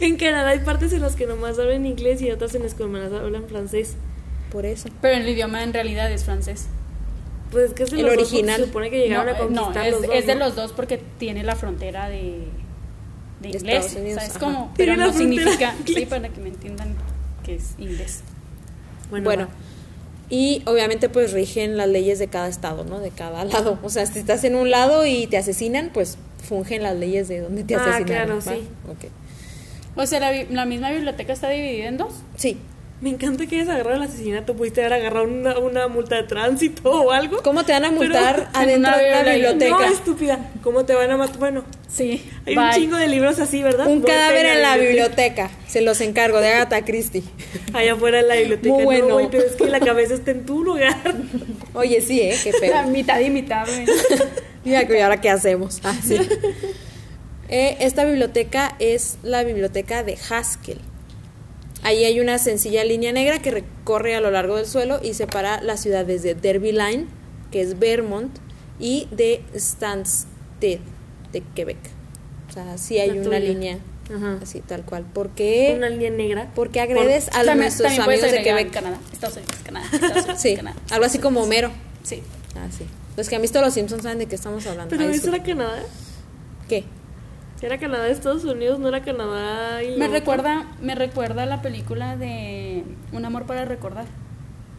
En 0.00 0.16
Canadá 0.16 0.48
hay 0.48 0.58
partes 0.58 0.92
en 0.92 1.00
las 1.00 1.14
que 1.14 1.26
nomás 1.28 1.56
hablan 1.60 1.86
inglés 1.86 2.20
y 2.22 2.30
otras 2.32 2.56
en 2.56 2.64
las 2.64 2.74
que 2.74 2.82
nomás 2.82 3.12
hablan 3.12 3.44
francés. 3.48 3.94
Por 4.50 4.66
eso. 4.66 4.88
Pero 5.00 5.16
el 5.22 5.28
idioma 5.28 5.62
en 5.62 5.72
realidad 5.72 6.10
es 6.10 6.24
francés. 6.24 6.66
Pues 7.52 7.66
es 7.66 7.74
que 7.74 7.84
es 7.84 7.92
El 7.92 8.02
los 8.02 8.16
dos, 8.16 8.32
original. 8.32 8.56
Se 8.60 8.66
supone 8.66 8.90
que 8.90 8.98
llegaron 8.98 9.26
no, 9.26 9.32
a 9.32 9.36
eh, 9.36 9.48
no, 9.48 9.80
es, 9.84 9.92
los 9.92 10.02
dos. 10.02 10.10
es 10.12 10.26
de 10.26 10.34
¿no? 10.34 10.40
los 10.46 10.56
dos 10.56 10.72
porque 10.72 11.00
tiene 11.18 11.44
la 11.44 11.54
frontera 11.54 12.08
de, 12.08 12.40
de 13.40 13.48
De 13.50 13.58
inglés. 13.58 13.94
Unidos, 13.98 14.14
¿Sabes 14.22 14.30
ajá. 14.30 14.38
cómo? 14.40 14.72
Tiene 14.76 14.92
Pero 14.94 14.96
no 15.06 15.12
significa. 15.12 15.74
Sí, 15.86 16.06
para 16.06 16.28
que 16.28 16.40
me 16.40 16.48
entiendan 16.48 16.94
que 17.44 17.54
es 17.56 17.74
inglés. 17.78 18.20
Bueno, 19.10 19.28
va. 19.46 19.48
y 20.28 20.62
obviamente 20.66 21.08
pues 21.08 21.32
rigen 21.32 21.76
las 21.76 21.88
leyes 21.88 22.18
de 22.18 22.28
cada 22.28 22.48
estado, 22.48 22.84
¿no? 22.84 23.00
De 23.00 23.10
cada 23.10 23.44
lado. 23.46 23.78
O 23.82 23.88
sea, 23.90 24.06
si 24.06 24.18
estás 24.20 24.44
en 24.44 24.54
un 24.56 24.70
lado 24.70 25.04
y 25.06 25.26
te 25.26 25.36
asesinan, 25.38 25.90
pues 25.92 26.16
fungen 26.46 26.82
las 26.82 26.96
leyes 26.96 27.28
de 27.28 27.40
donde 27.40 27.64
te 27.64 27.74
Ah, 27.74 27.78
asesinaron. 27.94 28.06
claro, 28.06 28.36
¿va? 28.36 28.52
sí. 28.64 28.68
Ok. 28.88 29.10
O 29.96 30.06
sea, 30.06 30.20
la, 30.20 30.32
la 30.50 30.64
misma 30.66 30.90
biblioteca 30.90 31.32
está 31.32 31.48
dividida 31.48 31.88
en 31.88 31.96
dos. 31.96 32.12
Sí. 32.36 32.58
Me 33.00 33.08
encanta 33.08 33.46
que 33.46 33.56
hayas 33.56 33.68
agarrado 33.70 33.96
el 33.96 34.02
asesinato. 34.02 34.54
Pudiste 34.54 34.82
haber 34.82 34.92
agarrado 34.92 35.24
una, 35.24 35.58
una 35.58 35.88
multa 35.88 36.16
de 36.16 36.24
tránsito 36.24 36.82
o 36.90 37.10
algo. 37.12 37.42
¿Cómo 37.42 37.64
te 37.64 37.72
van 37.72 37.86
a 37.86 37.90
multar 37.90 38.50
en 38.54 38.56
adentro 38.56 38.92
de 38.98 39.08
una 39.08 39.22
biblia- 39.22 39.32
biblioteca? 39.52 39.86
No, 39.86 39.92
estúpida. 39.94 40.50
¿Cómo 40.62 40.84
te 40.84 40.94
van 40.94 41.10
a 41.10 41.16
matar? 41.16 41.38
Bueno, 41.38 41.64
Sí. 41.88 42.28
hay 42.46 42.56
un 42.58 42.70
chingo 42.72 42.96
de 42.98 43.08
libros 43.08 43.38
así, 43.40 43.62
¿verdad? 43.62 43.86
Un 43.86 44.00
Muerte 44.00 44.12
cadáver 44.12 44.44
en 44.46 44.62
la 44.62 44.76
biblioteca. 44.76 45.50
Se 45.66 45.80
los 45.80 46.00
encargo, 46.02 46.40
de 46.40 46.48
Agatha 46.48 46.84
Christie. 46.84 47.22
Allá 47.72 47.94
afuera 47.94 48.20
en 48.20 48.28
la 48.28 48.36
biblioteca. 48.36 48.74
Muy 48.74 48.84
bueno. 48.84 49.08
No, 49.08 49.14
güey, 49.14 49.28
pero 49.30 49.44
es 49.44 49.52
que 49.56 49.66
la 49.68 49.80
cabeza 49.80 50.12
está 50.12 50.32
en 50.32 50.44
tu 50.44 50.62
lugar. 50.62 50.94
Oye, 51.74 52.02
sí, 52.02 52.20
¿eh? 52.20 52.36
Qué 52.44 52.52
La 52.52 52.82
feo. 52.82 52.86
mitad 52.88 53.18
y 53.20 53.30
mitad, 53.30 53.66
güey. 53.66 53.86
Mira, 54.62 54.82
¿y 54.82 55.00
ahora 55.00 55.18
qué 55.22 55.30
hacemos? 55.30 55.80
Ah, 55.84 55.94
sí. 56.06 56.16
Eh, 57.48 57.78
esta 57.80 58.04
biblioteca 58.04 58.76
es 58.78 59.16
la 59.22 59.42
biblioteca 59.42 60.02
de 60.04 60.18
Haskell. 60.28 60.78
Ahí 61.82 62.04
hay 62.04 62.20
una 62.20 62.38
sencilla 62.38 62.84
línea 62.84 63.12
negra 63.12 63.40
que 63.40 63.50
recorre 63.50 64.14
a 64.14 64.20
lo 64.20 64.30
largo 64.30 64.56
del 64.56 64.66
suelo 64.66 65.00
y 65.02 65.14
separa 65.14 65.62
las 65.62 65.80
ciudades 65.80 66.22
de 66.22 66.34
Derby 66.34 66.72
Line, 66.72 67.06
que 67.50 67.62
es 67.62 67.78
Vermont, 67.78 68.36
y 68.78 69.08
de 69.10 69.42
Stansted, 69.56 70.80
de 71.32 71.42
Quebec. 71.54 71.78
O 72.48 72.52
sea, 72.52 72.76
sí 72.78 72.98
hay 72.98 73.10
una 73.18 73.38
línea 73.38 73.78
Ajá. 74.14 74.38
así, 74.42 74.60
tal 74.60 74.84
cual. 74.84 75.04
¿Por 75.04 75.30
qué, 75.30 75.72
Una 75.76 75.88
línea 75.88 76.10
negra. 76.10 76.50
por 76.54 76.70
qué 76.70 76.80
agredes 76.80 77.28
a 77.28 77.32
También- 77.44 77.58
nuestros 77.58 77.98
amigos 77.98 78.30
de 78.30 78.42
Quebec? 78.42 78.70
Canadá, 78.70 78.98
Estados 79.12 79.36
Unidos, 79.36 79.56
Canadá, 79.64 79.86
Estados 79.92 80.16
Unidos, 80.24 80.40
Sí, 80.40 80.56
Canadá. 80.56 80.76
algo 80.90 81.04
así 81.04 81.18
como 81.18 81.40
Homero. 81.42 81.70
Sí. 82.02 82.22
Ah, 82.56 82.66
sí. 82.76 82.84
Los 83.16 83.28
que 83.28 83.36
han 83.36 83.42
visto 83.42 83.60
Los 83.60 83.74
Simpsons 83.74 84.02
saben 84.02 84.18
de 84.18 84.26
qué 84.26 84.34
estamos 84.34 84.66
hablando. 84.66 84.96
Pero 84.96 85.08
eso 85.10 85.28
era 85.28 85.42
Canadá. 85.42 85.82
¿Qué? 86.68 86.84
Era 87.62 87.78
Canadá, 87.78 88.08
Estados 88.08 88.44
Unidos, 88.44 88.78
no 88.78 88.88
era 88.88 89.02
Canadá 89.02 89.82
y 89.82 89.96
Me 89.98 90.06
otro. 90.06 90.12
recuerda, 90.18 90.66
me 90.80 90.94
recuerda 90.94 91.44
la 91.46 91.60
película 91.62 92.16
de 92.16 92.84
Un 93.12 93.24
amor 93.24 93.44
para 93.44 93.64
recordar. 93.64 94.06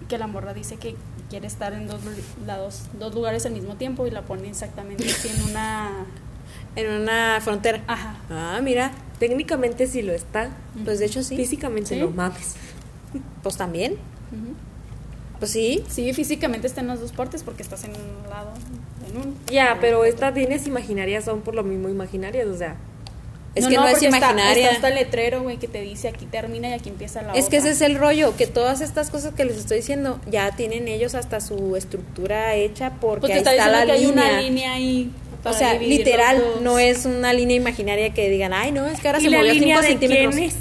Que 0.09 0.17
la 0.17 0.27
morra 0.27 0.53
dice 0.53 0.77
que 0.77 0.95
quiere 1.29 1.47
estar 1.47 1.73
en 1.73 1.87
dos 1.87 2.01
lados, 2.45 2.83
dos 2.99 3.13
lugares 3.15 3.45
al 3.45 3.53
mismo 3.53 3.75
tiempo 3.75 4.07
y 4.07 4.11
la 4.11 4.23
pone 4.23 4.49
exactamente 4.49 5.05
así 5.05 5.27
en 5.29 5.49
una. 5.49 5.89
En 6.75 6.89
una 7.01 7.39
frontera. 7.41 7.81
Ajá. 7.87 8.15
Ah, 8.29 8.59
mira. 8.63 8.91
Técnicamente 9.19 9.87
sí 9.87 10.01
lo 10.01 10.13
está. 10.13 10.51
Pues 10.85 10.99
de 10.99 11.05
hecho 11.05 11.21
sí. 11.21 11.35
Físicamente 11.35 11.89
Sí. 11.95 11.99
no 11.99 12.09
mames. 12.11 12.55
Pues 13.43 13.57
también. 13.57 13.97
Pues 15.39 15.51
sí. 15.51 15.83
Sí, 15.89 16.13
físicamente 16.13 16.67
está 16.67 16.79
en 16.81 16.87
las 16.87 16.99
dos 17.01 17.11
partes 17.11 17.43
porque 17.43 17.61
estás 17.61 17.83
en 17.83 17.91
un 17.91 18.29
lado, 18.29 18.51
en 19.09 19.17
un. 19.17 19.37
Ya, 19.51 19.77
pero 19.81 20.05
estas 20.05 20.33
líneas 20.35 20.65
imaginarias 20.67 21.25
son 21.25 21.41
por 21.41 21.55
lo 21.55 21.63
mismo 21.63 21.89
imaginarias, 21.89 22.47
o 22.47 22.57
sea. 22.57 22.75
Es 23.53 23.67
que 23.67 23.75
no, 23.75 23.85
es 23.85 23.95
está- 24.01 24.05
imaginaria. 24.17 24.63
Está, 24.63 24.75
hasta 24.75 24.87
el 24.87 24.95
letrero, 24.95 25.41
güey, 25.43 25.57
que 25.57 25.67
te 25.67 25.81
dice 25.81 26.07
aquí 26.07 26.25
termina 26.25 26.69
y 26.69 26.73
aquí 26.73 26.87
empieza 26.87 27.21
la 27.21 27.33
es 27.33 27.49
que 27.49 27.57
ese 27.57 27.71
es 27.71 27.81
el 27.81 27.97
rollo, 27.97 28.33
que 28.37 28.47
todas 28.47 28.79
estas 28.79 29.09
cosas 29.09 29.33
que 29.33 29.43
les 29.43 29.57
estoy 29.57 29.77
diciendo 29.77 30.21
ya 30.29 30.51
tienen 30.55 30.87
ellos 30.87 31.15
hasta 31.15 31.41
su 31.41 31.75
estructura 31.75 32.55
hecha 32.55 32.93
porque 33.01 33.27
Pues 33.27 33.31
ahí 33.33 33.39
está 33.39 33.67
la 33.69 33.85
que 33.85 33.91
hay 33.91 34.05
línea. 34.05 34.13
una 34.29 34.41
línea 34.41 34.73
ahí. 34.73 35.11
o 35.43 35.51
sea, 35.51 35.73
literal, 35.73 36.41
no 36.61 36.79
es 36.79 37.05
una 37.05 37.33
línea 37.33 37.57
imaginaria 37.57 38.13
que 38.13 38.29
digan, 38.29 38.53
ay, 38.53 38.71
no, 38.71 38.85
es 38.87 39.01
que 39.01 39.09
ahora 39.09 39.19
¿Y 39.19 39.23
se 39.23 39.29
la 39.29 39.39
movió 39.39 39.53
línea 39.53 39.75
5 39.77 39.81
de 39.81 39.87
centímetros. 39.89 40.35
quién 40.35 40.47
es? 40.47 40.55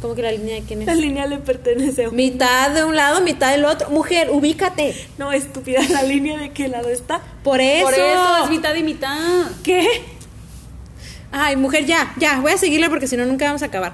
¿Cómo 0.00 0.14
que 0.14 0.22
la 0.22 0.32
línea 0.32 0.54
de 0.54 0.62
quién 0.62 0.86
La 0.86 0.92
es? 0.92 0.98
línea 0.98 1.26
le 1.26 1.38
pertenece 1.38 2.04
a 2.04 2.08
un... 2.08 2.16
Mitad 2.16 2.70
de 2.70 2.84
un 2.84 2.96
lado, 2.96 3.20
mitad 3.20 3.50
del 3.50 3.66
otro. 3.66 3.90
Mujer, 3.90 4.30
ubícate. 4.30 4.94
No, 5.18 5.30
estúpida, 5.32 5.80
la 5.90 6.02
línea 6.02 6.38
de 6.38 6.50
qué 6.52 6.68
lado 6.68 6.88
está. 6.88 7.20
Por 7.44 7.60
eso. 7.60 7.84
Por 7.84 7.94
eso 7.94 8.44
es 8.44 8.50
mitad 8.50 8.74
y 8.74 8.82
mitad. 8.82 9.46
¿Qué? 9.62 9.86
Ay, 11.32 11.56
mujer, 11.56 11.84
ya, 11.84 12.12
ya, 12.18 12.40
voy 12.40 12.52
a 12.52 12.56
seguirle 12.56 12.88
porque 12.88 13.06
si 13.06 13.16
no 13.16 13.24
nunca 13.26 13.44
vamos 13.44 13.62
a 13.62 13.66
acabar. 13.66 13.92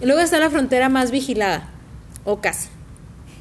Luego 0.00 0.20
está 0.20 0.38
la 0.38 0.50
frontera 0.50 0.88
más 0.88 1.10
vigilada, 1.10 1.68
o 2.24 2.40
casi. 2.40 2.68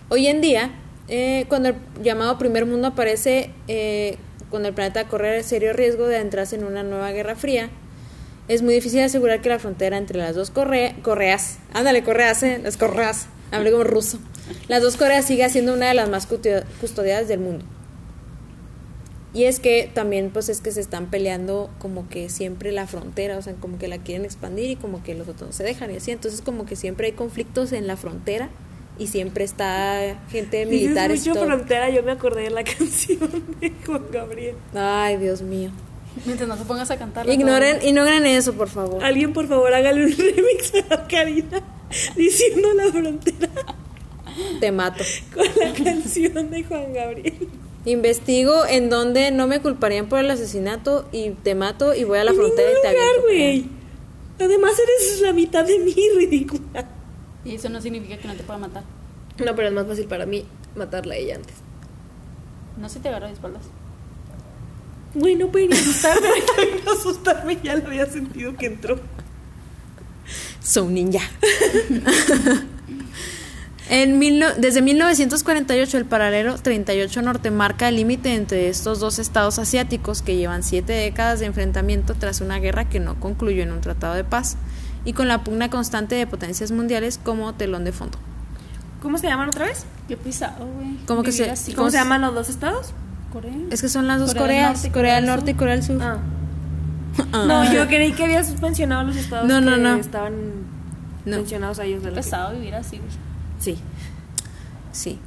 Hoy 0.09 0.27
en 0.27 0.41
día, 0.41 0.71
eh, 1.07 1.45
cuando 1.49 1.69
el 1.69 1.75
llamado 2.03 2.37
primer 2.37 2.65
mundo 2.65 2.87
aparece, 2.89 3.49
eh, 3.67 4.17
cuando 4.49 4.69
el 4.69 4.75
planeta 4.75 5.07
corre 5.07 5.41
serio 5.43 5.73
riesgo 5.73 6.07
de 6.07 6.17
adentrarse 6.17 6.55
en 6.55 6.65
una 6.65 6.83
nueva 6.83 7.11
guerra 7.11 7.35
fría, 7.35 7.69
es 8.47 8.61
muy 8.61 8.73
difícil 8.73 9.01
asegurar 9.01 9.41
que 9.41 9.49
la 9.49 9.59
frontera 9.59 9.97
entre 9.97 10.17
las 10.17 10.35
dos 10.35 10.51
corre- 10.51 10.95
correas, 11.01 11.57
ándale, 11.73 12.03
correas, 12.03 12.43
eh, 12.43 12.59
las 12.63 12.77
correas, 12.77 13.27
hablé 13.51 13.71
como 13.71 13.83
ruso, 13.83 14.19
las 14.67 14.81
dos 14.83 14.97
Coreas 14.97 15.25
sigue 15.25 15.47
siendo 15.49 15.73
una 15.73 15.87
de 15.87 15.93
las 15.95 16.09
más 16.09 16.27
custo- 16.27 16.63
custodiadas 16.79 17.27
del 17.27 17.39
mundo. 17.39 17.65
Y 19.33 19.43
es 19.45 19.59
que 19.59 19.89
también 19.93 20.29
pues 20.31 20.47
es 20.47 20.61
que 20.61 20.71
se 20.71 20.79
están 20.79 21.07
peleando 21.09 21.69
como 21.79 22.07
que 22.07 22.29
siempre 22.29 22.71
la 22.71 22.87
frontera, 22.87 23.37
o 23.37 23.41
sea, 23.41 23.53
como 23.55 23.77
que 23.77 23.89
la 23.89 23.97
quieren 23.97 24.23
expandir 24.23 24.69
y 24.69 24.75
como 24.77 25.03
que 25.03 25.13
los 25.13 25.27
otros 25.27 25.49
no 25.49 25.51
se 25.53 25.63
dejan 25.63 25.91
y 25.91 25.97
así. 25.97 26.11
Entonces 26.11 26.41
como 26.41 26.65
que 26.65 26.77
siempre 26.77 27.07
hay 27.07 27.13
conflictos 27.13 27.73
en 27.73 27.85
la 27.85 27.97
frontera 27.97 28.49
y 28.97 29.07
siempre 29.07 29.43
está 29.43 30.21
gente 30.29 30.65
militar. 30.65 31.11
Dices 31.11 31.27
mucho 31.27 31.43
frontera, 31.45 31.89
yo 31.89 32.01
me 32.01 32.11
acordé 32.11 32.43
de 32.43 32.49
la 32.51 32.63
canción 32.63 33.19
de 33.59 33.73
Juan 33.85 34.03
Gabriel. 34.09 34.55
Ay, 34.73 35.17
Dios 35.17 35.41
mío. 35.41 35.71
Mientras 36.25 36.47
no 36.47 36.55
te 36.55 36.63
pongas 36.65 36.89
a 36.91 36.97
cantar. 36.97 37.27
Ignoren, 37.29 37.79
ignoren 37.83 38.25
eso, 38.25 38.53
por 38.53 38.69
favor. 38.69 39.03
Alguien, 39.03 39.33
por 39.33 39.47
favor, 39.47 39.73
hágale 39.73 40.05
un 40.05 40.11
remix 40.17 40.73
a 40.89 41.07
Karina 41.07 41.61
diciendo 42.15 42.73
la 42.73 42.91
frontera 42.91 43.49
Te 44.59 44.71
mato. 44.71 45.03
con 45.33 45.45
la 45.45 45.73
canción 45.73 46.49
de 46.49 46.63
Juan 46.63 46.93
Gabriel. 46.93 47.47
Investigo 47.85 48.65
en 48.65 48.89
donde 48.89 49.29
no 49.31 49.45
me 49.47 49.61
culparían 49.61 50.07
por 50.07 50.19
el 50.19 50.31
asesinato 50.31 51.07
y 51.11 51.31
te 51.31 51.53
mato 51.53 51.93
y 51.93 52.03
voy 52.03 52.17
a 52.17 52.23
la 52.23 52.31
En 52.31 52.37
frontera 52.37 52.69
y 52.71 52.81
te 52.81 52.91
lugar, 52.93 53.21
güey. 53.21 53.69
Además, 54.39 54.71
eres 54.79 55.21
la 55.21 55.33
mitad 55.33 55.65
de 55.65 55.79
mí, 55.79 55.95
ridícula. 56.17 56.87
Y 57.43 57.55
eso 57.55 57.69
no 57.69 57.79
significa 57.81 58.17
que 58.17 58.27
no 58.27 58.35
te 58.35 58.43
pueda 58.43 58.57
matar. 58.57 58.83
No, 59.43 59.55
pero 59.55 59.67
es 59.67 59.73
más 59.73 59.85
fácil 59.85 60.07
para 60.07 60.25
mí 60.25 60.45
matarla 60.75 61.13
a 61.13 61.17
ella 61.17 61.35
antes. 61.35 61.55
No 62.77 62.89
sé 62.89 62.95
si 62.95 62.99
te 63.01 63.09
agarro 63.09 63.27
de 63.27 63.33
espaldas. 63.33 63.63
Güey, 65.15 65.35
no 65.35 65.47
puede 65.47 65.67
ni 65.69 65.73
asustarme. 65.73 66.27
no 66.85 66.91
asustarme, 66.91 67.57
ya 67.63 67.75
lo 67.75 67.87
había 67.87 68.05
sentido 68.05 68.55
que 68.55 68.65
entró. 68.67 68.99
Soy 70.61 70.83
un 70.83 70.93
ninja. 70.93 71.19
En 73.87 74.17
mil 74.17 74.39
no- 74.39 74.53
desde 74.57 74.81
1948 74.81 75.97
el 75.99 76.05
paralelo 76.05 76.55
38 76.57 77.21
norte 77.21 77.51
marca 77.51 77.87
el 77.87 77.97
límite 77.97 78.33
entre 78.33 78.67
estos 78.67 78.99
dos 78.99 79.19
estados 79.19 79.59
asiáticos 79.59 80.23
que 80.23 80.35
llevan 80.37 80.63
siete 80.63 80.93
décadas 80.93 81.39
de 81.39 81.45
enfrentamiento 81.45 82.15
tras 82.15 82.41
una 82.41 82.57
guerra 82.57 82.89
que 82.89 82.99
no 82.99 83.19
concluyó 83.19 83.61
en 83.61 83.71
un 83.71 83.81
tratado 83.81 84.15
de 84.15 84.23
paz. 84.23 84.57
y 85.07 85.13
con 85.13 85.27
la 85.27 85.43
pugna 85.43 85.69
constante 85.69 86.15
de 86.15 86.25
potencias 86.25 86.71
mundiales 86.71 87.19
como 87.23 87.53
telón 87.53 87.83
de 87.83 87.91
fondo. 87.91 88.17
¿Cómo 89.03 89.19
se 89.19 89.27
llaman 89.27 89.49
otra 89.49 89.67
vez? 89.67 89.85
Qué 90.07 90.17
pisado, 90.17 90.65
güey. 90.65 90.97
¿Cómo 91.05 91.21
que 91.21 91.29
Vivir 91.29 91.45
se- 91.45 91.51
así. 91.51 91.73
¿Cómo 91.73 91.91
se 91.91 91.97
llaman 91.97 92.21
los 92.21 92.33
dos 92.33 92.49
estados? 92.49 92.87
Corea. 93.41 93.53
Es 93.71 93.81
que 93.81 93.89
son 93.89 94.07
las 94.07 94.19
dos 94.19 94.33
Corea 94.33 94.73
del 94.73 94.81
Coreas, 94.81 94.83
Norte 94.83 94.87
y 94.87 94.91
Corea 94.91 95.15
del 95.15 95.15
Corea 95.15 95.15
del 95.15 95.25
Norte 95.25 95.51
y 95.51 95.53
Corea 95.55 95.75
del 95.75 95.83
Sur. 95.83 96.01
Ah. 96.01 96.17
Ah. 97.33 97.45
No, 97.47 97.73
yo 97.73 97.87
creí 97.87 98.11
que 98.13 98.23
habías 98.23 98.61
mencionado 98.61 99.03
los 99.07 99.15
estados 99.15 99.47
No, 99.47 99.61
no, 99.61 99.75
que 99.75 99.81
no. 99.81 99.95
estaban 99.95 100.33
No. 101.25 101.37
mencionados 101.37 101.79
a 101.79 101.85
ellos 101.85 102.03
de 102.03 102.11
la 102.11 102.15
Pesado 102.17 102.53
vivir 102.55 102.75
así. 102.75 102.99
Sí. 103.59 103.77
Sí. 104.91 105.19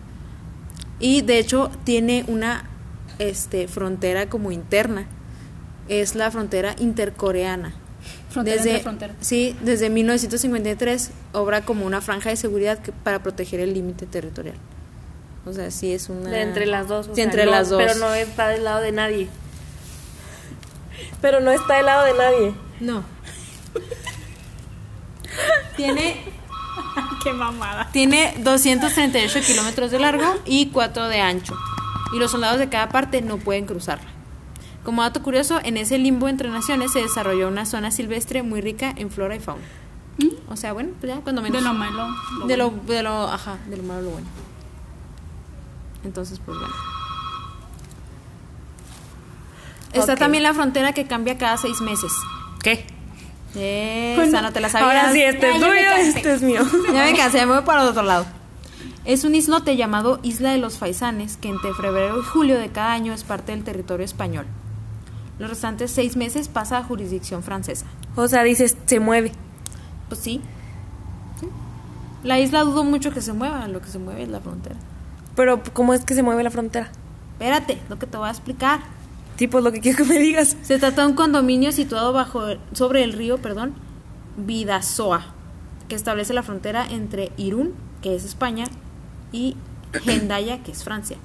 Y 1.00 1.22
de 1.22 1.38
hecho 1.38 1.70
tiene 1.84 2.24
una 2.28 2.64
este, 3.18 3.68
frontera 3.68 4.28
como 4.28 4.52
interna. 4.52 5.06
Es 5.88 6.14
la 6.14 6.30
frontera 6.30 6.74
intercoreana. 6.78 7.72
Frontera 8.30 8.56
entre 8.62 8.80
frontera. 8.80 9.14
Sí, 9.20 9.56
desde 9.64 9.90
1953 9.90 11.10
obra 11.32 11.62
como 11.62 11.86
una 11.86 12.00
franja 12.00 12.30
de 12.30 12.36
seguridad 12.36 12.78
que- 12.78 12.92
para 12.92 13.22
proteger 13.22 13.60
el 13.60 13.72
límite 13.74 14.06
territorial. 14.06 14.56
O 15.48 15.52
sea, 15.52 15.70
sí 15.70 15.92
es 15.92 16.08
una... 16.08 16.30
De 16.30 16.42
entre 16.42 16.66
las 16.66 16.88
dos. 16.88 17.06
o 17.06 17.10
Sí, 17.10 17.16
sea, 17.16 17.24
entre 17.24 17.44
no- 17.46 17.50
las 17.52 17.68
dos. 17.70 17.80
Pero 17.82 17.94
no 17.98 18.12
está 18.14 18.48
del 18.48 18.64
lado 18.64 18.80
de 18.80 18.92
nadie. 18.92 19.28
Pero 21.20 21.40
no 21.40 21.50
está 21.50 21.76
del 21.76 21.86
lado 21.86 22.04
de 22.04 22.12
nadie. 22.14 22.54
No. 22.80 23.02
tiene, 25.76 26.20
Qué 27.22 27.32
mamada. 27.32 27.88
tiene 27.92 28.34
238 28.38 29.40
kilómetros 29.46 29.90
de 29.90 29.98
largo 29.98 30.24
y 30.44 30.66
4 30.70 31.08
de 31.08 31.20
ancho. 31.20 31.56
Y 32.14 32.18
los 32.18 32.30
soldados 32.30 32.58
de 32.58 32.68
cada 32.68 32.88
parte 32.88 33.20
no 33.22 33.36
pueden 33.38 33.66
cruzarla. 33.66 34.08
Como 34.84 35.02
dato 35.02 35.22
curioso, 35.22 35.60
en 35.62 35.76
ese 35.76 35.98
limbo 35.98 36.28
entre 36.28 36.48
naciones 36.48 36.92
se 36.92 37.00
desarrolló 37.02 37.48
una 37.48 37.66
zona 37.66 37.90
silvestre 37.90 38.42
muy 38.42 38.60
rica 38.60 38.92
en 38.96 39.10
flora 39.10 39.36
y 39.36 39.40
fauna. 39.40 39.64
O 40.48 40.56
sea, 40.56 40.72
bueno, 40.72 40.90
pues 41.00 41.12
ya 41.14 41.20
cuando 41.20 41.42
menos. 41.42 41.60
De 41.62 41.68
lo 41.68 41.74
malo. 41.74 42.08
de 42.46 42.56
lo, 42.56 42.70
de 42.86 43.02
lo, 43.02 43.28
ajá, 43.28 43.58
de 43.68 43.76
lo 43.76 43.82
malo 43.82 44.02
lo 44.02 44.10
bueno. 44.10 44.26
Entonces, 46.04 46.40
pues 46.44 46.58
bueno. 46.58 46.74
Está 49.92 50.16
también 50.16 50.42
la 50.42 50.54
frontera 50.54 50.92
que 50.92 51.06
cambia 51.06 51.38
cada 51.38 51.56
seis 51.56 51.80
meses. 51.80 52.12
¿Qué? 52.62 52.84
Esa 53.54 54.42
no 54.42 54.52
te 54.52 54.60
la 54.60 54.68
sabías. 54.68 54.88
Ahora 54.88 55.12
sí, 55.12 55.22
este 55.22 55.40
Ya, 55.40 55.54
es 55.54 55.60
me 55.60 55.66
tuyo, 55.66 56.18
este 56.18 56.34
es 56.34 56.42
mío. 56.42 56.60
Ya 56.92 57.04
me 57.04 57.16
cansé, 57.16 57.44
me 57.46 57.54
voy 57.54 57.64
para 57.64 57.82
el 57.82 57.88
otro 57.88 58.02
lado. 58.02 58.26
Es 59.04 59.24
un 59.24 59.34
islote 59.34 59.76
llamado 59.76 60.20
Isla 60.22 60.52
de 60.52 60.58
los 60.58 60.76
Faisanes, 60.76 61.38
que 61.38 61.48
entre 61.48 61.72
febrero 61.72 62.20
y 62.20 62.22
julio 62.22 62.58
de 62.58 62.68
cada 62.68 62.92
año 62.92 63.12
es 63.14 63.24
parte 63.24 63.52
del 63.52 63.64
territorio 63.64 64.04
español. 64.04 64.46
Los 65.38 65.48
restantes 65.48 65.90
seis 65.90 66.16
meses 66.16 66.48
pasa 66.48 66.78
a 66.78 66.84
jurisdicción 66.84 67.42
francesa. 67.42 67.86
O 68.16 68.28
sea, 68.28 68.42
dices, 68.42 68.76
se 68.84 69.00
mueve. 69.00 69.32
Pues 70.08 70.20
sí. 70.20 70.42
Sí. 71.40 71.48
La 72.22 72.38
isla 72.38 72.64
dudo 72.64 72.84
mucho 72.84 73.12
que 73.12 73.22
se 73.22 73.32
mueva, 73.32 73.66
lo 73.68 73.80
que 73.80 73.88
se 73.88 73.98
mueve 73.98 74.24
es 74.24 74.28
la 74.28 74.40
frontera. 74.40 74.76
Pero, 75.38 75.62
¿cómo 75.72 75.94
es 75.94 76.04
que 76.04 76.16
se 76.16 76.24
mueve 76.24 76.42
la 76.42 76.50
frontera? 76.50 76.90
Espérate, 77.34 77.78
lo 77.88 77.96
que 77.96 78.08
te 78.08 78.16
voy 78.16 78.26
a 78.26 78.30
explicar. 78.32 78.80
Sí, 79.36 79.46
pues 79.46 79.62
lo 79.62 79.70
que 79.70 79.78
quiero 79.80 79.98
que 79.98 80.02
me 80.02 80.18
digas. 80.18 80.56
Se 80.62 80.80
trata 80.80 81.02
de 81.02 81.08
un 81.10 81.14
condominio 81.14 81.70
situado 81.70 82.12
bajo 82.12 82.42
sobre 82.72 83.04
el 83.04 83.12
río, 83.12 83.38
perdón, 83.38 83.74
Vidasoa, 84.36 85.26
que 85.86 85.94
establece 85.94 86.34
la 86.34 86.42
frontera 86.42 86.84
entre 86.90 87.30
Irún, 87.36 87.74
que 88.02 88.16
es 88.16 88.24
España, 88.24 88.64
y 89.30 89.56
Hendaya, 90.04 90.64
que 90.64 90.72
es 90.72 90.82
Francia. 90.82 91.18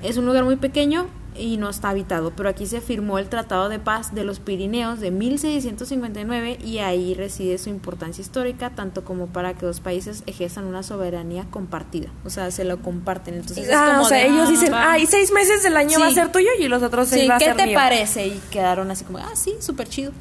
Es 0.00 0.16
un 0.16 0.26
lugar 0.26 0.44
muy 0.44 0.54
pequeño 0.54 1.08
y 1.40 1.56
no 1.56 1.68
está 1.70 1.88
habitado, 1.88 2.32
pero 2.36 2.48
aquí 2.48 2.66
se 2.66 2.80
firmó 2.80 3.18
el 3.18 3.28
Tratado 3.28 3.68
de 3.68 3.78
Paz 3.78 4.14
de 4.14 4.24
los 4.24 4.38
Pirineos 4.40 5.00
de 5.00 5.10
1659 5.10 6.58
y 6.64 6.78
ahí 6.78 7.14
reside 7.14 7.58
su 7.58 7.70
importancia 7.70 8.22
histórica, 8.22 8.70
tanto 8.70 9.04
como 9.04 9.26
para 9.26 9.54
que 9.54 9.66
los 9.66 9.80
países 9.80 10.22
ejerzan 10.26 10.64
una 10.66 10.82
soberanía 10.82 11.46
compartida. 11.50 12.08
O 12.24 12.30
sea, 12.30 12.50
se 12.50 12.64
lo 12.64 12.80
comparten. 12.82 13.34
Entonces 13.34 13.68
es 13.68 13.74
Ah, 13.74 13.88
como 13.92 14.02
o 14.02 14.08
sea, 14.08 14.18
de, 14.18 14.26
ellos 14.26 14.46
ah, 14.46 14.50
dicen, 14.50 14.74
ah, 14.74 14.98
y 14.98 15.06
seis 15.06 15.32
meses 15.32 15.62
del 15.62 15.76
año 15.76 15.98
va 15.98 16.06
a 16.06 16.08
Sí. 16.10 16.14
ser 16.16 16.30
tuyo 16.32 16.48
y 16.58 16.68
los 16.68 16.82
otros 16.82 17.08
seis 17.08 17.22
Sí, 17.22 17.28
va 17.28 17.36
a 17.36 17.38
¿qué 17.38 17.46
ser 17.46 17.56
te 17.56 17.66
mío. 17.66 17.74
parece? 17.78 18.26
Y 18.26 18.40
quedaron 18.50 18.90
así 18.90 19.04
como, 19.04 19.18
ah, 19.18 19.30
sí, 19.34 19.54
súper 19.60 19.88
chido. 19.88 20.12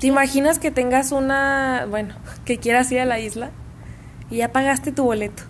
¿Te 0.00 0.06
imaginas 0.06 0.58
que 0.58 0.70
tengas 0.70 1.12
una, 1.12 1.86
bueno, 1.88 2.14
que 2.44 2.58
quieras 2.58 2.90
ir 2.92 3.00
a 3.00 3.04
la 3.04 3.20
isla 3.20 3.50
y 4.30 4.36
ya 4.38 4.52
pagaste 4.52 4.92
tu 4.92 5.04
boleto? 5.04 5.42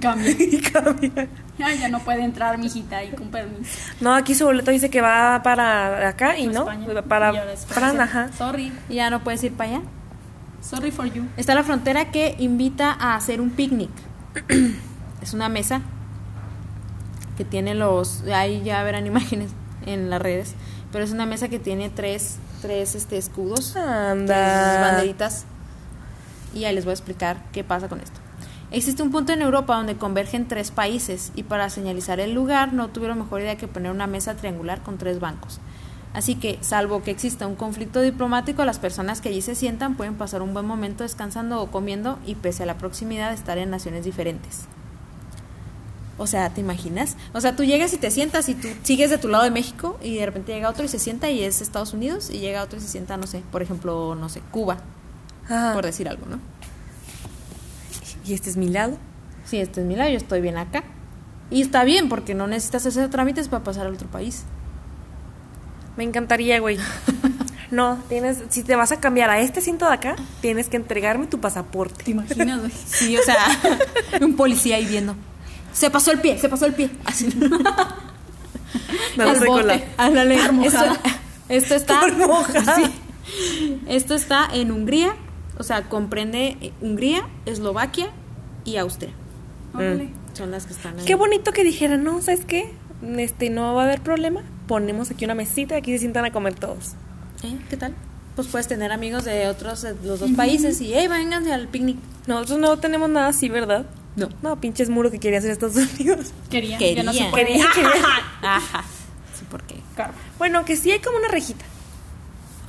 Cambio. 0.00 0.30
y 0.38 0.58
cambia? 0.60 1.28
Ay, 1.64 1.78
ya 1.78 1.88
no 1.88 2.00
puede 2.00 2.22
entrar, 2.22 2.58
mijita, 2.58 3.02
y 3.04 3.10
con 3.10 3.28
permiso. 3.28 3.70
No, 4.00 4.14
aquí 4.14 4.34
su 4.34 4.44
boleto 4.44 4.70
dice 4.70 4.90
que 4.90 5.00
va 5.00 5.42
para 5.42 6.08
acá 6.08 6.38
y 6.38 6.46
no, 6.46 6.60
España. 6.70 7.02
para 7.02 7.30
Y 7.32 7.36
Fran, 7.36 7.96
Francia. 7.96 8.02
ajá. 8.02 8.32
Sorry. 8.36 8.72
Y 8.88 8.94
ya 8.94 9.10
no 9.10 9.20
puedes 9.22 9.42
ir 9.44 9.52
para 9.52 9.70
allá. 9.70 9.82
Sorry 10.62 10.90
for 10.90 11.06
you. 11.06 11.24
Está 11.36 11.54
la 11.54 11.62
frontera 11.62 12.10
que 12.10 12.34
invita 12.38 12.92
a 12.92 13.14
hacer 13.16 13.40
un 13.40 13.50
picnic. 13.50 13.90
es 15.22 15.32
una 15.34 15.48
mesa 15.48 15.80
que 17.36 17.44
tiene 17.44 17.74
los. 17.74 18.22
Ahí 18.32 18.62
ya 18.62 18.82
verán 18.82 19.06
imágenes 19.06 19.50
en 19.86 20.10
las 20.10 20.20
redes. 20.20 20.54
Pero 20.92 21.04
es 21.04 21.12
una 21.12 21.24
mesa 21.24 21.48
que 21.48 21.58
tiene 21.58 21.88
tres, 21.88 22.36
tres 22.62 22.94
este, 22.94 23.16
escudos. 23.16 23.72
tres 23.72 23.84
Anda. 23.86 24.80
banderitas. 24.80 25.44
Y 26.52 26.64
ahí 26.64 26.74
les 26.74 26.84
voy 26.84 26.90
a 26.90 26.94
explicar 26.94 27.42
qué 27.52 27.62
pasa 27.64 27.88
con 27.88 28.00
esto. 28.00 28.19
Existe 28.72 29.02
un 29.02 29.10
punto 29.10 29.32
en 29.32 29.42
Europa 29.42 29.74
donde 29.74 29.96
convergen 29.96 30.46
tres 30.46 30.70
países 30.70 31.32
y 31.34 31.42
para 31.42 31.70
señalizar 31.70 32.20
el 32.20 32.32
lugar 32.32 32.72
no 32.72 32.88
tuvieron 32.88 33.18
mejor 33.18 33.40
idea 33.40 33.56
que 33.56 33.66
poner 33.66 33.90
una 33.90 34.06
mesa 34.06 34.36
triangular 34.36 34.80
con 34.82 34.96
tres 34.96 35.18
bancos. 35.18 35.58
Así 36.12 36.36
que, 36.36 36.58
salvo 36.60 37.02
que 37.02 37.10
exista 37.10 37.46
un 37.46 37.56
conflicto 37.56 38.00
diplomático, 38.00 38.64
las 38.64 38.78
personas 38.78 39.20
que 39.20 39.28
allí 39.28 39.42
se 39.42 39.54
sientan 39.54 39.96
pueden 39.96 40.14
pasar 40.14 40.42
un 40.42 40.52
buen 40.52 40.66
momento 40.66 41.02
descansando 41.02 41.60
o 41.60 41.70
comiendo 41.70 42.18
y 42.26 42.34
pese 42.36 42.64
a 42.64 42.66
la 42.66 42.78
proximidad 42.78 43.32
estar 43.32 43.58
en 43.58 43.70
naciones 43.70 44.04
diferentes. 44.04 44.62
O 46.18 46.26
sea, 46.26 46.50
¿te 46.50 46.60
imaginas? 46.60 47.16
O 47.32 47.40
sea, 47.40 47.56
tú 47.56 47.64
llegas 47.64 47.92
y 47.94 47.96
te 47.96 48.10
sientas 48.10 48.48
y 48.48 48.54
tú 48.54 48.68
sigues 48.82 49.10
de 49.10 49.18
tu 49.18 49.28
lado 49.28 49.42
de 49.42 49.50
México 49.50 49.98
y 50.02 50.16
de 50.16 50.26
repente 50.26 50.52
llega 50.52 50.68
otro 50.68 50.84
y 50.84 50.88
se 50.88 50.98
sienta 50.98 51.30
y 51.30 51.42
es 51.42 51.60
Estados 51.60 51.94
Unidos 51.94 52.28
y 52.30 52.38
llega 52.38 52.62
otro 52.62 52.78
y 52.78 52.82
se 52.82 52.88
sienta, 52.88 53.16
no 53.16 53.26
sé, 53.26 53.42
por 53.50 53.62
ejemplo, 53.62 54.14
no 54.14 54.28
sé, 54.28 54.42
Cuba, 54.50 54.78
Ajá. 55.46 55.72
por 55.72 55.84
decir 55.84 56.08
algo, 56.08 56.26
¿no? 56.26 56.38
Y 58.26 58.34
este 58.34 58.50
es 58.50 58.56
mi 58.56 58.68
lado. 58.68 58.96
Sí, 59.44 59.58
este 59.58 59.80
es 59.80 59.86
mi 59.86 59.96
lado, 59.96 60.10
yo 60.10 60.16
estoy 60.16 60.40
bien 60.40 60.56
acá. 60.56 60.84
Y 61.50 61.62
está 61.62 61.84
bien 61.84 62.08
porque 62.08 62.34
no 62.34 62.46
necesitas 62.46 62.86
hacer 62.86 63.08
trámites 63.10 63.48
para 63.48 63.64
pasar 63.64 63.86
al 63.86 63.94
otro 63.94 64.08
país. 64.08 64.44
Me 65.96 66.04
encantaría, 66.04 66.60
güey. 66.60 66.78
No, 67.70 67.98
tienes, 68.08 68.38
si 68.48 68.64
te 68.64 68.74
vas 68.74 68.90
a 68.90 68.98
cambiar 68.98 69.30
a 69.30 69.38
este 69.38 69.60
cinto 69.60 69.86
de 69.86 69.92
acá, 69.94 70.16
tienes 70.40 70.68
que 70.68 70.76
entregarme 70.76 71.28
tu 71.28 71.38
pasaporte. 71.38 72.02
¿Te 72.02 72.10
imaginas, 72.10 72.58
güey? 72.58 72.72
Sí, 72.72 73.16
o 73.16 73.22
sea, 73.22 73.36
un 74.20 74.34
policía 74.34 74.74
ahí 74.74 74.86
viendo. 74.86 75.14
Se 75.72 75.88
pasó 75.88 76.10
el 76.10 76.18
pie, 76.18 76.36
se 76.36 76.48
pasó 76.48 76.66
el 76.66 76.74
pie. 76.74 76.90
Así. 77.04 77.28
La- 79.16 79.34
bote. 79.34 79.84
Ándale. 79.96 80.34
Esto, 80.64 80.96
esto 81.48 81.74
está. 81.76 82.00
Sí. 82.74 83.80
Esto 83.86 84.14
está 84.14 84.48
en 84.52 84.72
Hungría. 84.72 85.14
O 85.60 85.62
sea, 85.62 85.82
comprende 85.90 86.72
Hungría, 86.80 87.28
Eslovaquia 87.44 88.08
y 88.64 88.78
Austria. 88.78 89.12
Órale. 89.74 90.08
Son 90.32 90.50
las 90.50 90.64
que 90.64 90.72
están 90.72 90.98
ahí. 90.98 91.04
Qué 91.04 91.14
bonito 91.16 91.52
que 91.52 91.64
dijeran, 91.64 92.02
no, 92.02 92.22
¿sabes 92.22 92.46
qué? 92.46 92.72
Este, 93.18 93.50
no 93.50 93.74
va 93.74 93.82
a 93.82 93.84
haber 93.84 94.00
problema. 94.00 94.42
Ponemos 94.66 95.10
aquí 95.10 95.26
una 95.26 95.34
mesita 95.34 95.74
y 95.74 95.78
aquí 95.78 95.92
se 95.92 95.98
sientan 95.98 96.24
a 96.24 96.32
comer 96.32 96.54
todos. 96.54 96.92
¿Eh? 97.42 97.58
¿Qué 97.68 97.76
tal? 97.76 97.94
Pues 98.36 98.48
puedes 98.48 98.68
tener 98.68 98.90
amigos 98.90 99.26
de 99.26 99.48
otros, 99.48 99.82
de 99.82 99.94
los 100.02 100.20
dos 100.20 100.30
países 100.30 100.80
y, 100.80 100.94
hey, 100.94 101.08
vénganse 101.08 101.52
al 101.52 101.68
picnic. 101.68 101.98
Nosotros 102.26 102.58
no 102.58 102.78
tenemos 102.78 103.10
nada 103.10 103.28
así, 103.28 103.50
¿verdad? 103.50 103.84
No. 104.16 104.30
No, 104.40 104.58
pinches 104.62 104.88
muro 104.88 105.10
que 105.10 105.20
quería 105.20 105.40
hacer 105.40 105.50
Estados 105.50 105.76
Unidos. 105.76 106.32
Quería, 106.48 106.78
Quería. 106.78 106.96
ya 106.96 107.02
no 107.02 107.12
se 107.12 107.24
puede. 107.26 107.44
Quería, 107.48 107.66
quería. 107.74 107.92
Ajá. 108.42 108.84
Sí, 109.38 109.44
¿por 109.50 109.62
qué? 109.64 109.76
Karma. 109.94 110.14
Bueno, 110.38 110.64
que 110.64 110.76
sí 110.76 110.90
hay 110.90 111.00
como 111.00 111.18
una 111.18 111.28
rejita. 111.28 111.66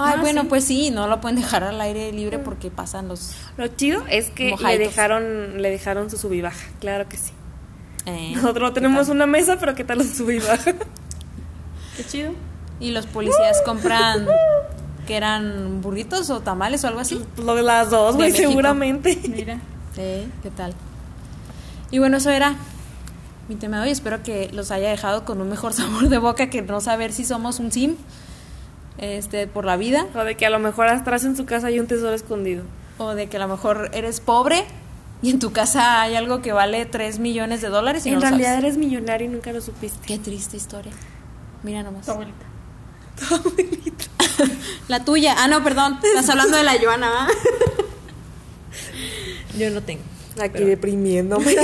Ay, 0.06 0.16
Ah, 0.18 0.22
bueno, 0.22 0.42
sí. 0.42 0.48
pues 0.50 0.64
sí, 0.66 0.92
no 0.92 1.08
lo 1.08 1.22
pueden 1.22 1.38
dejar 1.40 1.64
al 1.64 1.80
aire 1.82 2.12
libre 2.12 2.40
porque 2.40 2.70
pasan 2.72 3.08
los... 3.08 3.34
Lo 3.58 3.68
chido 3.68 4.04
es 4.10 4.30
que 4.30 4.56
le 4.62 4.78
dejaron, 4.78 5.62
le 5.62 5.70
dejaron 5.70 6.10
su 6.10 6.18
sub 6.18 6.34
y 6.34 6.42
baja, 6.42 6.68
claro 6.80 7.08
que 7.10 7.18
sí. 7.18 7.32
eh, 8.06 8.32
Nosotros 8.36 8.70
no 8.70 8.74
tenemos 8.74 9.10
una 9.10 9.26
mesa, 9.28 9.58
pero 9.60 9.76
¿qué 9.76 9.84
tal 9.84 10.00
los 10.00 10.08
sub 10.08 10.30
y 10.30 10.40
baja? 10.40 10.74
Qué 11.98 12.04
chido. 12.06 12.32
Y 12.80 12.92
los 12.92 13.06
policías 13.06 13.62
compran... 13.66 14.28
que 15.08 15.18
eran 15.18 15.82
burritos 15.82 16.30
o 16.30 16.42
tamales 16.42 16.84
o 16.84 16.88
algo 16.88 17.00
así? 17.00 17.20
Lo 17.44 17.56
de 17.56 17.64
las 17.64 17.90
dos, 17.90 18.16
güey, 18.16 18.32
seguramente. 18.32 19.20
Mira. 19.28 19.56
Sí, 19.96 20.28
¿qué 20.44 20.52
tal? 20.56 20.74
Y 21.90 21.98
bueno, 21.98 22.18
eso 22.18 22.30
era 22.30 22.56
mi 23.50 23.56
tema 23.56 23.78
de 23.78 23.84
hoy. 23.88 23.90
Espero 23.90 24.22
que 24.22 24.50
los 24.54 24.70
haya 24.70 24.90
dejado 24.90 25.26
con 25.26 25.42
un 25.42 25.50
mejor 25.50 25.74
sabor 25.74 26.08
de 26.08 26.20
boca 26.20 26.50
que 26.52 26.62
no 26.62 26.80
saber 26.82 27.12
si 27.14 27.26
somos 27.26 27.60
un 27.60 27.72
sim 27.72 27.96
este, 28.98 29.48
por 29.48 29.66
la 29.66 29.78
vida 29.78 30.06
O 30.16 30.24
de 30.24 30.36
que 30.36 30.46
a 30.46 30.50
lo 30.50 30.60
mejor 30.60 30.88
atrás 30.88 31.24
en 31.24 31.36
su 31.38 31.46
casa 31.46 31.68
hay 31.68 31.80
un 31.80 31.88
tesoro 31.88 32.14
escondido. 32.14 32.64
o 32.98 33.14
de 33.16 33.28
que 33.28 33.38
a 33.38 33.40
lo 33.40 33.48
mejor 33.48 33.90
eres 33.94 34.20
pobre 34.20 34.66
y 35.24 35.30
en 35.30 35.40
tu 35.40 35.52
casa 35.52 36.02
hay 36.02 36.16
algo 36.16 36.42
que 36.42 36.52
vale 36.52 36.86
3 36.86 37.20
millones 37.20 37.62
de 37.62 37.70
dólares 37.70 38.06
y 38.06 38.10
en 38.10 38.16
no 38.16 38.22
realidad 38.22 38.50
sabes. 38.56 38.64
eres 38.66 38.78
millonario 38.78 39.28
y 39.28 39.32
nunca 39.32 39.52
lo 39.54 39.62
supiste. 39.62 40.06
Qué 40.08 40.18
triste 40.18 40.58
historia. 40.58 40.92
Mira 41.64 41.84
nomás. 41.84 42.06
Tu 42.06 42.12
abuelita. 42.12 42.46
La 44.88 45.06
tuya. 45.06 45.36
Ah, 45.38 45.48
no, 45.48 45.64
perdón. 45.64 46.00
Estás 46.04 46.28
hablando 46.30 46.58
de 46.58 46.64
la 46.64 46.74
Joana, 46.82 47.10
¿verdad? 47.10 47.28
Yo 49.58 49.70
no 49.70 49.82
tengo. 49.84 50.02
Aquí 50.42 50.64
deprimiéndome. 50.64 51.56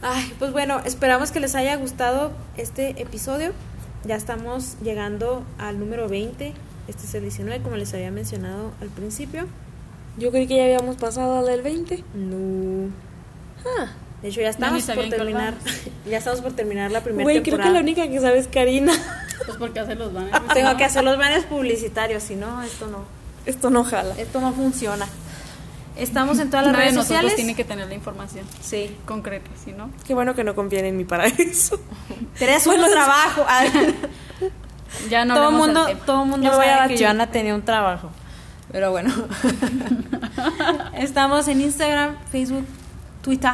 Ay, 0.00 0.32
pues 0.38 0.52
bueno, 0.52 0.80
esperamos 0.84 1.32
que 1.32 1.40
les 1.40 1.54
haya 1.54 1.76
gustado 1.76 2.32
este 2.56 3.00
episodio. 3.02 3.52
Ya 4.04 4.16
estamos 4.16 4.76
llegando 4.82 5.44
al 5.58 5.78
número 5.78 6.08
20. 6.08 6.54
Este 6.88 7.04
es 7.04 7.14
el 7.14 7.22
19, 7.22 7.62
como 7.62 7.76
les 7.76 7.92
había 7.94 8.10
mencionado 8.10 8.72
al 8.80 8.88
principio. 8.88 9.46
Yo 10.16 10.30
creí 10.30 10.46
que 10.46 10.56
ya 10.56 10.64
habíamos 10.64 10.96
pasado 10.96 11.38
al 11.38 11.46
del 11.46 11.62
20. 11.62 12.04
No. 12.14 12.90
Ah. 13.64 13.90
De 14.22 14.28
hecho, 14.28 14.40
ya 14.40 14.48
estamos 14.48 14.82
por 14.82 15.08
terminar. 15.08 15.54
Ya 16.08 16.18
estamos 16.18 16.40
por 16.40 16.52
terminar 16.52 16.90
la 16.90 17.02
primera 17.02 17.24
Güey, 17.24 17.42
creo 17.42 17.58
que 17.58 17.70
la 17.70 17.80
única 17.80 18.08
que 18.08 18.18
sabe 18.20 18.38
es 18.38 18.48
Karina. 18.48 18.92
Pues 19.46 19.56
porque 19.56 19.78
hace 19.78 19.94
los 19.94 20.12
banners. 20.12 20.36
Tengo 20.52 20.76
que 20.76 20.84
hacer 20.84 21.04
los 21.04 21.16
banners 21.16 21.46
publicitarios, 21.46 22.24
si 22.24 22.34
no, 22.34 22.60
esto 22.62 22.88
no. 22.88 23.04
Esto 23.46 23.70
no 23.70 23.84
jala. 23.84 24.14
Esto 24.18 24.40
no 24.40 24.52
funciona. 24.52 25.06
Estamos 25.98 26.38
en 26.38 26.48
todas 26.50 26.64
las 26.66 26.76
redes 26.76 26.94
nosotros 26.94 27.08
sociales. 27.16 27.36
tiene 27.36 27.54
que 27.54 27.64
tener 27.64 27.88
la 27.88 27.94
información 27.94 28.46
Sí. 28.62 28.96
concreta, 29.04 29.50
si 29.64 29.72
no. 29.72 29.90
Qué 30.06 30.14
bueno 30.14 30.34
que 30.34 30.44
no 30.44 30.54
confían 30.54 30.84
en 30.84 30.96
mí 30.96 31.04
para 31.04 31.26
eso. 31.38 31.78
Tenés 32.38 32.66
un 32.66 32.76
Bueno, 32.76 32.88
trabajo. 32.90 33.44
Ya 35.10 35.24
no 35.26 35.34
todo 35.34 35.50
del 35.50 35.54
mundo, 35.58 35.86
tema. 35.86 36.00
todo 36.06 36.24
mundo 36.24 36.46
Yo 36.50 36.56
voy 36.56 36.64
a 36.66 36.76
sabe 36.76 36.80
la 36.80 36.88
que 36.96 37.04
Joana 37.04 37.30
tenía 37.30 37.54
un 37.54 37.62
trabajo. 37.62 38.10
Pero 38.72 38.90
bueno. 38.90 39.12
Estamos 40.94 41.46
en 41.48 41.60
Instagram, 41.60 42.16
Facebook, 42.30 42.66
Twitter. 43.22 43.52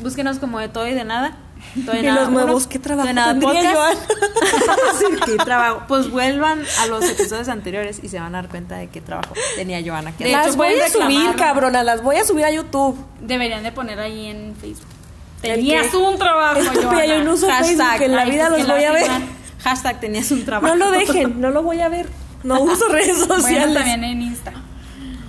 Búsquenos 0.00 0.38
como 0.38 0.58
de 0.60 0.68
todo 0.68 0.86
y 0.86 0.94
de 0.94 1.04
nada. 1.04 1.36
Y 1.76 1.80
nada 2.02 2.22
los 2.22 2.30
nuevos, 2.30 2.66
¿qué 2.66 2.78
trabajo 2.78 3.08
tendría? 3.08 3.72
Sí, 4.98 5.04
¿qué 5.24 5.36
trabajo? 5.36 5.82
Pues 5.88 6.10
vuelvan 6.10 6.62
a 6.80 6.86
los 6.86 7.04
episodios 7.04 7.48
anteriores 7.48 8.00
y 8.02 8.08
se 8.08 8.18
van 8.18 8.34
a 8.34 8.42
dar 8.42 8.50
cuenta 8.50 8.76
de 8.76 8.88
qué 8.88 9.00
trabajo 9.00 9.34
tenía 9.56 9.80
Joana. 9.84 10.12
Que 10.16 10.24
De 10.24 10.32
las 10.32 10.48
hecho, 10.48 10.56
voy 10.56 10.74
a 10.74 10.88
subir, 10.88 11.34
cabrona. 11.36 11.82
Las 11.82 12.02
voy 12.02 12.16
a 12.16 12.24
subir 12.24 12.44
a 12.44 12.50
YouTube. 12.50 12.96
Deberían 13.20 13.62
de 13.62 13.72
poner 13.72 13.98
ahí 14.00 14.26
en 14.26 14.54
Facebook. 14.60 14.86
¿El 15.42 15.54
Tenías 15.56 15.94
un 15.94 16.18
trabajo, 16.18 16.58
Estúpida, 16.60 16.82
Joana. 16.90 17.06
yo 17.06 17.24
no 17.24 17.32
uso 17.34 17.48
Hashtag, 17.48 17.76
Facebook. 17.98 18.02
En 18.06 18.16
la 18.16 18.24
vida 18.24 18.48
pues 18.48 18.66
los 18.66 18.76
voy 18.76 18.84
a 18.84 18.92
ver. 18.92 19.10
Hashtag 19.62 20.00
tenías 20.00 20.30
un 20.30 20.44
trabajo. 20.44 20.74
No 20.74 20.84
lo 20.86 20.90
dejen, 20.90 21.40
no 21.40 21.50
lo 21.50 21.62
voy 21.62 21.80
a 21.80 21.88
ver. 21.88 22.08
No 22.42 22.60
uso 22.60 22.88
redes 22.88 23.18
Bueno, 23.26 23.42
sociales. 23.42 23.74
también 23.74 24.04
en 24.04 24.22
Insta. 24.22 24.52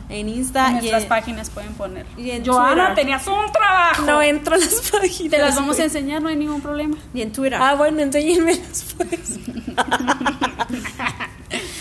En 0.10 0.28
En 0.28 0.30
Insta 0.30 0.70
y 0.70 0.74
nuestras 0.74 1.04
en, 1.04 1.10
páginas 1.10 1.50
pueden 1.52 1.74
poner. 1.76 2.06
y 2.18 2.32
en 2.32 2.44
Joana, 2.46 2.88
Twitter. 2.88 2.96
tenías 2.96 3.28
un 3.28 3.52
trabajo. 3.52 4.02
No 4.04 4.22
entro 4.22 4.56
a 4.56 4.58
las 4.58 4.90
páginas. 4.92 5.30
Te 5.32 5.38
las 5.38 5.56
vamos 5.56 5.80
a 5.80 5.84
enseñar, 5.84 6.22
no 6.22 6.30
hay 6.30 6.36
ningún 6.36 6.62
problema. 6.62 6.98
y 7.14 7.22
en 7.22 7.32
Twitter. 7.32 7.60
Ah, 7.62 7.76
bueno, 7.76 8.02
enséñenmelas 8.02 8.86
pues. 8.98 9.40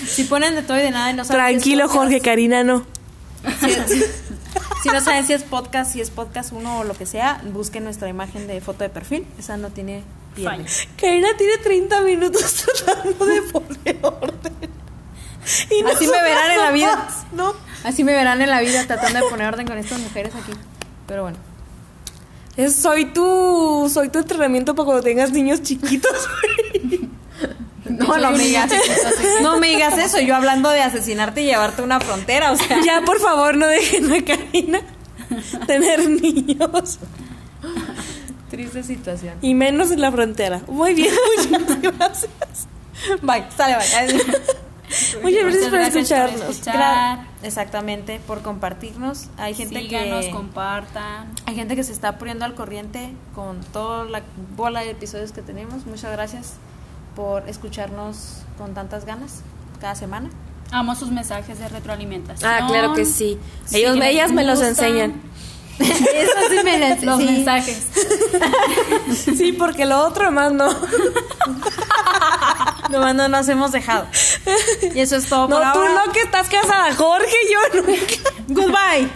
Si 0.07 0.25
ponen 0.25 0.55
de 0.55 0.63
todo 0.63 0.79
y 0.79 0.81
de 0.83 0.91
nada 0.91 1.11
y 1.11 1.15
no 1.15 1.25
saben 1.25 1.43
Tranquilo, 1.59 1.89
si 1.89 1.95
Jorge, 1.97 2.21
Karina, 2.21 2.65
no. 2.65 2.85
Si, 3.61 3.71
si- 3.71 4.05
si 4.83 4.89
no 4.89 5.01
saben 5.01 5.27
si 5.27 5.33
es 5.35 5.43
podcast, 5.43 5.93
si 5.93 6.01
es 6.01 6.11
podcast 6.11 6.53
uno 6.53 6.79
o 6.79 6.85
lo 6.85 6.95
que 6.95 7.07
sea, 7.07 7.41
busquen 7.53 7.85
nuestra 7.85 8.09
imagen 8.09 8.47
de 8.47 8.61
foto 8.61 8.85
de 8.85 8.91
perfil. 8.91 9.27
Esa 9.39 9.57
no 9.57 9.69
tiene 9.71 10.03
pierde. 10.35 10.65
Karina 11.01 11.29
tiene 11.37 11.59
30 11.59 12.01
minutos 12.03 12.65
tratando 12.85 13.27
de 13.27 13.43
poner 13.43 13.99
orden. 14.03 14.39
Y 15.71 15.83
Así 15.85 16.07
me 16.07 16.23
verán 16.23 16.51
en 16.53 16.59
la 16.59 16.71
vida. 16.73 16.97
más, 16.97 17.27
No. 17.33 17.55
Así 17.85 18.05
me 18.05 18.13
verán 18.13 18.43
en 18.43 18.51
la 18.51 18.61
vida 18.61 18.85
tratando 18.87 19.21
de 19.21 19.31
poner 19.31 19.49
orden 19.49 19.67
con 19.67 19.79
estas 19.79 19.99
mujeres 20.01 20.33
aquí. 20.35 20.53
Pero 21.07 21.23
bueno. 21.23 21.39
Es- 22.57 22.75
soy 22.77 23.07
tu 23.07 23.89
soy 23.93 24.09
tu 24.09 24.19
entrenamiento 24.19 24.75
para 24.75 24.85
cuando 24.87 25.03
tengas 25.03 25.31
niños 25.31 25.63
chiquitos. 25.63 26.13
No, 27.85 28.19
no 28.19 28.31
me 28.33 28.39
digas 28.39 28.71
No 29.43 29.59
me 29.59 29.69
digas 29.69 29.97
eso. 29.97 30.21
Yo 30.21 30.37
hablando 30.37 30.69
de 30.71 30.83
asesinarte 30.83 31.41
y 31.43 31.45
llevarte 31.47 31.81
a 31.81 31.85
una 31.85 32.01
frontera, 32.01 32.53
o 32.53 32.57
sea. 32.57 32.81
ya, 32.85 33.01
por 33.03 33.19
favor, 33.21 33.57
no 33.57 33.67
dejen 33.67 34.13
a 34.13 34.25
Karina 34.25 34.81
tener 35.67 36.09
niños. 36.11 36.99
Triste 38.51 38.83
situación. 38.83 39.35
Y 39.41 39.55
menos 39.55 39.91
en 39.91 40.01
la 40.01 40.11
frontera. 40.13 40.61
Muy 40.69 40.95
bien, 40.95 41.15
muchas 41.51 41.81
gracias. 41.83 42.31
Bye, 43.23 43.45
sale, 43.57 43.77
bye. 43.77 44.23
Gracias 44.89 45.23
Muchas 45.23 45.43
por 45.43 45.53
gracias 45.53 45.71
por 45.71 45.79
escucharnos. 45.81 46.41
escuchar. 46.51 47.19
Exactamente, 47.43 48.21
por 48.27 48.43
compartirnos. 48.43 49.29
Hay 49.37 49.55
gente 49.55 49.79
Síganos, 49.81 50.25
que 50.27 50.31
compartan. 50.33 51.33
hay 51.47 51.55
gente 51.55 51.77
que 51.77 51.85
se 51.85 51.93
está 51.93 52.19
poniendo 52.19 52.45
al 52.45 52.55
corriente 52.55 53.13
con 53.35 53.61
toda 53.73 54.05
la 54.05 54.23
bola 54.57 54.81
de 54.81 54.91
episodios 54.91 55.33
que 55.33 55.43
tenemos. 55.43 55.87
Muchas 55.87 56.11
gracias 56.13 56.55
por 57.15 57.49
escucharnos 57.49 58.43
con 58.57 58.75
tantas 58.75 59.05
ganas 59.05 59.43
cada 59.81 59.95
semana. 59.95 60.31
Amo 60.71 60.95
sus 60.95 61.11
mensajes 61.11 61.59
de 61.59 61.69
retroalimentación. 61.69 62.51
Ah, 62.51 62.67
claro 62.67 62.93
que 62.93 63.05
sí. 63.07 63.39
Ellos, 63.73 63.95
Sí, 63.95 64.03
ellas 64.03 64.33
me 64.33 64.45
los 64.45 64.61
enseñan. 64.61 65.15
Eso 66.15 66.33
sí 66.51 66.57
me 66.65 66.97
Los 67.03 67.19
sí. 67.19 67.25
mensajes. 67.25 67.87
Sí, 69.37 69.53
porque 69.53 69.85
lo 69.87 70.05
otro 70.07 70.31
más 70.31 70.53
no. 70.53 70.69
Nomás 72.91 73.15
no 73.15 73.29
nos 73.29 73.49
hemos 73.49 73.73
dejado. 73.73 74.07
Y 74.95 75.01
eso 75.01 75.17
es 75.17 75.29
todo 75.29 75.49
No, 75.49 75.57
por 75.57 75.73
tú 75.73 75.79
ahora. 75.81 76.03
no 76.07 76.13
que 76.13 76.21
estás 76.21 76.49
casada, 76.49 76.95
Jorge, 76.95 77.37
yo 77.53 77.83
nunca. 77.83 78.31
Goodbye. 78.49 79.09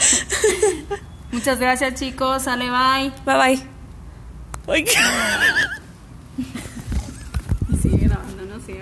Muchas 1.32 1.58
gracias, 1.58 1.94
chicos. 1.94 2.42
Sale, 2.42 2.70
bye. 2.70 3.12
Bye 3.24 3.36
bye. 3.36 3.68
Ay, 4.68 4.84